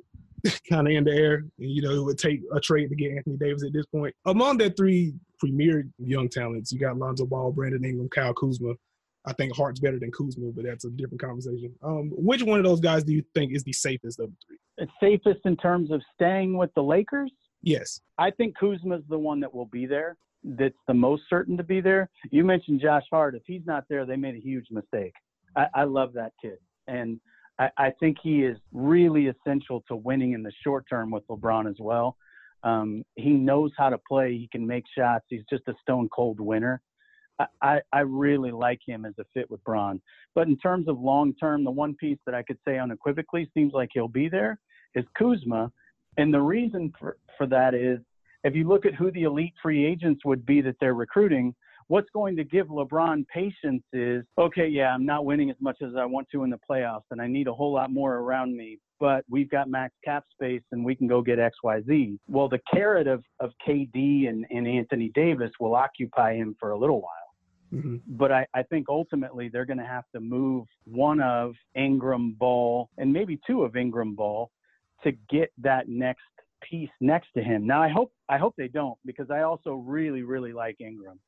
kind 0.69 0.87
of 0.87 0.93
in 0.93 1.03
the 1.03 1.11
air. 1.11 1.35
And, 1.35 1.51
you 1.57 1.81
know, 1.81 1.91
it 1.91 2.03
would 2.03 2.17
take 2.17 2.41
a 2.53 2.59
trade 2.59 2.89
to 2.89 2.95
get 2.95 3.11
Anthony 3.11 3.37
Davis 3.37 3.63
at 3.63 3.73
this 3.73 3.85
point. 3.87 4.15
Among 4.25 4.57
the 4.57 4.69
three 4.71 5.13
premier 5.39 5.87
young 5.99 6.29
talents, 6.29 6.71
you 6.71 6.79
got 6.79 6.97
Lonzo 6.97 7.25
Ball, 7.25 7.51
Brandon 7.51 7.83
Ingram, 7.83 8.09
Kyle 8.09 8.33
Kuzma. 8.33 8.73
I 9.27 9.33
think 9.33 9.55
Hart's 9.55 9.79
better 9.79 9.99
than 9.99 10.11
Kuzma, 10.11 10.51
but 10.51 10.65
that's 10.65 10.85
a 10.85 10.91
different 10.91 11.19
conversation. 11.19 11.73
Um, 11.83 12.11
which 12.15 12.43
one 12.43 12.59
of 12.59 12.65
those 12.65 12.79
guys 12.79 13.03
do 13.03 13.13
you 13.13 13.23
think 13.33 13.53
is 13.53 13.63
the 13.63 13.73
safest 13.73 14.19
of 14.19 14.29
the 14.29 14.35
three? 14.47 14.57
It's 14.77 14.91
safest 14.99 15.45
in 15.45 15.57
terms 15.57 15.91
of 15.91 16.01
staying 16.13 16.57
with 16.57 16.69
the 16.75 16.83
Lakers. 16.83 17.31
Yes. 17.63 18.01
I 18.19 18.29
think 18.29 18.55
Kuzma's 18.55 19.03
the 19.09 19.17
one 19.17 19.39
that 19.39 19.53
will 19.53 19.65
be 19.65 19.87
there. 19.87 20.15
That's 20.47 20.75
the 20.87 20.93
most 20.93 21.23
certain 21.27 21.57
to 21.57 21.63
be 21.63 21.81
there. 21.81 22.09
You 22.29 22.43
mentioned 22.43 22.79
Josh 22.79 23.05
Hart. 23.09 23.33
If 23.33 23.41
he's 23.47 23.65
not 23.65 23.85
there, 23.89 24.05
they 24.05 24.15
made 24.15 24.35
a 24.35 24.39
huge 24.39 24.67
mistake. 24.69 25.13
I, 25.55 25.65
I 25.73 25.83
love 25.85 26.13
that 26.13 26.33
kid, 26.41 26.59
and 26.87 27.19
I, 27.57 27.69
I, 27.77 27.91
think 27.99 28.17
he 28.21 28.43
is 28.43 28.57
really 28.71 29.27
essential 29.27 29.83
to 29.87 29.95
winning 29.95 30.33
in 30.33 30.43
the 30.43 30.51
short 30.63 30.85
term 30.89 31.09
with 31.09 31.25
LeBron 31.27 31.69
as 31.69 31.77
well. 31.79 32.17
Um, 32.63 33.03
he 33.15 33.31
knows 33.31 33.71
how 33.77 33.89
to 33.89 33.97
play. 34.07 34.33
He 34.33 34.49
can 34.51 34.67
make 34.67 34.83
shots. 34.95 35.25
He's 35.29 35.45
just 35.49 35.63
a 35.67 35.73
stone 35.81 36.09
cold 36.09 36.39
winner. 36.39 36.81
I, 37.61 37.81
I 37.91 37.99
really 37.99 38.51
like 38.51 38.79
him 38.85 39.05
as 39.05 39.13
a 39.19 39.25
fit 39.33 39.49
with 39.51 39.63
Bron. 39.63 40.01
But 40.35 40.47
in 40.47 40.57
terms 40.57 40.87
of 40.87 40.99
long 40.99 41.33
term, 41.35 41.63
the 41.63 41.71
one 41.71 41.95
piece 41.95 42.17
that 42.25 42.35
I 42.35 42.43
could 42.43 42.57
say 42.65 42.79
unequivocally 42.79 43.49
seems 43.53 43.73
like 43.73 43.89
he'll 43.93 44.07
be 44.07 44.29
there 44.29 44.59
is 44.95 45.05
Kuzma. 45.17 45.71
And 46.17 46.33
the 46.33 46.41
reason 46.41 46.93
for, 46.97 47.17
for 47.37 47.45
that 47.47 47.73
is 47.73 47.99
if 48.45 48.55
you 48.55 48.67
look 48.67 48.85
at 48.85 48.93
who 48.93 49.11
the 49.11 49.23
elite 49.23 49.53
free 49.61 49.83
agents 49.83 50.23
would 50.23 50.45
be 50.45 50.61
that 50.61 50.75
they're 50.79 50.93
recruiting, 50.93 51.53
what's 51.87 52.09
going 52.13 52.35
to 52.35 52.43
give 52.43 52.67
LeBron 52.67 53.27
patience 53.27 53.83
is 53.91 54.23
okay, 54.37 54.67
yeah, 54.67 54.93
I'm 54.93 55.05
not 55.05 55.25
winning 55.25 55.49
as 55.49 55.55
much 55.59 55.77
as 55.81 55.95
I 55.97 56.05
want 56.05 56.27
to 56.31 56.43
in 56.43 56.51
the 56.51 56.59
playoffs, 56.69 57.05
and 57.09 57.19
I 57.19 57.27
need 57.27 57.47
a 57.47 57.53
whole 57.53 57.73
lot 57.73 57.91
more 57.91 58.17
around 58.17 58.55
me. 58.55 58.77
But 58.99 59.25
we've 59.29 59.49
got 59.49 59.67
max 59.67 59.93
cap 60.05 60.23
space 60.31 60.61
and 60.71 60.85
we 60.85 60.95
can 60.95 61.07
go 61.07 61.21
get 61.21 61.39
XYZ. 61.39 62.17
Well, 62.29 62.47
the 62.47 62.61
carrot 62.71 63.07
of, 63.07 63.23
of 63.41 63.51
KD 63.67 64.29
and, 64.29 64.45
and 64.51 64.67
Anthony 64.67 65.11
Davis 65.13 65.51
will 65.59 65.75
occupy 65.75 66.35
him 66.35 66.55
for 66.59 66.71
a 66.71 66.77
little 66.77 67.01
while. 67.01 67.11
Mm-hmm. 67.73 67.97
But 68.07 68.31
I, 68.31 68.45
I 68.53 68.63
think 68.63 68.87
ultimately 68.87 69.49
they're 69.49 69.65
going 69.65 69.79
to 69.79 69.85
have 69.85 70.05
to 70.13 70.21
move 70.21 70.65
one 70.85 71.19
of 71.19 71.55
Ingram 71.75 72.35
Ball 72.39 72.89
and 72.97 73.11
maybe 73.11 73.37
two 73.45 73.63
of 73.63 73.75
Ingram 73.75 74.15
Ball 74.15 74.49
to 75.03 75.11
get 75.29 75.51
that 75.57 75.89
next 75.89 76.21
piece 76.61 76.89
next 77.01 77.29
to 77.35 77.43
him. 77.43 77.65
Now 77.65 77.81
I 77.81 77.89
hope 77.89 78.11
I 78.29 78.37
hope 78.37 78.55
they 78.57 78.67
don't 78.67 78.97
because 79.05 79.29
I 79.29 79.41
also 79.41 79.75
really 79.75 80.23
really 80.23 80.53
like 80.53 80.79
Ingram. 80.79 81.19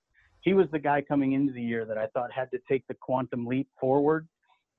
He 0.41 0.53
was 0.53 0.67
the 0.71 0.80
guy 0.80 1.01
coming 1.01 1.34
into 1.34 1.53
the 1.53 1.61
year 1.61 1.86
that 1.86 1.97
I 1.97 2.07
thought 2.07 2.32
had 2.32 2.49
to 2.51 2.59
take 2.69 2.86
the 2.88 2.95
quantum 2.95 3.45
leap 3.45 3.67
forward 3.80 4.28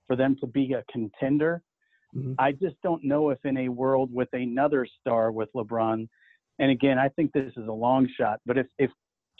for 0.07 0.17
them 0.17 0.37
to 0.41 0.47
be 0.47 0.73
a 0.73 0.85
contender. 0.91 1.63
Mm-hmm. 2.17 2.35
I 2.39 2.53
just 2.53 2.77
don't 2.83 3.05
know 3.05 3.31
if 3.31 3.39
in 3.45 3.59
a 3.59 3.69
world 3.69 4.11
with 4.13 4.29
another 4.33 4.87
star 5.01 5.31
with 5.31 5.51
LeBron, 5.55 6.09
and 6.59 6.71
again 6.71 6.99
I 6.99 7.09
think 7.11 7.33
this 7.33 7.53
is 7.57 7.69
a 7.69 7.73
long 7.73 8.09
shot, 8.17 8.41
but 8.47 8.57
if 8.59 8.67
if 8.79 8.91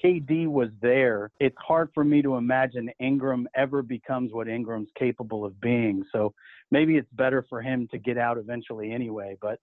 KD 0.03 0.47
was 0.47 0.69
there, 0.81 1.31
it's 1.41 1.57
hard 1.59 1.91
for 1.93 2.05
me 2.05 2.23
to 2.23 2.37
imagine 2.37 2.91
Ingram 3.01 3.49
ever 3.57 3.83
becomes 3.83 4.33
what 4.33 4.49
Ingram's 4.49 4.91
capable 4.97 5.45
of 5.45 5.61
being. 5.61 6.05
So 6.13 6.35
maybe 6.71 6.97
it's 6.97 7.09
better 7.13 7.45
for 7.49 7.61
him 7.61 7.89
to 7.91 7.99
get 7.99 8.17
out 8.17 8.39
eventually 8.39 8.93
anyway. 8.93 9.37
But 9.41 9.59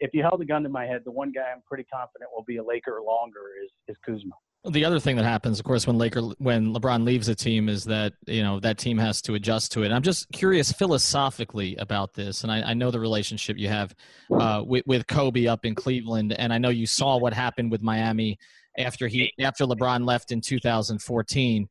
if 0.00 0.12
you 0.12 0.22
held 0.22 0.40
a 0.40 0.44
gun 0.44 0.62
to 0.62 0.68
my 0.68 0.84
head, 0.84 1.02
the 1.04 1.10
one 1.10 1.32
guy 1.32 1.52
I'm 1.54 1.62
pretty 1.66 1.84
confident 1.84 2.30
will 2.34 2.44
be 2.44 2.58
a 2.58 2.64
Laker 2.64 3.00
longer 3.06 3.40
is, 3.64 3.70
is 3.88 3.96
Kuzma. 4.04 4.34
The 4.68 4.84
other 4.84 4.98
thing 4.98 5.16
that 5.16 5.24
happens, 5.24 5.60
of 5.60 5.64
course, 5.64 5.86
when 5.86 5.96
Laker 5.96 6.22
when 6.38 6.74
LeBron 6.74 7.04
leaves 7.04 7.28
a 7.28 7.36
team 7.36 7.68
is 7.68 7.84
that 7.84 8.14
you 8.26 8.42
know 8.42 8.58
that 8.60 8.78
team 8.78 8.98
has 8.98 9.22
to 9.22 9.34
adjust 9.34 9.70
to 9.72 9.84
it. 9.84 9.92
I'm 9.92 10.02
just 10.02 10.30
curious 10.32 10.72
philosophically 10.72 11.76
about 11.76 12.14
this, 12.14 12.42
and 12.42 12.50
I, 12.50 12.62
I 12.62 12.74
know 12.74 12.90
the 12.90 12.98
relationship 12.98 13.58
you 13.58 13.68
have 13.68 13.94
uh, 14.32 14.64
with, 14.66 14.84
with 14.84 15.06
Koby 15.06 15.46
up 15.46 15.64
in 15.64 15.76
Cleveland, 15.76 16.32
and 16.32 16.52
I 16.52 16.58
know 16.58 16.70
you 16.70 16.86
saw 16.86 17.16
what 17.16 17.32
happened 17.32 17.70
with 17.70 17.80
Miami 17.80 18.38
after 18.76 19.06
he 19.06 19.32
after 19.40 19.64
LeBron 19.64 20.04
left 20.04 20.32
in 20.32 20.40
2014. 20.40 21.68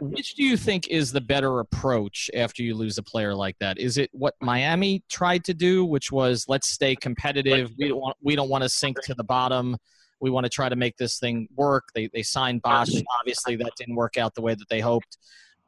Which 0.00 0.34
do 0.34 0.42
you 0.42 0.56
think 0.56 0.88
is 0.88 1.12
the 1.12 1.20
better 1.20 1.60
approach 1.60 2.30
after 2.34 2.62
you 2.62 2.74
lose 2.74 2.98
a 2.98 3.02
player 3.02 3.34
like 3.34 3.58
that? 3.58 3.78
Is 3.78 3.98
it 3.98 4.10
what 4.12 4.34
Miami 4.40 5.02
tried 5.08 5.44
to 5.44 5.54
do, 5.54 5.84
which 5.84 6.10
was 6.10 6.46
let's 6.48 6.70
stay 6.70 6.96
competitive. 6.96 7.72
We 7.78 7.88
don't 7.88 8.00
want 8.00 8.16
we 8.22 8.36
don't 8.36 8.48
want 8.48 8.62
to 8.62 8.68
sink 8.68 9.00
to 9.02 9.14
the 9.14 9.24
bottom. 9.24 9.76
We 10.20 10.30
want 10.30 10.44
to 10.44 10.50
try 10.50 10.68
to 10.68 10.76
make 10.76 10.96
this 10.96 11.18
thing 11.18 11.48
work. 11.54 11.84
They 11.94 12.08
they 12.12 12.22
signed 12.22 12.62
Bosh. 12.62 12.90
Obviously, 13.20 13.56
that 13.56 13.72
didn't 13.76 13.96
work 13.96 14.16
out 14.16 14.34
the 14.34 14.42
way 14.42 14.54
that 14.54 14.68
they 14.68 14.80
hoped 14.80 15.18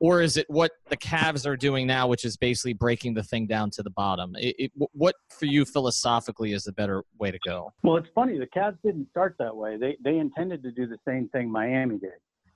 or 0.00 0.20
is 0.20 0.36
it 0.36 0.46
what 0.48 0.72
the 0.88 0.96
Cavs 0.96 1.46
are 1.46 1.56
doing 1.56 1.86
now, 1.86 2.08
which 2.08 2.24
is 2.24 2.36
basically 2.36 2.72
breaking 2.72 3.14
the 3.14 3.22
thing 3.22 3.46
down 3.46 3.70
to 3.70 3.82
the 3.82 3.90
bottom? 3.90 4.34
It, 4.38 4.56
it, 4.58 4.72
what 4.92 5.14
for 5.30 5.46
you 5.46 5.64
philosophically 5.64 6.52
is 6.52 6.64
the 6.64 6.72
better 6.72 7.04
way 7.18 7.30
to 7.30 7.38
go? 7.46 7.72
Well, 7.82 7.96
it's 7.96 8.08
funny. 8.14 8.38
The 8.38 8.46
Cavs 8.46 8.76
didn't 8.84 9.08
start 9.10 9.36
that 9.38 9.56
way. 9.56 9.76
They 9.76 9.96
they 10.04 10.18
intended 10.18 10.62
to 10.64 10.70
do 10.72 10.86
the 10.86 10.98
same 11.06 11.28
thing 11.28 11.50
Miami 11.50 11.98
did, 11.98 12.10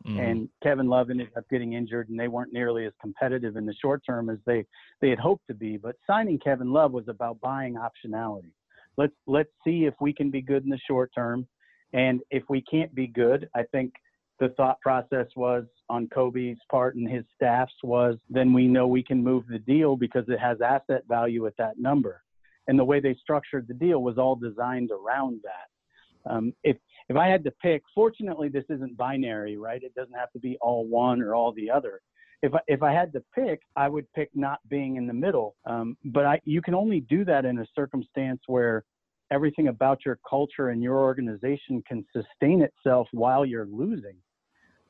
mm. 0.07 0.19
and 0.19 0.49
Kevin 0.63 0.89
Love 0.89 1.11
ended 1.11 1.29
up 1.37 1.45
getting 1.51 1.75
injured, 1.75 2.09
and 2.09 2.19
they 2.19 2.29
weren't 2.29 2.53
nearly 2.53 2.87
as 2.87 2.93
competitive 3.01 3.57
in 3.57 3.67
the 3.67 3.75
short 3.75 4.03
term 4.05 4.31
as 4.31 4.39
they 4.47 4.65
they 5.01 5.11
had 5.11 5.19
hoped 5.19 5.47
to 5.49 5.55
be. 5.55 5.77
But 5.77 5.97
signing 6.07 6.39
Kevin 6.39 6.73
Love 6.73 6.93
was 6.93 7.09
about 7.09 7.41
buying 7.41 7.75
optionality. 7.75 8.53
Let's 8.97 9.15
let's 9.27 9.51
see 9.65 9.85
if 9.85 9.95
we 10.01 10.13
can 10.13 10.31
be 10.31 10.43
good 10.43 10.65
in 10.65 10.71
the 10.71 10.81
short 10.87 11.11
term, 11.15 11.47
and 11.93 12.21
if 12.31 12.45
we 12.49 12.63
can't 12.63 12.95
be 12.95 13.07
good, 13.07 13.49
I 13.55 13.63
think 13.65 13.95
the 14.41 14.51
thought 14.51 14.81
process 14.81 15.27
was 15.37 15.65
on 15.89 16.07
Koby's 16.09 16.59
part 16.71 16.95
and 16.95 17.09
his 17.09 17.25
staff's 17.35 17.73
was 17.83 18.17
then 18.31 18.53
we 18.53 18.67
know 18.67 18.87
we 18.87 19.03
can 19.03 19.23
move 19.23 19.45
the 19.49 19.59
deal 19.59 19.97
because 19.97 20.25
it 20.29 20.39
has 20.39 20.59
asset 20.61 21.03
value 21.09 21.47
at 21.47 21.57
that 21.59 21.79
number. 21.79 22.23
And 22.69 22.79
the 22.79 22.85
way 22.85 23.01
they 23.01 23.17
structured 23.21 23.67
the 23.67 23.75
deal 23.75 24.03
was 24.03 24.19
all 24.19 24.37
designed 24.37 24.91
around 24.93 25.41
that. 25.43 26.31
Um, 26.31 26.53
if 26.63 26.77
if 27.09 27.17
I 27.17 27.29
had 27.29 27.45
to 27.45 27.51
pick, 27.63 27.83
fortunately 27.95 28.49
this 28.49 28.65
isn't 28.69 28.97
binary, 28.97 29.57
right? 29.57 29.83
It 29.83 29.95
doesn't 29.95 30.15
have 30.15 30.31
to 30.33 30.39
be 30.39 30.59
all 30.61 30.87
one 30.87 31.23
or 31.23 31.35
all 31.35 31.53
the 31.53 31.71
other. 31.71 32.01
If 32.43 32.55
I, 32.55 32.61
if 32.69 32.83
I 32.83 32.93
had 32.93 33.13
to 33.15 33.23
pick, 33.35 33.61
I 33.77 33.89
would 33.89 34.07
pick 34.13 34.31
not 34.35 34.61
being 34.69 34.97
in 34.97 35.07
the 35.07 35.15
middle. 35.15 35.57
Um, 35.65 35.97
but 36.05 36.25
I, 36.27 36.41
you 36.45 36.63
can 36.63 36.75
only 36.75 37.01
do 37.01 37.25
that 37.25 37.45
in 37.45 37.59
a 37.59 37.67
circumstance 37.75 38.41
where 38.47 38.85
everything 39.31 39.69
about 39.69 40.05
your 40.05 40.19
culture 40.29 40.69
and 40.69 40.83
your 40.83 40.99
organization 40.99 41.83
can 41.87 42.05
sustain 42.13 42.63
itself 42.63 43.09
while 43.13 43.45
you're 43.45 43.67
losing. 43.67 44.17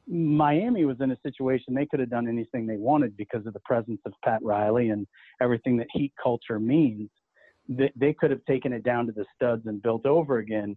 Miami 0.06 0.84
was 0.84 0.96
in 1.00 1.10
a 1.10 1.18
situation 1.22 1.74
they 1.74 1.86
could 1.86 2.00
have 2.00 2.10
done 2.10 2.28
anything 2.28 2.66
they 2.66 2.76
wanted 2.76 3.16
because 3.16 3.46
of 3.46 3.52
the 3.52 3.60
presence 3.60 4.00
of 4.06 4.12
Pat 4.24 4.40
Riley 4.42 4.88
and 4.90 5.06
everything 5.42 5.76
that 5.76 5.88
Heat 5.92 6.12
culture 6.22 6.58
means. 6.58 7.10
They, 7.68 7.92
they 7.94 8.14
could 8.14 8.30
have 8.30 8.44
taken 8.46 8.72
it 8.72 8.84
down 8.84 9.06
to 9.06 9.12
the 9.12 9.26
studs 9.34 9.66
and 9.66 9.82
built 9.82 10.06
over 10.06 10.38
again. 10.38 10.76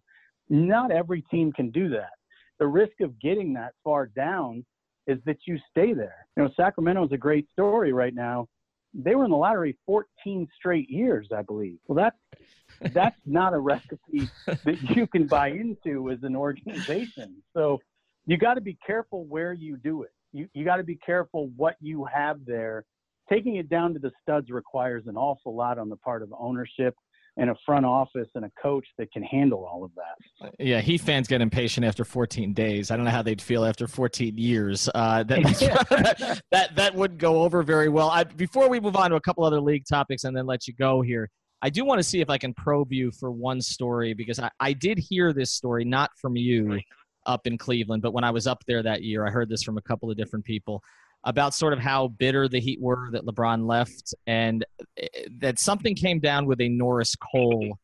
Not 0.52 0.91
every 0.91 1.22
team 1.32 1.54
can 1.54 1.72
do 1.72 1.89
that. 1.91 2.12
The 2.60 2.68
risk 2.68 2.99
of 2.99 3.18
getting 3.22 3.54
that 3.54 3.72
far 3.86 4.08
down 4.08 4.66
is 5.08 5.18
that 5.26 5.38
you 5.47 5.58
stay 5.72 5.93
there. 5.93 6.28
You 6.36 6.43
know, 6.43 6.49
Sacramento 6.58 7.06
is 7.06 7.12
a 7.14 7.18
great 7.18 7.49
story 7.54 7.93
right 7.93 8.14
now. 8.14 8.47
They 8.93 9.16
were 9.16 9.24
in 9.24 9.32
the 9.32 9.38
lottery 9.38 9.78
14 9.86 10.47
straight 10.58 10.89
years, 10.89 11.30
I 11.36 11.41
believe. 11.41 11.78
Well, 11.88 11.95
that's 11.95 12.93
that's 12.93 13.16
not 13.26 13.54
a 13.54 13.60
recipe 13.60 14.28
that 14.45 14.78
you 14.93 15.08
can 15.08 15.26
buy 15.26 15.52
into 15.52 16.12
as 16.12 16.20
an 16.24 16.36
organization. 16.36 17.41
So 17.54 17.80
you 18.26 18.38
got 18.38 18.56
to 18.56 18.62
be 18.62 18.78
careful 18.86 19.24
where 19.26 19.54
you 19.54 19.78
do 19.78 20.04
it. 20.04 20.12
You 20.34 20.49
you 20.54 20.66
got 20.66 20.78
to 20.78 20.84
be 20.84 20.97
careful 20.97 21.49
what 21.56 21.78
you 21.80 22.06
have 22.14 22.45
there. 22.45 22.84
Taking 23.30 23.56
it 23.56 23.70
down 23.70 23.93
to 23.93 23.99
the 23.99 24.12
studs 24.22 24.49
requires 24.49 25.08
an 25.08 25.16
awful 25.16 25.56
lot 25.56 25.78
on 25.78 25.88
the 25.88 25.95
part 25.95 26.22
of 26.22 26.34
ownership 26.38 26.93
and 27.38 27.49
a 27.49 27.55
front 27.65 27.86
office 27.86 28.27
and 28.36 28.45
a 28.45 28.51
coach 28.61 28.86
that 28.97 29.11
can 29.11 29.23
handle 29.23 29.65
all 29.65 29.84
of 29.84 29.91
that. 29.95 30.51
Yeah, 30.59 30.82
Heat 30.82 31.01
fans 31.01 31.27
get 31.27 31.41
impatient 31.41 31.86
after 31.86 32.03
14 32.03 32.53
days. 32.53 32.91
I 32.91 32.95
don't 32.95 33.05
know 33.05 33.11
how 33.11 33.21
they'd 33.21 33.41
feel 33.41 33.63
after 33.63 33.88
14 33.88 34.38
years. 34.38 34.89
Uh, 34.93 35.23
that, 35.23 36.41
that 36.51 36.75
that 36.75 36.95
wouldn't 36.95 37.19
go 37.19 37.43
over 37.43 37.63
very 37.63 37.89
well. 37.89 38.09
I, 38.09 38.23
before 38.25 38.69
we 38.69 38.79
move 38.79 38.95
on 38.95 39.11
to 39.11 39.15
a 39.15 39.21
couple 39.21 39.43
other 39.43 39.61
league 39.61 39.86
topics 39.89 40.25
and 40.25 40.36
then 40.36 40.45
let 40.45 40.67
you 40.67 40.73
go 40.73 41.01
here, 41.01 41.29
I 41.61 41.69
do 41.69 41.86
want 41.86 41.99
to 41.99 42.03
see 42.03 42.21
if 42.21 42.29
I 42.29 42.38
can 42.38 42.53
probe 42.53 42.91
you 42.91 43.11
for 43.11 43.32
one 43.32 43.61
story 43.61 44.13
because 44.13 44.39
I, 44.39 44.49
I 44.59 44.73
did 44.73 44.97
hear 44.97 45.32
this 45.32 45.51
story 45.51 45.86
not 45.86 46.09
from 46.19 46.36
you 46.36 46.79
up 47.25 47.45
in 47.45 47.57
Cleveland. 47.57 48.01
But 48.01 48.13
when 48.13 48.23
I 48.23 48.32
was 48.32 48.47
up 48.47 48.63
there 48.67 48.84
that 48.84 49.03
year, 49.03 49.25
I 49.25 49.29
heard 49.29 49.47
this 49.47 49.63
from 49.63 49.77
a 49.77 49.82
couple 49.82 50.09
of 50.09 50.17
different 50.17 50.43
people 50.43 50.82
about 51.24 51.53
sort 51.53 51.74
of 51.74 51.80
how 51.80 52.07
bitter 52.07 52.47
the 52.47 52.59
Heat 52.59 52.80
were 52.82 53.09
that 53.11 53.26
LeBron 53.26 53.67
left, 53.67 54.13
and 54.28 54.65
eh, 54.97 55.07
that 55.39 55.59
something 55.59 55.95
came 55.95 56.19
down 56.19 56.45
with 56.45 56.59
a 56.61 56.69
Norris 56.69 57.15
Cole 57.15 57.78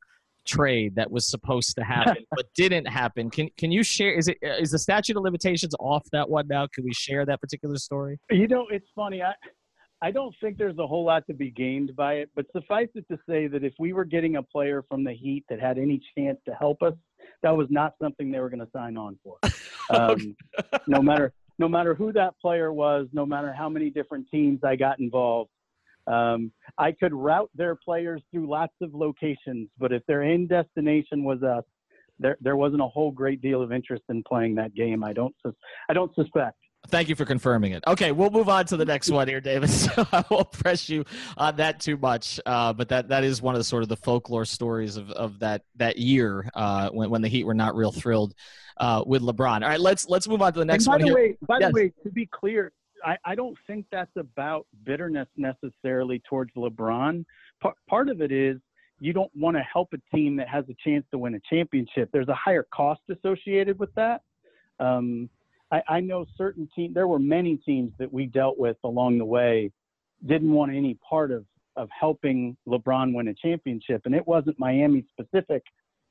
trade 0.48 0.96
that 0.96 1.12
was 1.12 1.30
supposed 1.30 1.76
to 1.76 1.84
happen 1.84 2.16
but 2.32 2.46
didn't 2.56 2.86
happen. 2.86 3.30
Can 3.30 3.50
can 3.58 3.72
you 3.72 3.84
share? 3.84 4.14
Is 4.14 4.28
it 4.28 4.38
is 4.42 4.72
the 4.72 4.80
statute 4.80 5.18
of 5.18 5.24
limitations 5.24 5.74
off 5.80 6.04
that 6.12 6.30
one 6.30 6.48
now? 6.48 6.68
Can 6.74 6.84
we 6.84 6.94
share 6.94 7.26
that 7.26 7.42
particular 7.42 7.78
story? 7.78 8.18
You 8.32 8.48
know, 8.48 8.68
it's 8.72 8.88
funny. 8.96 9.22
I 9.22 9.34
I 10.02 10.12
don't 10.12 10.34
think 10.42 10.58
there's 10.58 10.78
a 10.78 10.86
whole 10.86 11.06
lot 11.06 11.26
to 11.28 11.34
be 11.34 11.50
gained 11.50 11.96
by 11.96 12.16
it, 12.16 12.30
but 12.36 12.46
suffice 12.52 12.88
it 12.94 13.06
to 13.12 13.18
say 13.28 13.48
that 13.48 13.64
if 13.64 13.74
we 13.80 13.94
were 13.94 14.06
getting 14.06 14.36
a 14.36 14.44
player 14.44 14.84
from 14.88 15.04
the 15.04 15.14
Heat 15.14 15.44
that 15.50 15.60
had 15.60 15.80
any 15.80 16.00
chance 16.16 16.38
to 16.48 16.54
help 16.54 16.84
us, 16.84 16.94
that 17.42 17.56
was 17.56 17.68
not 17.72 17.94
something 18.02 18.32
they 18.32 18.40
were 18.40 18.50
going 18.50 18.60
to 18.60 18.70
sign 18.74 18.98
on 18.98 19.18
for. 19.24 19.38
Um, 19.90 20.36
no 20.86 21.02
matter 21.02 21.32
no 21.60 21.68
matter 21.68 21.94
who 21.96 22.12
that 22.14 22.34
player 22.40 22.72
was, 22.72 23.08
no 23.14 23.26
matter 23.26 23.52
how 23.54 23.70
many 23.70 23.90
different 23.90 24.28
teams 24.30 24.60
I 24.64 24.76
got 24.76 25.00
involved, 25.00 25.52
Um, 26.08 26.52
I 26.78 26.94
could 26.94 27.14
route 27.14 27.52
their 27.54 27.76
players 27.76 28.22
through 28.32 28.48
lots 28.48 28.74
of 28.82 28.94
locations, 28.94 29.68
but 29.78 29.92
if 29.92 30.04
their 30.06 30.24
end 30.24 30.48
destination 30.50 31.24
was 31.24 31.44
us, 31.44 31.66
there 32.20 32.38
there 32.40 32.56
wasn't 32.56 32.82
a 32.82 32.88
whole 32.88 33.12
great 33.12 33.42
deal 33.42 33.62
of 33.62 33.72
interest 33.72 34.04
in 34.10 34.24
playing 34.24 34.56
that 34.56 34.74
game. 34.74 35.04
I 35.04 35.14
don't 35.14 35.36
I 35.90 35.94
don't 35.94 36.14
suspect. 36.16 36.58
Thank 36.90 37.10
you 37.10 37.16
for 37.16 37.26
confirming 37.26 37.74
it. 37.74 37.84
Okay, 37.86 38.12
we'll 38.12 38.30
move 38.30 38.50
on 38.50 38.66
to 38.68 38.78
the 38.78 38.86
next 38.86 39.10
one 39.10 39.28
here, 39.28 39.42
David. 39.42 39.70
So 39.78 40.08
I 40.12 40.24
won't 40.30 40.52
press 40.52 40.90
you 40.90 41.06
on 41.38 41.58
that 41.58 41.80
too 41.80 41.98
much, 41.98 42.40
uh, 42.46 42.74
but 42.74 42.90
that, 42.90 43.10
that 43.10 43.24
is 43.24 43.42
one 43.42 43.54
of 43.54 43.60
the 43.60 43.64
sort 43.64 43.84
of 43.84 43.90
the 43.90 43.96
folklore 43.96 44.46
stories 44.46 44.98
of, 44.98 45.12
of 45.12 45.40
that 45.40 45.64
that 45.76 45.98
year 45.98 46.50
uh, 46.56 46.90
when 46.90 47.10
when 47.10 47.22
the 47.22 47.28
Heat 47.28 47.46
were 47.46 47.54
not 47.54 47.76
real 47.76 47.92
thrilled 47.92 48.34
uh, 48.78 49.04
with 49.06 49.22
LeBron. 49.22 49.62
All 49.62 49.70
right, 49.70 49.80
let's 49.80 50.10
let's 50.10 50.28
move 50.28 50.42
on 50.42 50.54
to 50.54 50.60
the 50.60 50.66
next 50.66 50.86
by 50.86 50.94
one. 50.94 51.02
The 51.02 51.06
here. 51.08 51.16
way, 51.16 51.38
by 51.48 51.60
yes. 51.60 51.70
the 51.70 51.74
way, 51.74 51.94
to 52.04 52.10
be 52.10 52.26
clear, 52.26 52.72
I, 53.06 53.18
I 53.24 53.36
don't 53.36 53.58
think 53.68 53.86
that's 53.92 54.16
about 54.18 54.66
bitterness 54.84 55.28
necessarily 55.38 56.22
towards 56.28 56.54
LeBron. 56.56 57.26
P- 57.62 57.70
part 57.88 58.10
of 58.10 58.22
it 58.22 58.32
is 58.32 58.58
you 59.00 59.14
don't 59.14 59.32
want 59.36 59.56
to 59.58 59.62
help 59.62 59.94
a 59.94 60.16
team 60.16 60.36
that 60.38 60.48
has 60.48 60.66
a 60.70 60.76
chance 60.84 61.06
to 61.12 61.18
win 61.18 61.36
a 61.36 61.42
championship. 61.50 62.10
There's 62.12 62.30
a 62.30 62.36
higher 62.36 62.66
cost 62.74 63.02
associated 63.10 63.78
with 63.80 63.94
that. 63.96 64.22
Um, 64.80 65.30
I, 65.72 65.82
I 65.88 66.00
know 66.00 66.26
certain 66.38 66.70
teams. 66.76 66.94
There 66.94 67.08
were 67.08 67.20
many 67.20 67.58
teams 67.58 67.92
that 68.00 68.12
we 68.12 68.26
dealt 68.26 68.58
with 68.58 68.78
along 68.84 69.18
the 69.18 69.26
way 69.26 69.72
didn't 70.26 70.52
want 70.52 70.74
any 70.74 70.98
part 71.08 71.32
of 71.32 71.46
of 71.76 71.90
helping 71.98 72.58
LeBron 72.68 73.14
win 73.14 73.28
a 73.28 73.36
championship, 73.36 74.02
and 74.06 74.16
it 74.16 74.28
wasn't 74.28 74.58
Miami 74.60 75.06
specific. 75.12 75.62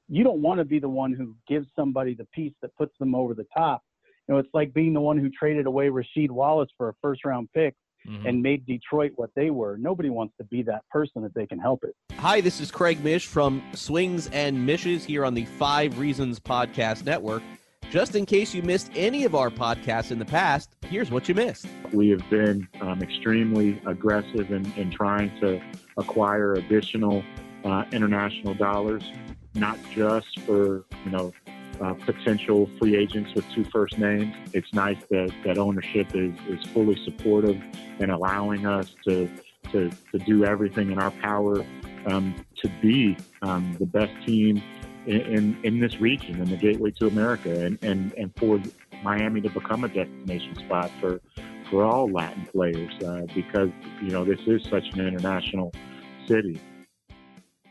You 0.09 0.23
don't 0.23 0.41
want 0.41 0.59
to 0.61 0.65
be 0.65 0.79
the 0.79 0.89
one 0.89 1.13
who 1.13 1.35
gives 1.49 1.67
somebody 1.75 2.15
the 2.15 2.27
piece 2.27 2.53
that 2.63 2.75
puts 2.77 2.97
them 3.01 3.17
over 3.17 3.35
the 3.35 3.47
top. 3.57 3.83
You 4.29 4.35
know, 4.35 4.39
it's 4.39 4.49
like 4.55 4.73
being 4.73 4.93
the 4.93 5.01
one 5.01 5.19
who 5.19 5.29
traded 5.29 5.67
away 5.67 5.89
Rasheed 5.89 6.31
Wallace 6.31 6.71
for 6.77 6.89
a 6.89 6.93
first 7.03 7.25
round 7.25 7.49
pick 7.53 7.75
mm-hmm. 8.07 8.27
and 8.27 8.41
made 8.41 8.65
Detroit 8.65 9.13
what 9.17 9.31
they 9.35 9.51
were. 9.51 9.77
Nobody 9.77 10.11
wants 10.11 10.35
to 10.39 10.45
be 10.45 10.63
that 10.63 10.83
person 10.89 11.25
if 11.25 11.33
they 11.35 11.47
can 11.47 11.59
help 11.59 11.83
it. 11.83 11.95
Hi, 12.15 12.41
this 12.41 12.61
is 12.61 12.71
Craig 12.71 13.03
Mish 13.03 13.27
from 13.27 13.61
Swings 13.75 14.29
and 14.29 14.65
Mishes 14.65 15.05
here 15.05 15.25
on 15.25 15.35
the 15.35 15.45
Five 15.45 15.99
Reasons 15.99 16.39
Podcast 16.39 17.05
Network. 17.05 17.43
Just 17.97 18.15
in 18.15 18.27
case 18.27 18.53
you 18.53 18.63
missed 18.63 18.91
any 18.95 19.25
of 19.25 19.35
our 19.35 19.49
podcasts 19.49 20.11
in 20.11 20.19
the 20.19 20.25
past, 20.27 20.69
here's 20.85 21.11
what 21.11 21.31
you 21.31 21.35
missed. 21.35 21.67
We 21.95 22.11
have 22.11 22.29
been 22.29 22.69
um, 22.83 23.01
extremely 23.01 23.81
aggressive 23.87 24.53
in, 24.53 24.71
in, 24.75 24.91
trying 24.91 25.31
to 25.41 25.63
acquire 25.97 26.53
additional 26.53 27.25
uh, 27.65 27.87
international 27.93 28.53
dollars, 28.53 29.03
not 29.55 29.79
just 29.95 30.41
for 30.41 30.85
you 31.07 31.11
know 31.11 31.33
uh, 31.81 31.95
potential 31.95 32.69
free 32.79 32.97
agents 32.97 33.33
with 33.35 33.49
two 33.55 33.65
first 33.65 33.97
names. 33.97 34.35
It's 34.53 34.75
nice 34.75 35.03
that, 35.09 35.33
that 35.47 35.57
ownership 35.57 36.15
is, 36.15 36.35
is 36.51 36.63
fully 36.73 37.03
supportive 37.03 37.59
and 37.99 38.11
allowing 38.11 38.67
us 38.67 38.95
to, 39.09 39.27
to, 39.73 39.91
to 40.13 40.19
do 40.19 40.45
everything 40.45 40.93
in 40.93 40.99
our 40.99 41.13
power 41.13 41.65
um, 42.05 42.35
to 42.57 42.69
be 42.83 43.17
um, 43.41 43.75
the 43.79 43.87
best 43.87 44.13
team 44.27 44.63
in, 45.07 45.21
in, 45.21 45.59
in, 45.63 45.81
this 45.81 46.01
region 46.01 46.41
and 46.41 46.49
the 46.49 46.57
gateway 46.57 46.91
to 46.93 47.07
America 47.07 47.65
and, 47.65 47.79
and, 47.83 48.13
and 48.15 48.33
for 48.37 48.61
Miami 49.03 49.41
to 49.41 49.51
become 49.51 49.85
a 49.85 49.89
destination 49.89 50.57
spot 50.57 50.91
for, 51.01 51.21
for 51.71 51.85
all 51.85 52.11
Latin 52.11 52.47
players 52.47 52.93
uh, 53.05 53.23
because, 53.35 53.71
you 54.03 54.11
know, 54.11 54.25
this 54.25 54.41
is 54.47 54.63
such 54.65 54.85
an 54.93 55.07
international 55.07 55.73
city. 56.27 56.61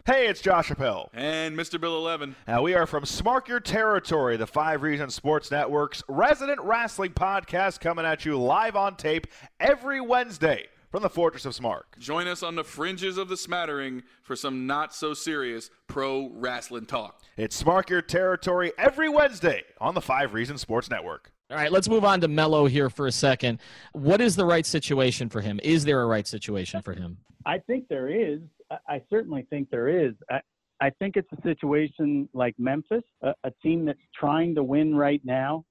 Hey, 0.05 0.27
it's 0.27 0.39
Josh 0.39 0.69
Appel. 0.69 1.09
And 1.15 1.57
Mr. 1.57 1.81
Bill 1.81 1.97
11. 1.97 2.35
Now, 2.47 2.61
we 2.61 2.75
are 2.75 2.85
from 2.85 3.05
Smart 3.05 3.49
Your 3.49 3.59
Territory, 3.59 4.37
the 4.37 4.45
Five 4.45 4.83
Reasons 4.83 5.15
Sports 5.15 5.49
Network's 5.49 6.03
resident 6.07 6.61
wrestling 6.61 7.11
podcast 7.13 7.79
coming 7.79 8.05
at 8.05 8.23
you 8.23 8.37
live 8.37 8.75
on 8.75 8.97
tape 8.97 9.25
every 9.59 9.99
Wednesday 9.99 10.67
from 10.95 11.03
the 11.03 11.09
Fortress 11.09 11.45
of 11.45 11.53
Smart. 11.53 11.87
Join 11.99 12.25
us 12.25 12.41
on 12.41 12.55
the 12.55 12.63
fringes 12.63 13.17
of 13.17 13.27
the 13.27 13.35
smattering 13.35 14.03
for 14.23 14.33
some 14.33 14.65
not 14.65 14.95
so 14.95 15.13
serious 15.13 15.69
pro 15.87 16.29
wrestling 16.33 16.85
talk. 16.85 17.21
It's 17.35 17.53
Smart 17.53 17.89
Your 17.89 18.01
Territory 18.01 18.71
every 18.77 19.09
Wednesday 19.09 19.63
on 19.81 19.93
the 19.93 19.99
Five 19.99 20.33
Reasons 20.33 20.61
Sports 20.61 20.89
Network. 20.89 21.33
All 21.51 21.57
right, 21.57 21.69
let's 21.69 21.89
move 21.89 22.05
on 22.05 22.21
to 22.21 22.29
Melo 22.29 22.65
here 22.65 22.89
for 22.89 23.07
a 23.07 23.11
second. 23.11 23.59
What 23.91 24.21
is 24.21 24.37
the 24.37 24.45
right 24.45 24.65
situation 24.65 25.27
for 25.27 25.41
him? 25.41 25.59
Is 25.63 25.83
there 25.83 26.01
a 26.01 26.05
right 26.05 26.25
situation 26.25 26.81
for 26.81 26.93
him? 26.93 27.17
I 27.45 27.57
think 27.57 27.89
there 27.89 28.07
is. 28.07 28.39
I 28.87 29.01
certainly 29.09 29.45
think 29.49 29.69
there 29.71 29.89
is. 29.89 30.13
I, 30.31 30.39
I 30.79 30.91
think 30.91 31.17
it's 31.17 31.27
a 31.37 31.41
situation 31.41 32.29
like 32.33 32.55
Memphis, 32.57 33.03
a, 33.21 33.33
a 33.43 33.51
team 33.61 33.83
that's 33.83 33.99
trying 34.17 34.55
to 34.55 34.63
win 34.63 34.95
right 34.95 35.19
now, 35.25 35.65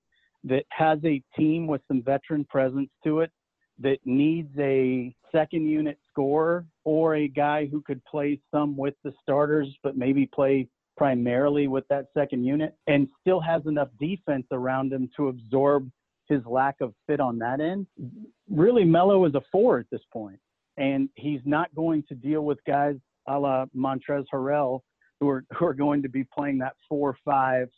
that 0.44 0.66
has 0.68 0.98
a 1.02 1.22
team 1.34 1.66
with 1.66 1.80
some 1.88 2.02
veteran 2.02 2.44
presence 2.44 2.90
to 3.04 3.20
it, 3.20 3.32
that 3.80 3.98
needs 4.04 4.50
a 4.58 5.14
second 5.32 5.68
unit 5.68 5.98
scorer 6.10 6.64
or 6.84 7.16
a 7.16 7.28
guy 7.28 7.66
who 7.66 7.80
could 7.82 8.04
play 8.04 8.40
some 8.52 8.76
with 8.76 8.94
the 9.02 9.12
starters, 9.22 9.68
but 9.82 9.96
maybe 9.96 10.26
play 10.26 10.68
primarily 10.96 11.66
with 11.66 11.86
that 11.88 12.06
second 12.14 12.44
unit 12.44 12.76
and 12.86 13.08
still 13.20 13.40
has 13.40 13.62
enough 13.66 13.88
defense 13.98 14.46
around 14.52 14.92
him 14.92 15.10
to 15.16 15.28
absorb 15.28 15.90
his 16.28 16.40
lack 16.46 16.76
of 16.80 16.94
fit 17.06 17.18
on 17.18 17.38
that 17.38 17.60
end. 17.60 17.86
Really, 18.48 18.84
Melo 18.84 19.24
is 19.24 19.34
a 19.34 19.42
four 19.50 19.80
at 19.80 19.86
this 19.90 20.02
point 20.12 20.38
and 20.76 21.08
he's 21.14 21.40
not 21.44 21.74
going 21.74 22.02
to 22.08 22.14
deal 22.14 22.42
with 22.42 22.58
guys 22.66 22.96
a 23.28 23.38
la 23.38 23.66
Montrezl 23.76 24.24
Harrell 24.32 24.80
who 25.20 25.28
are 25.28 25.44
who 25.56 25.66
are 25.66 25.74
going 25.74 26.02
to 26.02 26.08
be 26.08 26.24
playing 26.24 26.58
that 26.58 26.74
four 26.88 27.16
five 27.24 27.68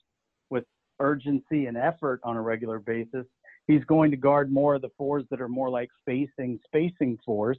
with 0.50 0.64
urgency 1.00 1.66
and 1.66 1.76
effort 1.76 2.20
on 2.24 2.36
a 2.36 2.42
regular 2.42 2.78
basis. 2.78 3.26
He's 3.66 3.84
going 3.84 4.10
to 4.12 4.16
guard 4.16 4.52
more 4.52 4.76
of 4.76 4.82
the 4.82 4.90
fours 4.96 5.24
that 5.30 5.40
are 5.40 5.48
more 5.48 5.70
like 5.70 5.88
facing 6.04 6.58
spacing 6.64 7.18
fours. 7.24 7.58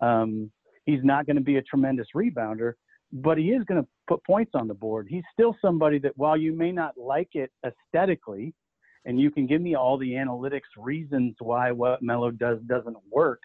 Um, 0.00 0.50
he's 0.86 1.02
not 1.02 1.26
going 1.26 1.36
to 1.36 1.42
be 1.42 1.56
a 1.56 1.62
tremendous 1.62 2.06
rebounder, 2.14 2.74
but 3.12 3.38
he 3.38 3.50
is 3.50 3.64
going 3.64 3.82
to 3.82 3.88
put 4.08 4.24
points 4.24 4.52
on 4.54 4.68
the 4.68 4.74
board. 4.74 5.06
He's 5.10 5.24
still 5.32 5.56
somebody 5.60 5.98
that 6.00 6.12
while 6.16 6.36
you 6.36 6.52
may 6.52 6.72
not 6.72 6.94
like 6.96 7.30
it 7.34 7.50
aesthetically, 7.66 8.54
and 9.04 9.18
you 9.18 9.30
can 9.30 9.46
give 9.46 9.60
me 9.60 9.74
all 9.74 9.98
the 9.98 10.12
analytics 10.12 10.60
reasons 10.76 11.34
why 11.40 11.72
what 11.72 12.02
Melo 12.02 12.30
does 12.30 12.58
doesn't 12.66 12.96
work, 13.10 13.40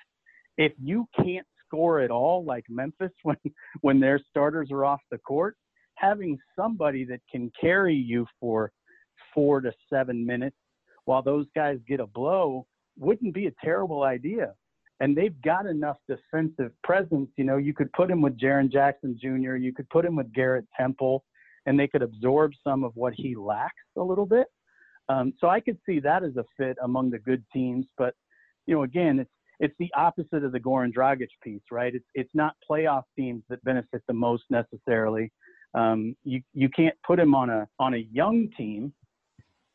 if 0.57 0.73
you 0.81 1.07
can't 1.15 1.47
score 1.65 1.99
at 1.99 2.11
all 2.11 2.43
like 2.43 2.65
Memphis 2.69 3.11
when 3.23 3.37
when 3.81 3.99
their 3.99 4.19
starters 4.29 4.69
are 4.71 4.85
off 4.85 5.01
the 5.11 5.17
court, 5.17 5.57
having 5.95 6.37
somebody 6.55 7.05
that 7.05 7.21
can 7.31 7.51
carry 7.59 7.95
you 7.95 8.25
for 8.39 8.71
four 9.33 9.61
to 9.61 9.71
seven 9.91 10.25
minutes 10.25 10.57
while 11.05 11.21
those 11.21 11.45
guys 11.55 11.77
get 11.87 11.99
a 11.99 12.07
blow 12.07 12.65
wouldn't 12.97 13.33
be 13.33 13.47
a 13.47 13.53
terrible 13.63 14.03
idea. 14.03 14.53
And 14.99 15.15
they've 15.15 15.39
got 15.41 15.65
enough 15.65 15.97
defensive 16.07 16.71
presence. 16.83 17.29
You 17.37 17.43
know, 17.43 17.57
you 17.57 17.73
could 17.73 17.91
put 17.93 18.09
him 18.09 18.21
with 18.21 18.39
Jaren 18.39 18.71
Jackson 18.71 19.17
Jr., 19.21 19.55
you 19.55 19.73
could 19.73 19.89
put 19.89 20.05
him 20.05 20.15
with 20.15 20.31
Garrett 20.33 20.65
Temple, 20.77 21.23
and 21.65 21.77
they 21.77 21.87
could 21.87 22.01
absorb 22.01 22.51
some 22.63 22.83
of 22.83 22.91
what 22.95 23.13
he 23.13 23.35
lacks 23.35 23.73
a 23.97 24.01
little 24.01 24.25
bit. 24.25 24.47
Um, 25.09 25.33
so 25.39 25.47
I 25.47 25.59
could 25.59 25.77
see 25.85 25.99
that 25.99 26.23
as 26.23 26.35
a 26.37 26.45
fit 26.57 26.77
among 26.81 27.11
the 27.11 27.19
good 27.19 27.43
teams. 27.53 27.85
But, 27.97 28.13
you 28.65 28.75
know, 28.75 28.83
again, 28.83 29.19
it's 29.19 29.29
it's 29.59 29.75
the 29.79 29.91
opposite 29.95 30.43
of 30.43 30.51
the 30.51 30.59
Goran 30.59 30.93
Dragic 30.93 31.27
piece, 31.43 31.61
right? 31.71 31.93
It's 31.93 32.05
it's 32.13 32.31
not 32.33 32.55
playoff 32.69 33.03
teams 33.17 33.43
that 33.49 33.63
benefit 33.63 34.01
the 34.07 34.13
most 34.13 34.43
necessarily. 34.49 35.31
Um, 35.73 36.15
you 36.23 36.41
you 36.53 36.69
can't 36.69 36.95
put 37.05 37.19
him 37.19 37.35
on 37.35 37.49
a 37.49 37.67
on 37.79 37.93
a 37.93 38.07
young 38.11 38.49
team 38.57 38.93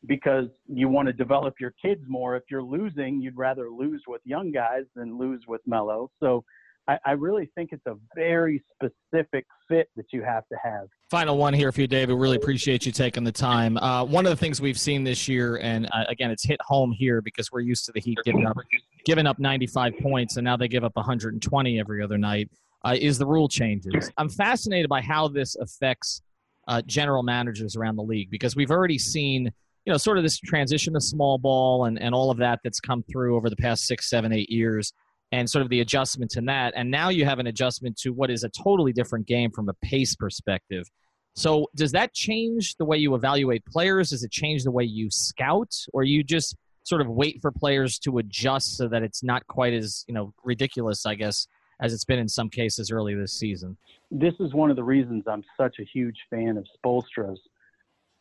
because 0.07 0.45
you 0.67 0.89
want 0.89 1.07
to 1.07 1.13
develop 1.13 1.55
your 1.59 1.73
kids 1.81 2.01
more. 2.07 2.35
If 2.35 2.43
you're 2.49 2.63
losing, 2.63 3.21
you'd 3.21 3.37
rather 3.37 3.69
lose 3.69 4.01
with 4.07 4.21
young 4.25 4.51
guys 4.51 4.83
than 4.95 5.17
lose 5.17 5.41
with 5.47 5.61
Melo. 5.65 6.09
So 6.19 6.43
I, 6.87 6.97
I 7.05 7.11
really 7.11 7.49
think 7.55 7.69
it's 7.71 7.85
a 7.85 7.95
very 8.15 8.63
specific 8.73 9.45
fit 9.67 9.89
that 9.95 10.05
you 10.11 10.23
have 10.23 10.47
to 10.47 10.57
have. 10.63 10.87
Final 11.11 11.37
one 11.37 11.53
here 11.53 11.71
for 11.71 11.81
you, 11.81 11.87
David. 11.87 12.15
Really 12.15 12.37
appreciate 12.37 12.85
you 12.85 12.91
taking 12.91 13.23
the 13.23 13.31
time. 13.31 13.77
Uh, 13.77 14.03
one 14.03 14.25
of 14.25 14.31
the 14.31 14.35
things 14.35 14.59
we've 14.59 14.79
seen 14.79 15.03
this 15.03 15.27
year, 15.27 15.57
and 15.57 15.87
uh, 15.91 16.05
again, 16.09 16.31
it's 16.31 16.43
hit 16.43 16.59
home 16.61 16.91
here 16.91 17.21
because 17.21 17.51
we're 17.51 17.59
used 17.61 17.85
to 17.85 17.91
the 17.91 17.99
Heat 17.99 18.17
giving 18.25 18.45
up 18.45 18.57
giving 19.05 19.27
up 19.27 19.39
95 19.39 19.93
points, 20.01 20.37
and 20.37 20.45
now 20.45 20.57
they 20.57 20.67
give 20.67 20.83
up 20.83 20.95
120 20.95 21.79
every 21.79 22.03
other 22.03 22.17
night. 22.17 22.49
Uh, 22.83 22.95
is 22.99 23.19
the 23.19 23.25
rule 23.27 23.47
changes? 23.47 24.11
I'm 24.17 24.29
fascinated 24.29 24.89
by 24.89 25.01
how 25.01 25.27
this 25.27 25.55
affects 25.55 26.21
uh, 26.67 26.81
general 26.83 27.21
managers 27.21 27.75
around 27.75 27.95
the 27.95 28.03
league 28.03 28.31
because 28.31 28.55
we've 28.55 28.71
already 28.71 28.97
seen 28.97 29.51
you 29.85 29.91
know 29.91 29.97
sort 29.97 30.17
of 30.17 30.23
this 30.23 30.39
transition 30.39 30.93
to 30.93 31.01
small 31.01 31.37
ball 31.37 31.85
and, 31.85 31.99
and 32.01 32.13
all 32.13 32.31
of 32.31 32.37
that 32.37 32.59
that's 32.63 32.79
come 32.79 33.03
through 33.11 33.35
over 33.35 33.49
the 33.49 33.55
past 33.55 33.85
six 33.85 34.09
seven 34.09 34.31
eight 34.31 34.49
years 34.49 34.93
and 35.31 35.49
sort 35.49 35.61
of 35.61 35.69
the 35.69 35.79
adjustment 35.79 36.29
to 36.31 36.41
that. 36.41 36.73
And 36.75 36.91
now 36.91 37.09
you 37.09 37.25
have 37.25 37.39
an 37.39 37.47
adjustment 37.47 37.97
to 37.99 38.11
what 38.11 38.29
is 38.29 38.43
a 38.43 38.49
totally 38.49 38.91
different 38.91 39.27
game 39.27 39.51
from 39.51 39.69
a 39.69 39.73
pace 39.75 40.15
perspective. 40.15 40.89
So 41.35 41.67
does 41.75 41.93
that 41.93 42.13
change 42.13 42.75
the 42.75 42.85
way 42.85 42.97
you 42.97 43.15
evaluate 43.15 43.65
players? 43.65 44.09
Does 44.09 44.23
it 44.23 44.31
change 44.31 44.63
the 44.63 44.71
way 44.71 44.83
you 44.83 45.09
scout? 45.09 45.73
Or 45.93 46.03
you 46.03 46.23
just 46.23 46.55
sort 46.83 47.01
of 47.01 47.07
wait 47.07 47.39
for 47.41 47.51
players 47.51 47.97
to 47.99 48.17
adjust 48.17 48.75
so 48.75 48.87
that 48.89 49.03
it's 49.03 49.23
not 49.23 49.47
quite 49.47 49.73
as 49.73 50.03
you 50.07 50.13
know 50.13 50.33
ridiculous, 50.43 51.05
I 51.05 51.15
guess, 51.15 51.47
as 51.79 51.93
it's 51.93 52.03
been 52.03 52.19
in 52.19 52.27
some 52.27 52.49
cases 52.49 52.91
early 52.91 53.15
this 53.15 53.33
season. 53.33 53.77
This 54.09 54.33
is 54.41 54.53
one 54.53 54.69
of 54.69 54.75
the 54.75 54.83
reasons 54.83 55.23
I'm 55.27 55.43
such 55.57 55.77
a 55.79 55.85
huge 55.85 56.17
fan 56.29 56.57
of 56.57 56.67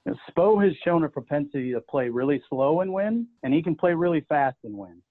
Spoelstra's. 0.07 0.19
Spo 0.37 0.65
has 0.65 0.73
shown 0.85 1.05
a 1.05 1.09
propensity 1.09 1.73
to 1.73 1.81
play 1.81 2.09
really 2.09 2.43
slow 2.49 2.81
and 2.81 2.93
win, 2.93 3.27
and 3.43 3.55
he 3.55 3.63
can 3.63 3.75
play 3.75 3.95
really 3.95 4.21
fast 4.29 4.57
and 4.65 4.77
win. 4.77 5.03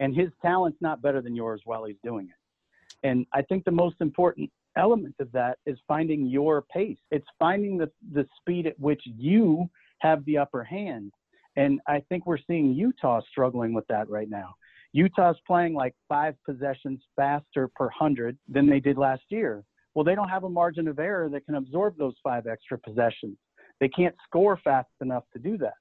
And 0.00 0.14
his 0.14 0.30
talent's 0.42 0.78
not 0.80 1.02
better 1.02 1.22
than 1.22 1.36
yours 1.36 1.62
while 1.64 1.84
he's 1.84 1.96
doing 2.02 2.28
it. 2.28 3.06
And 3.06 3.26
I 3.32 3.42
think 3.42 3.64
the 3.64 3.70
most 3.70 3.96
important 4.00 4.50
element 4.76 5.14
of 5.20 5.30
that 5.32 5.58
is 5.66 5.78
finding 5.86 6.26
your 6.26 6.62
pace. 6.62 6.98
It's 7.10 7.26
finding 7.38 7.78
the, 7.78 7.90
the 8.12 8.26
speed 8.40 8.66
at 8.66 8.78
which 8.80 9.02
you 9.04 9.70
have 9.98 10.24
the 10.24 10.38
upper 10.38 10.64
hand. 10.64 11.12
And 11.56 11.80
I 11.86 12.02
think 12.08 12.26
we're 12.26 12.38
seeing 12.38 12.74
Utah 12.74 13.20
struggling 13.30 13.72
with 13.72 13.86
that 13.88 14.08
right 14.08 14.28
now. 14.28 14.54
Utah's 14.92 15.36
playing 15.46 15.74
like 15.74 15.94
five 16.08 16.34
possessions 16.44 17.00
faster 17.14 17.68
per 17.76 17.88
hundred 17.90 18.36
than 18.48 18.68
they 18.68 18.80
did 18.80 18.96
last 18.96 19.22
year. 19.28 19.64
Well, 19.94 20.04
they 20.04 20.14
don't 20.14 20.28
have 20.28 20.44
a 20.44 20.48
margin 20.48 20.88
of 20.88 20.98
error 20.98 21.28
that 21.28 21.46
can 21.46 21.54
absorb 21.54 21.96
those 21.96 22.14
five 22.22 22.46
extra 22.46 22.78
possessions. 22.78 23.36
They 23.80 23.88
can't 23.88 24.14
score 24.26 24.58
fast 24.62 24.88
enough 25.00 25.24
to 25.32 25.38
do 25.38 25.58
that. 25.58 25.74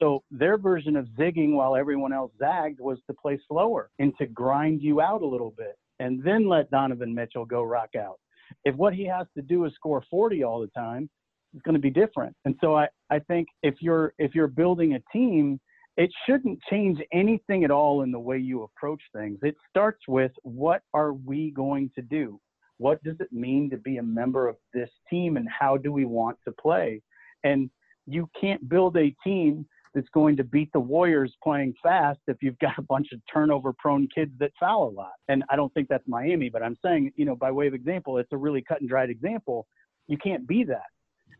So 0.00 0.22
their 0.30 0.56
version 0.56 0.96
of 0.96 1.06
zigging 1.18 1.52
while 1.52 1.76
everyone 1.76 2.12
else 2.12 2.32
zagged 2.38 2.80
was 2.80 2.98
to 3.06 3.14
play 3.14 3.38
slower 3.48 3.90
and 3.98 4.16
to 4.18 4.26
grind 4.26 4.80
you 4.80 5.00
out 5.00 5.22
a 5.22 5.26
little 5.26 5.54
bit 5.56 5.76
and 5.98 6.22
then 6.24 6.48
let 6.48 6.70
Donovan 6.70 7.14
Mitchell 7.14 7.44
go 7.44 7.62
rock 7.62 7.90
out. 7.96 8.18
If 8.64 8.74
what 8.76 8.94
he 8.94 9.04
has 9.06 9.26
to 9.36 9.42
do 9.42 9.66
is 9.66 9.74
score 9.74 10.02
40 10.10 10.42
all 10.42 10.60
the 10.60 10.68
time, 10.68 11.08
it's 11.54 11.62
going 11.62 11.74
to 11.74 11.80
be 11.80 11.90
different. 11.90 12.34
And 12.44 12.54
so 12.60 12.74
I, 12.76 12.88
I 13.10 13.18
think 13.20 13.48
if 13.62 13.74
you're 13.80 14.14
if 14.18 14.34
you're 14.34 14.46
building 14.48 14.94
a 14.94 15.02
team, 15.12 15.60
it 15.96 16.10
shouldn't 16.26 16.58
change 16.70 16.98
anything 17.12 17.64
at 17.64 17.70
all 17.70 18.02
in 18.02 18.10
the 18.10 18.18
way 18.18 18.38
you 18.38 18.62
approach 18.62 19.02
things. 19.14 19.38
It 19.42 19.56
starts 19.68 20.00
with 20.08 20.32
what 20.42 20.82
are 20.94 21.12
we 21.12 21.50
going 21.50 21.90
to 21.96 22.02
do? 22.02 22.40
What 22.78 23.02
does 23.02 23.16
it 23.20 23.32
mean 23.32 23.68
to 23.70 23.76
be 23.76 23.98
a 23.98 24.02
member 24.02 24.48
of 24.48 24.56
this 24.72 24.88
team 25.10 25.36
and 25.36 25.46
how 25.48 25.76
do 25.76 25.92
we 25.92 26.06
want 26.06 26.38
to 26.46 26.52
play? 26.52 27.02
And 27.44 27.70
you 28.06 28.28
can't 28.40 28.68
build 28.68 28.96
a 28.96 29.14
team 29.24 29.66
that's 29.94 30.08
going 30.14 30.36
to 30.36 30.44
beat 30.44 30.70
the 30.72 30.80
Warriors 30.80 31.34
playing 31.42 31.74
fast 31.82 32.20
if 32.28 32.36
you've 32.40 32.58
got 32.58 32.78
a 32.78 32.82
bunch 32.82 33.08
of 33.12 33.20
turnover 33.32 33.72
prone 33.78 34.08
kids 34.14 34.32
that 34.38 34.52
foul 34.58 34.88
a 34.88 34.90
lot. 34.90 35.12
And 35.28 35.42
I 35.50 35.56
don't 35.56 35.72
think 35.74 35.88
that's 35.88 36.06
Miami, 36.06 36.48
but 36.48 36.62
I'm 36.62 36.76
saying, 36.84 37.12
you 37.16 37.24
know, 37.24 37.34
by 37.34 37.50
way 37.50 37.66
of 37.66 37.74
example, 37.74 38.18
it's 38.18 38.32
a 38.32 38.36
really 38.36 38.62
cut 38.62 38.80
and 38.80 38.88
dried 38.88 39.10
example. 39.10 39.66
You 40.06 40.16
can't 40.16 40.46
be 40.46 40.64
that. 40.64 40.86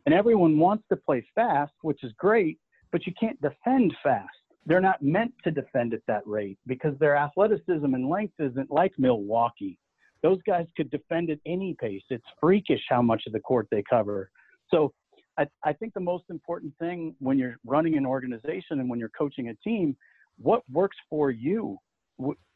And 0.06 0.14
everyone 0.14 0.58
wants 0.58 0.84
to 0.90 0.96
play 0.96 1.24
fast, 1.34 1.72
which 1.82 2.02
is 2.02 2.12
great, 2.18 2.58
but 2.90 3.06
you 3.06 3.12
can't 3.18 3.40
defend 3.40 3.94
fast. 4.02 4.28
They're 4.66 4.80
not 4.80 5.02
meant 5.02 5.32
to 5.44 5.50
defend 5.50 5.94
at 5.94 6.00
that 6.06 6.26
rate 6.26 6.58
because 6.66 6.98
their 6.98 7.16
athleticism 7.16 7.94
and 7.94 8.08
length 8.08 8.34
isn't 8.38 8.70
like 8.70 8.92
Milwaukee. 8.98 9.78
Those 10.22 10.38
guys 10.46 10.66
could 10.76 10.90
defend 10.90 11.30
at 11.30 11.38
any 11.46 11.76
pace. 11.80 12.02
It's 12.10 12.24
freakish 12.40 12.82
how 12.88 13.00
much 13.00 13.22
of 13.26 13.32
the 13.32 13.40
court 13.40 13.68
they 13.70 13.82
cover. 13.88 14.30
So 14.70 14.92
I, 15.40 15.46
I 15.64 15.72
think 15.72 15.94
the 15.94 16.00
most 16.00 16.24
important 16.28 16.74
thing 16.78 17.14
when 17.18 17.38
you're 17.38 17.56
running 17.64 17.96
an 17.96 18.04
organization 18.04 18.78
and 18.78 18.90
when 18.90 18.98
you're 18.98 19.10
coaching 19.16 19.48
a 19.48 19.54
team, 19.66 19.96
what 20.36 20.62
works 20.70 20.96
for 21.08 21.30
you? 21.30 21.78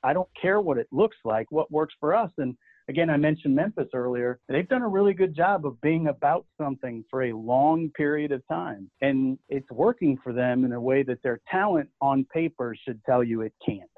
I 0.02 0.12
don't 0.12 0.28
care 0.40 0.60
what 0.60 0.76
it 0.76 0.86
looks 0.92 1.16
like, 1.24 1.50
what 1.50 1.70
works 1.70 1.94
for 1.98 2.14
us. 2.14 2.30
And 2.36 2.54
again, 2.90 3.08
I 3.08 3.16
mentioned 3.16 3.54
Memphis 3.54 3.88
earlier. 3.94 4.38
They've 4.50 4.68
done 4.68 4.82
a 4.82 4.88
really 4.88 5.14
good 5.14 5.34
job 5.34 5.64
of 5.64 5.80
being 5.80 6.08
about 6.08 6.44
something 6.60 7.02
for 7.10 7.22
a 7.22 7.32
long 7.32 7.90
period 7.96 8.32
of 8.32 8.42
time. 8.48 8.90
And 9.00 9.38
it's 9.48 9.70
working 9.70 10.18
for 10.22 10.34
them 10.34 10.66
in 10.66 10.72
a 10.72 10.80
way 10.80 11.02
that 11.04 11.22
their 11.22 11.40
talent 11.50 11.88
on 12.02 12.26
paper 12.34 12.76
should 12.86 13.02
tell 13.04 13.24
you 13.24 13.40
it 13.40 13.54
can't. 13.64 13.88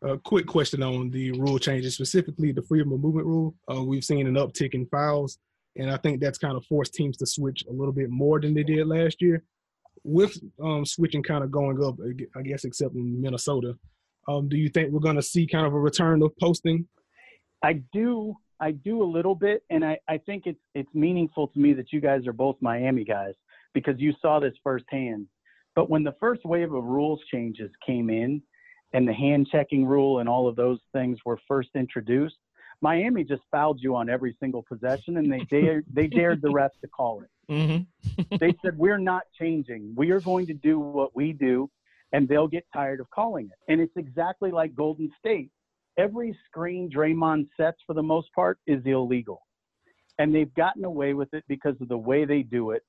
A 0.00 0.16
quick 0.18 0.46
question 0.46 0.82
on 0.82 1.10
the 1.10 1.32
rule 1.32 1.58
changes, 1.58 1.94
specifically 1.94 2.52
the 2.52 2.62
freedom 2.62 2.92
of 2.92 3.00
movement 3.00 3.26
rule. 3.26 3.54
Uh, 3.70 3.84
we've 3.84 4.02
seen 4.02 4.26
an 4.26 4.34
uptick 4.34 4.72
in 4.72 4.86
fouls. 4.86 5.38
And 5.76 5.90
I 5.90 5.96
think 5.96 6.20
that's 6.20 6.38
kind 6.38 6.56
of 6.56 6.64
forced 6.66 6.94
teams 6.94 7.16
to 7.18 7.26
switch 7.26 7.64
a 7.68 7.72
little 7.72 7.92
bit 7.92 8.10
more 8.10 8.40
than 8.40 8.54
they 8.54 8.62
did 8.62 8.86
last 8.86 9.22
year. 9.22 9.44
With 10.04 10.36
um, 10.62 10.84
switching 10.84 11.22
kind 11.22 11.44
of 11.44 11.50
going 11.50 11.82
up, 11.82 11.96
I 12.36 12.42
guess, 12.42 12.64
except 12.64 12.94
in 12.94 13.20
Minnesota, 13.20 13.74
um, 14.28 14.48
do 14.48 14.56
you 14.56 14.68
think 14.68 14.90
we're 14.90 15.00
going 15.00 15.16
to 15.16 15.22
see 15.22 15.46
kind 15.46 15.66
of 15.66 15.74
a 15.74 15.78
return 15.78 16.22
of 16.22 16.32
posting? 16.40 16.86
I 17.62 17.82
do. 17.92 18.34
I 18.60 18.72
do 18.72 19.02
a 19.02 19.04
little 19.04 19.34
bit, 19.34 19.62
and 19.70 19.84
I, 19.84 19.98
I 20.08 20.18
think 20.18 20.44
it's 20.46 20.60
it's 20.74 20.92
meaningful 20.94 21.48
to 21.48 21.58
me 21.58 21.72
that 21.74 21.92
you 21.92 22.00
guys 22.00 22.26
are 22.26 22.32
both 22.32 22.56
Miami 22.60 23.04
guys 23.04 23.34
because 23.74 23.94
you 23.98 24.12
saw 24.20 24.38
this 24.38 24.54
firsthand. 24.62 25.26
But 25.74 25.88
when 25.88 26.04
the 26.04 26.14
first 26.20 26.44
wave 26.44 26.72
of 26.72 26.84
rules 26.84 27.20
changes 27.32 27.70
came 27.84 28.10
in, 28.10 28.42
and 28.92 29.08
the 29.08 29.12
hand 29.12 29.48
checking 29.50 29.86
rule 29.86 30.18
and 30.18 30.28
all 30.28 30.48
of 30.48 30.56
those 30.56 30.78
things 30.92 31.18
were 31.24 31.38
first 31.48 31.70
introduced, 31.74 32.36
Miami 32.82 33.22
just 33.22 33.42
fouled 33.50 33.80
you 33.80 33.94
on 33.94 34.10
every 34.10 34.36
single 34.40 34.64
possession, 34.68 35.16
and 35.16 35.32
they 35.32 35.44
dared 35.50 35.86
they 35.90 36.08
dared 36.08 36.42
the 36.42 36.48
refs 36.48 36.78
to 36.82 36.88
call 36.88 37.22
it. 37.22 37.30
Mm-hmm. 37.50 38.36
they 38.40 38.54
said 38.62 38.76
we're 38.76 38.98
not 38.98 39.22
changing. 39.38 39.94
We 39.96 40.10
are 40.10 40.20
going 40.20 40.46
to 40.48 40.54
do 40.54 40.78
what 40.80 41.14
we 41.14 41.32
do, 41.32 41.70
and 42.12 42.28
they'll 42.28 42.48
get 42.48 42.66
tired 42.74 43.00
of 43.00 43.08
calling 43.10 43.46
it. 43.46 43.72
And 43.72 43.80
it's 43.80 43.96
exactly 43.96 44.50
like 44.50 44.74
Golden 44.74 45.10
State. 45.18 45.50
Every 45.96 46.36
screen 46.46 46.90
Draymond 46.90 47.48
sets, 47.56 47.78
for 47.86 47.94
the 47.94 48.02
most 48.02 48.28
part, 48.34 48.58
is 48.66 48.82
illegal, 48.84 49.40
and 50.18 50.34
they've 50.34 50.52
gotten 50.54 50.84
away 50.84 51.14
with 51.14 51.32
it 51.32 51.44
because 51.48 51.76
of 51.80 51.88
the 51.88 51.98
way 51.98 52.24
they 52.24 52.42
do 52.42 52.72
it. 52.72 52.82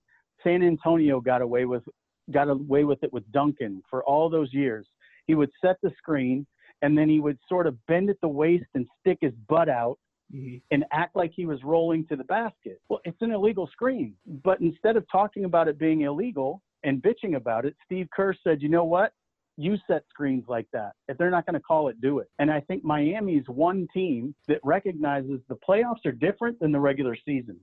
San 0.43 0.63
Antonio 0.63 1.21
got 1.21 1.41
away 1.41 1.65
with 1.65 1.83
got 2.31 2.49
away 2.49 2.83
with 2.83 3.03
it 3.03 3.13
with 3.13 3.29
Duncan 3.31 3.83
for 3.89 4.03
all 4.05 4.27
those 4.29 4.51
years. 4.53 4.87
He 5.27 5.35
would 5.35 5.51
set 5.63 5.77
the 5.83 5.91
screen 5.97 6.47
and 6.83 6.97
then 6.97 7.09
he 7.09 7.19
would 7.19 7.39
sort 7.47 7.65
of 7.65 7.83
bend 7.87 8.09
at 8.09 8.19
the 8.21 8.27
waist 8.27 8.65
and 8.75 8.85
stick 8.99 9.17
his 9.21 9.31
butt 9.47 9.69
out 9.69 9.97
mm-hmm. 10.35 10.57
and 10.69 10.83
act 10.91 11.15
like 11.15 11.31
he 11.33 11.45
was 11.45 11.63
rolling 11.63 12.05
to 12.07 12.17
the 12.17 12.25
basket. 12.25 12.79
Well, 12.89 12.99
it's 13.05 13.21
an 13.21 13.31
illegal 13.31 13.67
screen. 13.71 14.15
But 14.43 14.59
instead 14.59 14.97
of 14.97 15.05
talking 15.09 15.45
about 15.45 15.69
it 15.69 15.79
being 15.79 16.01
illegal 16.01 16.61
and 16.83 17.01
bitching 17.01 17.37
about 17.37 17.65
it, 17.65 17.75
Steve 17.85 18.09
Kerr 18.13 18.35
said, 18.43 18.61
you 18.61 18.67
know 18.67 18.83
what? 18.83 19.13
You 19.55 19.77
set 19.87 20.03
screens 20.09 20.43
like 20.49 20.67
that. 20.73 20.91
If 21.07 21.17
they're 21.17 21.29
not 21.29 21.45
going 21.45 21.53
to 21.53 21.61
call 21.61 21.87
it, 21.87 22.01
do 22.01 22.19
it. 22.19 22.29
And 22.37 22.51
I 22.51 22.59
think 22.59 22.83
Miami's 22.83 23.47
one 23.47 23.87
team 23.93 24.35
that 24.49 24.59
recognizes 24.63 25.39
the 25.47 25.57
playoffs 25.67 26.05
are 26.05 26.11
different 26.11 26.59
than 26.59 26.73
the 26.73 26.79
regular 26.79 27.15
season. 27.23 27.57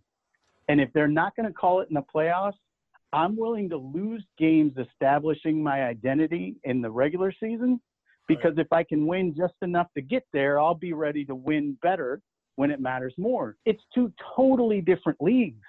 And 0.68 0.80
if 0.80 0.90
they're 0.94 1.08
not 1.08 1.36
going 1.36 1.46
to 1.46 1.52
call 1.52 1.80
it 1.80 1.88
in 1.90 1.94
the 1.94 2.04
playoffs, 2.14 2.54
I'm 3.12 3.36
willing 3.36 3.68
to 3.70 3.76
lose 3.76 4.24
games 4.38 4.72
establishing 4.78 5.62
my 5.62 5.82
identity 5.82 6.54
in 6.64 6.80
the 6.80 6.90
regular 6.90 7.34
season 7.38 7.80
because 8.28 8.56
right. 8.56 8.66
if 8.66 8.72
I 8.72 8.82
can 8.84 9.06
win 9.06 9.34
just 9.36 9.54
enough 9.62 9.88
to 9.94 10.02
get 10.02 10.24
there, 10.32 10.60
I'll 10.60 10.74
be 10.74 10.92
ready 10.92 11.24
to 11.26 11.34
win 11.34 11.76
better 11.82 12.20
when 12.56 12.70
it 12.70 12.80
matters 12.80 13.14
more. 13.16 13.56
It's 13.64 13.82
two 13.94 14.12
totally 14.36 14.80
different 14.80 15.20
leagues. 15.20 15.64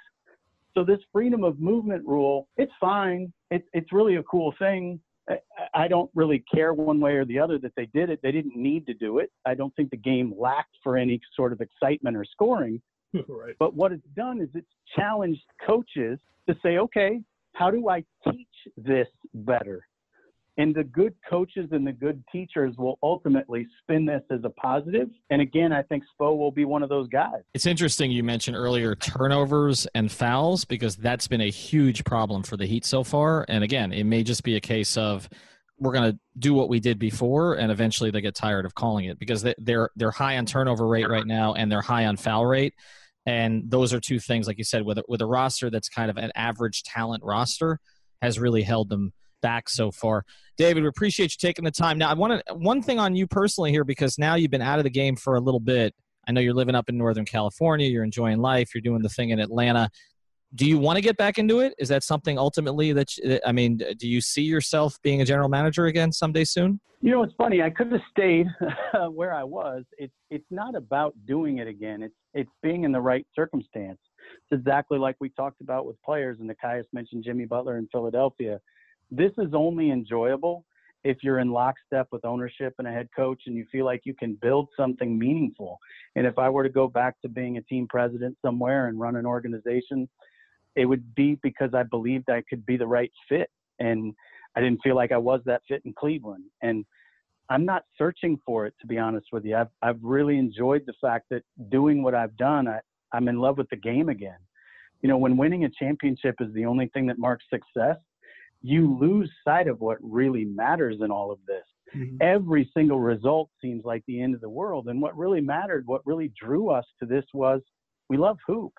So 0.74 0.84
this 0.84 1.00
freedom 1.12 1.44
of 1.44 1.60
movement 1.60 2.06
rule, 2.08 2.48
it's 2.58 2.72
fine. 2.80 3.32
It's 3.50 3.68
it's 3.74 3.92
really 3.92 4.16
a 4.16 4.24
cool 4.24 4.54
thing. 4.58 5.00
I 5.74 5.88
don't 5.88 6.10
really 6.16 6.44
care 6.54 6.74
one 6.74 7.00
way 7.00 7.14
or 7.14 7.26
the 7.26 7.40
other 7.40 7.58
that 7.60 7.74
they 7.76 7.86
did 7.88 8.10
it. 8.10 8.20
They 8.22 8.32
didn't 8.32 8.56
need 8.56 8.86
to 8.88 8.94
do 8.94 9.20
it. 9.20 9.32
I 9.46 9.54
don't 9.54 9.74
think 9.76 9.92
the 9.92 9.98
game 9.98 10.34
lacked 10.38 10.76
for 10.84 10.98
any 10.98 11.22
sort 11.36 11.54
of 11.54 11.62
excitement 11.62 12.18
or 12.18 12.26
scoring. 12.26 12.82
right. 13.28 13.56
But 13.60 13.76
what 13.76 13.92
it's 13.92 14.08
done 14.16 14.42
is 14.42 14.50
it's 14.54 14.68
challenged 14.96 15.44
coaches 15.66 16.20
to 16.50 16.56
say, 16.64 16.78
okay, 16.78 17.22
how 17.54 17.70
do 17.70 17.90
I 17.90 18.04
teach 18.30 18.48
this 18.78 19.08
better? 19.34 19.88
And 20.58 20.76
the 20.76 20.84
good 20.84 21.16
coaches 21.30 21.70
and 21.72 21.88
the 21.88 21.94
good 21.94 22.24
teachers 22.32 22.76
will 22.78 23.00
ultimately 23.02 23.66
spin 23.82 24.06
this 24.06 24.22
as 24.30 24.42
a 24.44 24.50
positive. 24.50 25.08
And 25.30 25.42
again, 25.42 25.72
I 25.72 25.82
think 25.84 26.04
Spo 26.20 26.38
will 26.38 26.52
be 26.52 26.66
one 26.66 26.84
of 26.84 26.90
those 26.90 27.08
guys. 27.08 27.42
It's 27.54 27.66
interesting 27.66 28.12
you 28.12 28.24
mentioned 28.24 28.58
earlier 28.58 28.94
turnovers 28.96 29.88
and 29.96 30.12
fouls 30.12 30.66
because 30.66 30.98
that's 30.98 31.28
been 31.28 31.42
a 31.42 31.50
huge 31.50 32.04
problem 32.04 32.44
for 32.44 32.58
the 32.58 32.66
Heat 32.66 32.86
so 32.86 33.04
far. 33.04 33.46
And 33.48 33.64
again, 33.64 33.94
it 33.94 34.04
may 34.04 34.24
just 34.24 34.44
be 34.44 34.58
a 34.58 34.62
case 34.62 34.98
of 34.98 35.30
we're 35.82 35.94
going 35.94 36.12
to 36.12 36.20
do 36.38 36.54
what 36.54 36.70
we 36.70 36.80
did 36.80 37.00
before 37.00 37.56
and 37.56 37.72
eventually 37.72 38.12
they 38.12 38.22
get 38.22 38.36
tired 38.36 38.66
of 38.66 38.76
calling 38.76 39.06
it 39.06 39.18
because 39.18 39.44
they're 39.58 39.90
they're 39.96 40.12
high 40.12 40.38
on 40.38 40.46
turnover 40.46 40.88
rate 40.88 41.10
right 41.10 41.26
now 41.26 41.56
and 41.56 41.72
they're 41.72 41.82
high 41.82 42.06
on 42.06 42.16
foul 42.16 42.46
rate 42.46 42.76
and 43.26 43.64
those 43.70 43.92
are 43.92 44.00
two 44.00 44.20
things 44.20 44.46
like 44.46 44.60
you 44.60 44.64
said 44.64 44.86
with 44.86 45.00
a, 45.00 45.04
with 45.08 45.22
a 45.22 45.26
roster 45.26 45.72
that's 45.72 45.90
kind 45.90 46.12
of 46.12 46.18
an 46.18 46.32
average 46.36 46.84
talent 46.84 47.24
roster 47.24 47.80
has 48.22 48.40
really 48.40 48.62
held 48.62 48.90
them 48.90 49.12
back 49.42 49.70
so 49.70 49.92
far. 49.92 50.24
David, 50.58 50.84
we 50.84 50.90
appreciate 50.90 51.32
you 51.32 51.38
taking 51.40 51.66
the 51.66 51.72
time. 51.72 51.98
Now, 51.98 52.10
I 52.10 52.14
want 52.14 52.42
to 52.46 52.54
one 52.54 52.82
thing 52.82 53.00
on 53.00 53.16
you 53.16 53.28
personally 53.28 53.72
here 53.72 53.84
because 53.84 54.18
now 54.18 54.36
you've 54.36 54.52
been 54.52 54.62
out 54.62 54.80
of 54.80 54.84
the 54.84 54.90
game 54.90 55.16
for 55.16 55.36
a 55.36 55.40
little 55.40 55.60
bit. 55.60 55.94
I 56.28 56.32
know 56.32 56.42
you're 56.42 56.54
living 56.54 56.76
up 56.76 56.88
in 56.88 56.98
Northern 56.98 57.26
California. 57.26 57.88
You're 57.88 58.04
enjoying 58.04 58.40
life. 58.40 58.74
You're 58.74 58.82
doing 58.82 59.02
the 59.02 59.10
thing 59.10 59.32
in 59.32 59.40
Atlanta. 59.40 59.90
Do 60.54 60.66
you 60.66 60.78
want 60.78 60.98
to 60.98 61.02
get 61.02 61.18
back 61.18 61.40
into 61.40 61.62
it? 61.62 61.74
Is 61.80 61.90
that 61.90 62.04
something 62.04 62.38
ultimately 62.38 62.94
that 62.94 63.10
I 63.46 63.52
mean? 63.52 63.82
Do 63.98 64.08
you 64.08 64.22
see 64.22 64.44
yourself 64.44 65.00
being 65.02 65.22
a 65.22 65.26
general 65.26 65.50
manager 65.50 65.86
again 65.86 66.12
someday 66.12 66.44
soon? 66.44 66.80
You 67.04 67.10
know, 67.10 67.24
it's 67.24 67.34
funny. 67.36 67.64
I 67.64 67.72
could 67.72 67.92
have 67.92 68.02
stayed 68.12 68.46
where 69.12 69.34
I 69.34 69.44
was. 69.44 69.84
It's 69.98 70.14
it's 70.30 70.46
not 70.52 70.76
about 70.76 71.16
doing 71.26 71.58
it 71.58 71.68
again. 71.68 72.04
It's 72.04 72.14
it's 72.34 72.52
being 72.62 72.84
in 72.84 72.92
the 72.92 73.02
right 73.02 73.26
circumstance. 73.36 73.98
It's 74.52 74.60
exactly 74.60 75.00
like 75.00 75.16
we 75.20 75.30
talked 75.30 75.62
about 75.62 75.86
with 75.86 75.96
players, 76.04 76.38
and 76.40 76.50
Nekias 76.50 76.84
mentioned 76.94 77.24
Jimmy 77.24 77.46
Butler 77.46 77.78
in 77.78 77.88
Philadelphia 77.92 78.60
this 79.12 79.32
is 79.38 79.54
only 79.54 79.92
enjoyable 79.92 80.66
if 81.04 81.18
you're 81.24 81.40
in 81.40 81.52
lockstep 81.52 82.08
with 82.12 82.24
ownership 82.26 82.74
and 82.78 82.88
a 82.88 82.92
head 82.92 83.10
coach 83.16 83.44
and 83.48 83.56
you 83.56 83.66
feel 83.72 83.86
like 83.86 84.02
you 84.04 84.14
can 84.14 84.38
build 84.42 84.70
something 84.78 85.18
meaningful. 85.18 85.80
And 86.16 86.28
if 86.28 86.38
I 86.38 86.50
were 86.50 86.64
to 86.64 86.70
go 86.70 86.88
back 86.88 87.20
to 87.22 87.30
being 87.30 87.58
a 87.58 87.62
team 87.64 87.88
president 87.90 88.38
somewhere 88.42 88.88
and 88.88 89.00
run 89.00 89.16
an 89.16 89.26
organization, 89.26 90.08
it 90.76 90.86
would 90.86 91.16
be 91.16 91.40
because 91.42 91.74
I 91.74 91.84
believed 91.84 92.30
I 92.30 92.44
could 92.48 92.66
be 92.66 92.78
the 92.78 92.88
right 92.88 93.12
fit. 93.28 93.50
And 93.80 94.14
I 94.56 94.62
didn't 94.62 94.82
feel 94.84 94.96
like 94.96 95.12
I 95.12 95.18
was 95.18 95.42
that 95.46 95.64
fit 95.68 95.82
in 95.86 95.94
Cleveland. 95.94 96.46
And 96.62 96.86
I'm 97.50 97.66
not 97.66 97.84
searching 97.98 98.40
for 98.46 98.66
it 98.66 98.74
to 98.82 98.88
be 98.88 98.98
honest 98.98 99.28
with 99.32 99.44
you. 99.44 99.58
I've 99.58 99.68
I've 99.82 100.00
really 100.02 100.38
enjoyed 100.38 100.84
the 100.86 100.94
fact 101.02 101.26
that 101.32 101.44
doing 101.70 102.04
what 102.04 102.16
I've 102.16 102.38
done, 102.38 102.68
I, 102.68 102.80
I'm 103.12 103.28
in 103.28 103.40
love 103.40 103.58
with 103.58 103.70
the 103.70 103.76
game 103.76 104.08
again. 104.08 104.38
You 105.02 105.10
know, 105.10 105.18
when 105.18 105.36
winning 105.36 105.66
a 105.66 105.70
championship 105.70 106.36
is 106.40 106.54
the 106.54 106.66
only 106.66 106.88
thing 106.94 107.08
that 107.08 107.18
marks 107.18 107.44
success, 107.50 107.98
you 108.62 108.98
lose 109.00 109.32
sight 109.44 109.68
of 109.68 109.80
what 109.80 109.98
really 110.02 110.46
matters 110.46 110.98
in 111.02 111.12
all 111.12 111.32
of 111.32 111.40
this. 111.48 111.64
Mm-hmm. 111.96 112.18
Every 112.22 112.70
single 112.76 113.00
result 113.00 113.50
seems 113.62 113.84
like 113.84 114.04
the 114.08 114.22
end 114.22 114.36
of 114.36 114.42
the 114.42 114.50
world. 114.50 114.88
And 114.88 115.02
what 115.02 115.18
really 115.18 115.42
mattered, 115.42 115.86
what 115.88 116.06
really 116.06 116.32
drew 116.40 116.70
us 116.70 116.86
to 117.00 117.06
this 117.06 117.26
was 117.34 117.62
we 118.10 118.18
love 118.18 118.38
hoop 118.46 118.74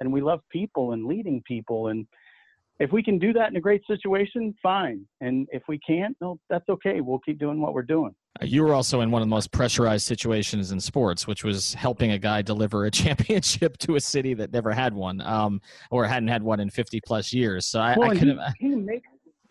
and 0.00 0.12
we 0.12 0.20
love 0.20 0.40
people 0.50 0.92
and 0.92 1.06
leading 1.06 1.42
people. 1.46 1.88
And 1.88 2.06
if 2.78 2.92
we 2.92 3.02
can 3.02 3.18
do 3.18 3.32
that 3.32 3.50
in 3.50 3.56
a 3.56 3.60
great 3.60 3.82
situation, 3.86 4.54
fine. 4.62 5.04
And 5.20 5.48
if 5.50 5.62
we 5.66 5.78
can't, 5.80 6.16
no, 6.20 6.38
that's 6.48 6.68
okay. 6.68 7.00
We'll 7.00 7.18
keep 7.20 7.38
doing 7.38 7.60
what 7.60 7.74
we're 7.74 7.82
doing. 7.82 8.14
Uh, 8.40 8.44
you 8.44 8.62
were 8.62 8.74
also 8.74 9.00
in 9.00 9.10
one 9.10 9.20
of 9.20 9.26
the 9.26 9.34
most 9.34 9.50
pressurized 9.50 10.06
situations 10.06 10.70
in 10.70 10.78
sports, 10.78 11.26
which 11.26 11.42
was 11.42 11.74
helping 11.74 12.12
a 12.12 12.18
guy 12.18 12.42
deliver 12.42 12.84
a 12.84 12.90
championship 12.92 13.78
to 13.78 13.96
a 13.96 14.00
city 14.00 14.34
that 14.34 14.52
never 14.52 14.72
had 14.72 14.94
one, 14.94 15.20
um, 15.22 15.60
or 15.90 16.06
hadn't 16.06 16.28
had 16.28 16.42
one 16.42 16.60
in 16.60 16.70
50 16.70 17.00
plus 17.00 17.32
years. 17.32 17.66
So 17.66 17.80
I, 17.80 17.96
well, 17.96 18.10
I 18.10 18.16
could 18.16 18.38
he, 18.58 18.68
he 18.68 18.74
makes 18.76 19.08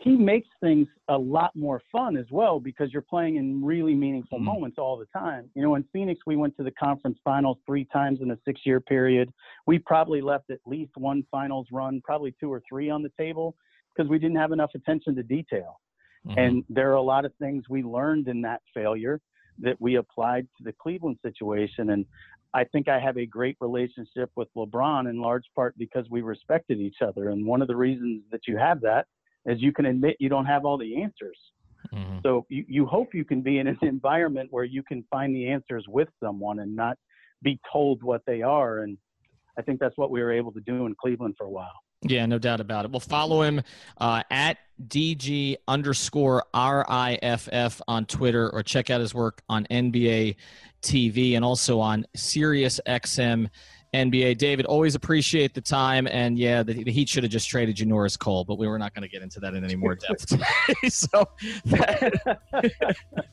he 0.07 0.15
makes 0.15 0.47
things 0.61 0.87
a 1.09 1.17
lot 1.17 1.55
more 1.55 1.81
fun 1.91 2.15
as 2.15 2.25
well 2.31 2.59
because 2.59 2.93
you're 2.93 3.01
playing 3.01 3.35
in 3.35 3.63
really 3.63 3.93
meaningful 3.93 4.37
mm-hmm. 4.37 4.45
moments 4.45 4.77
all 4.77 4.97
the 4.97 5.07
time. 5.17 5.49
You 5.53 5.61
know, 5.61 5.75
in 5.75 5.83
Phoenix, 5.91 6.21
we 6.25 6.35
went 6.35 6.55
to 6.57 6.63
the 6.63 6.71
conference 6.71 7.17
finals 7.23 7.57
three 7.65 7.85
times 7.85 8.19
in 8.21 8.31
a 8.31 8.37
six 8.45 8.61
year 8.65 8.79
period. 8.79 9.31
We 9.65 9.79
probably 9.79 10.21
left 10.21 10.49
at 10.49 10.59
least 10.65 10.91
one 10.95 11.23
finals 11.29 11.67
run, 11.71 12.01
probably 12.03 12.33
two 12.39 12.51
or 12.51 12.61
three 12.67 12.89
on 12.89 13.03
the 13.03 13.11
table 13.17 13.55
because 13.95 14.09
we 14.09 14.17
didn't 14.17 14.37
have 14.37 14.51
enough 14.51 14.71
attention 14.75 15.15
to 15.15 15.23
detail. 15.23 15.81
Mm-hmm. 16.25 16.39
And 16.39 16.63
there 16.69 16.89
are 16.91 16.95
a 16.95 17.01
lot 17.01 17.25
of 17.25 17.33
things 17.39 17.65
we 17.69 17.83
learned 17.83 18.27
in 18.27 18.41
that 18.43 18.61
failure 18.73 19.19
that 19.59 19.79
we 19.81 19.95
applied 19.95 20.47
to 20.57 20.63
the 20.63 20.73
Cleveland 20.73 21.17
situation. 21.21 21.89
And 21.89 22.05
I 22.53 22.63
think 22.63 22.87
I 22.87 22.99
have 22.99 23.17
a 23.17 23.25
great 23.25 23.57
relationship 23.59 24.31
with 24.35 24.47
LeBron 24.55 25.09
in 25.09 25.19
large 25.19 25.45
part 25.55 25.77
because 25.77 26.05
we 26.09 26.21
respected 26.21 26.79
each 26.79 27.01
other. 27.01 27.29
And 27.29 27.45
one 27.45 27.61
of 27.61 27.67
the 27.67 27.75
reasons 27.75 28.21
that 28.31 28.47
you 28.47 28.57
have 28.57 28.81
that 28.81 29.07
as 29.47 29.61
you 29.61 29.71
can 29.71 29.85
admit 29.85 30.17
you 30.19 30.29
don't 30.29 30.45
have 30.45 30.65
all 30.65 30.77
the 30.77 31.01
answers. 31.01 31.37
Mm-hmm. 31.93 32.19
So 32.23 32.45
you, 32.49 32.65
you 32.67 32.85
hope 32.85 33.13
you 33.13 33.25
can 33.25 33.41
be 33.41 33.59
in 33.59 33.67
an 33.67 33.77
environment 33.81 34.49
where 34.51 34.65
you 34.65 34.83
can 34.83 35.03
find 35.09 35.35
the 35.35 35.49
answers 35.49 35.85
with 35.87 36.09
someone 36.21 36.59
and 36.59 36.75
not 36.75 36.97
be 37.41 37.59
told 37.71 38.03
what 38.03 38.21
they 38.27 38.41
are. 38.41 38.79
And 38.79 38.97
I 39.57 39.61
think 39.61 39.79
that's 39.79 39.97
what 39.97 40.11
we 40.11 40.21
were 40.21 40.31
able 40.31 40.51
to 40.53 40.61
do 40.61 40.85
in 40.85 40.95
Cleveland 40.99 41.35
for 41.37 41.45
a 41.45 41.49
while. 41.49 41.71
Yeah, 42.03 42.25
no 42.27 42.37
doubt 42.37 42.59
about 42.59 42.85
it. 42.85 42.91
We'll 42.91 42.99
follow 42.99 43.41
him 43.41 43.61
uh, 43.97 44.21
at 44.29 44.59
DG 44.85 45.55
underscore 45.67 46.43
RIFF 46.53 47.81
on 47.87 48.05
Twitter 48.05 48.51
or 48.51 48.61
check 48.61 48.91
out 48.91 49.01
his 49.01 49.15
work 49.15 49.41
on 49.49 49.65
NBA 49.71 50.35
TV 50.83 51.35
and 51.35 51.43
also 51.43 51.79
on 51.79 52.05
Sirius 52.15 52.79
XM 52.87 53.49
NBA. 53.93 54.37
David, 54.37 54.65
always 54.65 54.95
appreciate 54.95 55.53
the 55.53 55.61
time. 55.61 56.07
And 56.07 56.37
yeah, 56.37 56.63
the, 56.63 56.83
the 56.83 56.91
Heat 56.91 57.09
should 57.09 57.23
have 57.23 57.31
just 57.31 57.49
traded 57.49 57.79
you 57.79 57.85
Norris 57.85 58.17
Cole, 58.17 58.43
but 58.43 58.57
we 58.57 58.67
were 58.67 58.79
not 58.79 58.93
going 58.93 59.03
to 59.03 59.09
get 59.09 59.21
into 59.21 59.39
that 59.39 59.53
in 59.53 59.63
any 59.63 59.75
more 59.75 59.95
depth 59.95 60.25
today. 60.27 60.89
so, 60.89 61.29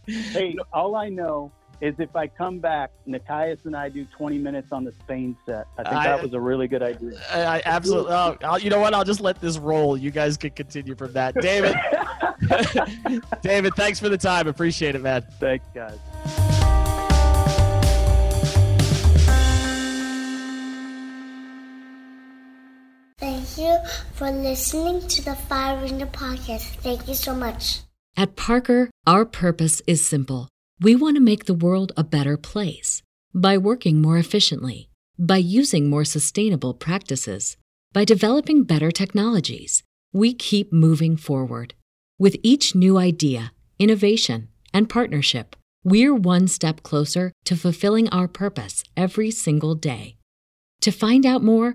hey, 0.07 0.57
all 0.73 0.97
I 0.97 1.09
know 1.09 1.53
is 1.81 1.95
if 1.99 2.15
I 2.17 2.27
come 2.27 2.61
back, 2.61 2.91
Nekias 3.07 3.65
and 3.65 3.77
I 3.77 3.89
do 3.89 4.07
20 4.17 4.39
minutes 4.39 4.73
on 4.73 4.85
the 4.85 4.93
Spain 4.93 5.37
set. 5.45 5.67
I 5.77 5.83
think 5.83 5.97
I, 5.97 6.05
that 6.07 6.23
was 6.23 6.33
a 6.33 6.41
really 6.41 6.69
good 6.69 6.83
idea. 6.83 7.21
I, 7.31 7.43
I 7.43 7.63
absolutely. 7.65 8.13
Oh, 8.13 8.37
uh, 8.43 8.59
you 8.61 8.71
know 8.71 8.79
what? 8.79 8.95
I'll 8.95 9.05
just 9.05 9.21
let 9.21 9.41
this 9.41 9.59
roll. 9.59 9.97
You 9.97 10.11
guys 10.11 10.37
can 10.37 10.51
continue 10.51 10.95
from 10.95 11.13
that. 11.13 11.35
David, 11.35 11.75
David, 13.43 13.75
thanks 13.75 13.99
for 13.99 14.09
the 14.09 14.19
time. 14.19 14.47
Appreciate 14.47 14.95
it, 14.95 15.03
man. 15.03 15.27
Thanks, 15.39 15.67
guys. 15.75 15.99
Thank 23.19 23.59
you 23.59 23.79
for 24.15 24.31
listening 24.31 25.07
to 25.07 25.25
the 25.25 25.37
Five 25.37 25.83
Reasons 25.83 26.03
Podcast. 26.11 26.67
Thank 26.83 27.07
you 27.07 27.15
so 27.15 27.35
much. 27.35 27.81
At 28.17 28.35
Parker, 28.35 28.91
our 29.07 29.25
purpose 29.25 29.81
is 29.87 30.05
simple. 30.05 30.49
We 30.81 30.97
want 30.97 31.17
to 31.17 31.23
make 31.23 31.45
the 31.45 31.55
world 31.55 31.93
a 31.97 32.03
better 32.03 32.37
place 32.37 33.03
by 33.33 33.57
working 33.57 34.03
more 34.03 34.19
efficiently, 34.19 34.89
by 35.19 35.37
using 35.37 35.89
more 35.89 36.05
sustainable 36.05 36.75
practices, 36.75 37.57
by 37.93 38.05
developing 38.05 38.65
better 38.65 38.91
technologies. 38.91 39.85
We 40.13 40.35
keep 40.35 40.73
moving 40.73 41.17
forward. 41.17 41.75
With 42.19 42.37
each 42.43 42.75
new 42.75 42.99
idea, 42.99 43.53
innovation, 43.79 44.49
and 44.73 44.89
partnership, 44.89 45.55
we're 45.85 46.15
one 46.15 46.49
step 46.49 46.83
closer 46.83 47.33
to 47.45 47.57
fulfilling 47.57 48.09
our 48.09 48.27
purpose 48.27 48.83
every 48.97 49.31
single 49.31 49.75
day. 49.77 50.17
To 50.81 50.91
find 50.91 51.25
out 51.25 51.43
more, 51.43 51.75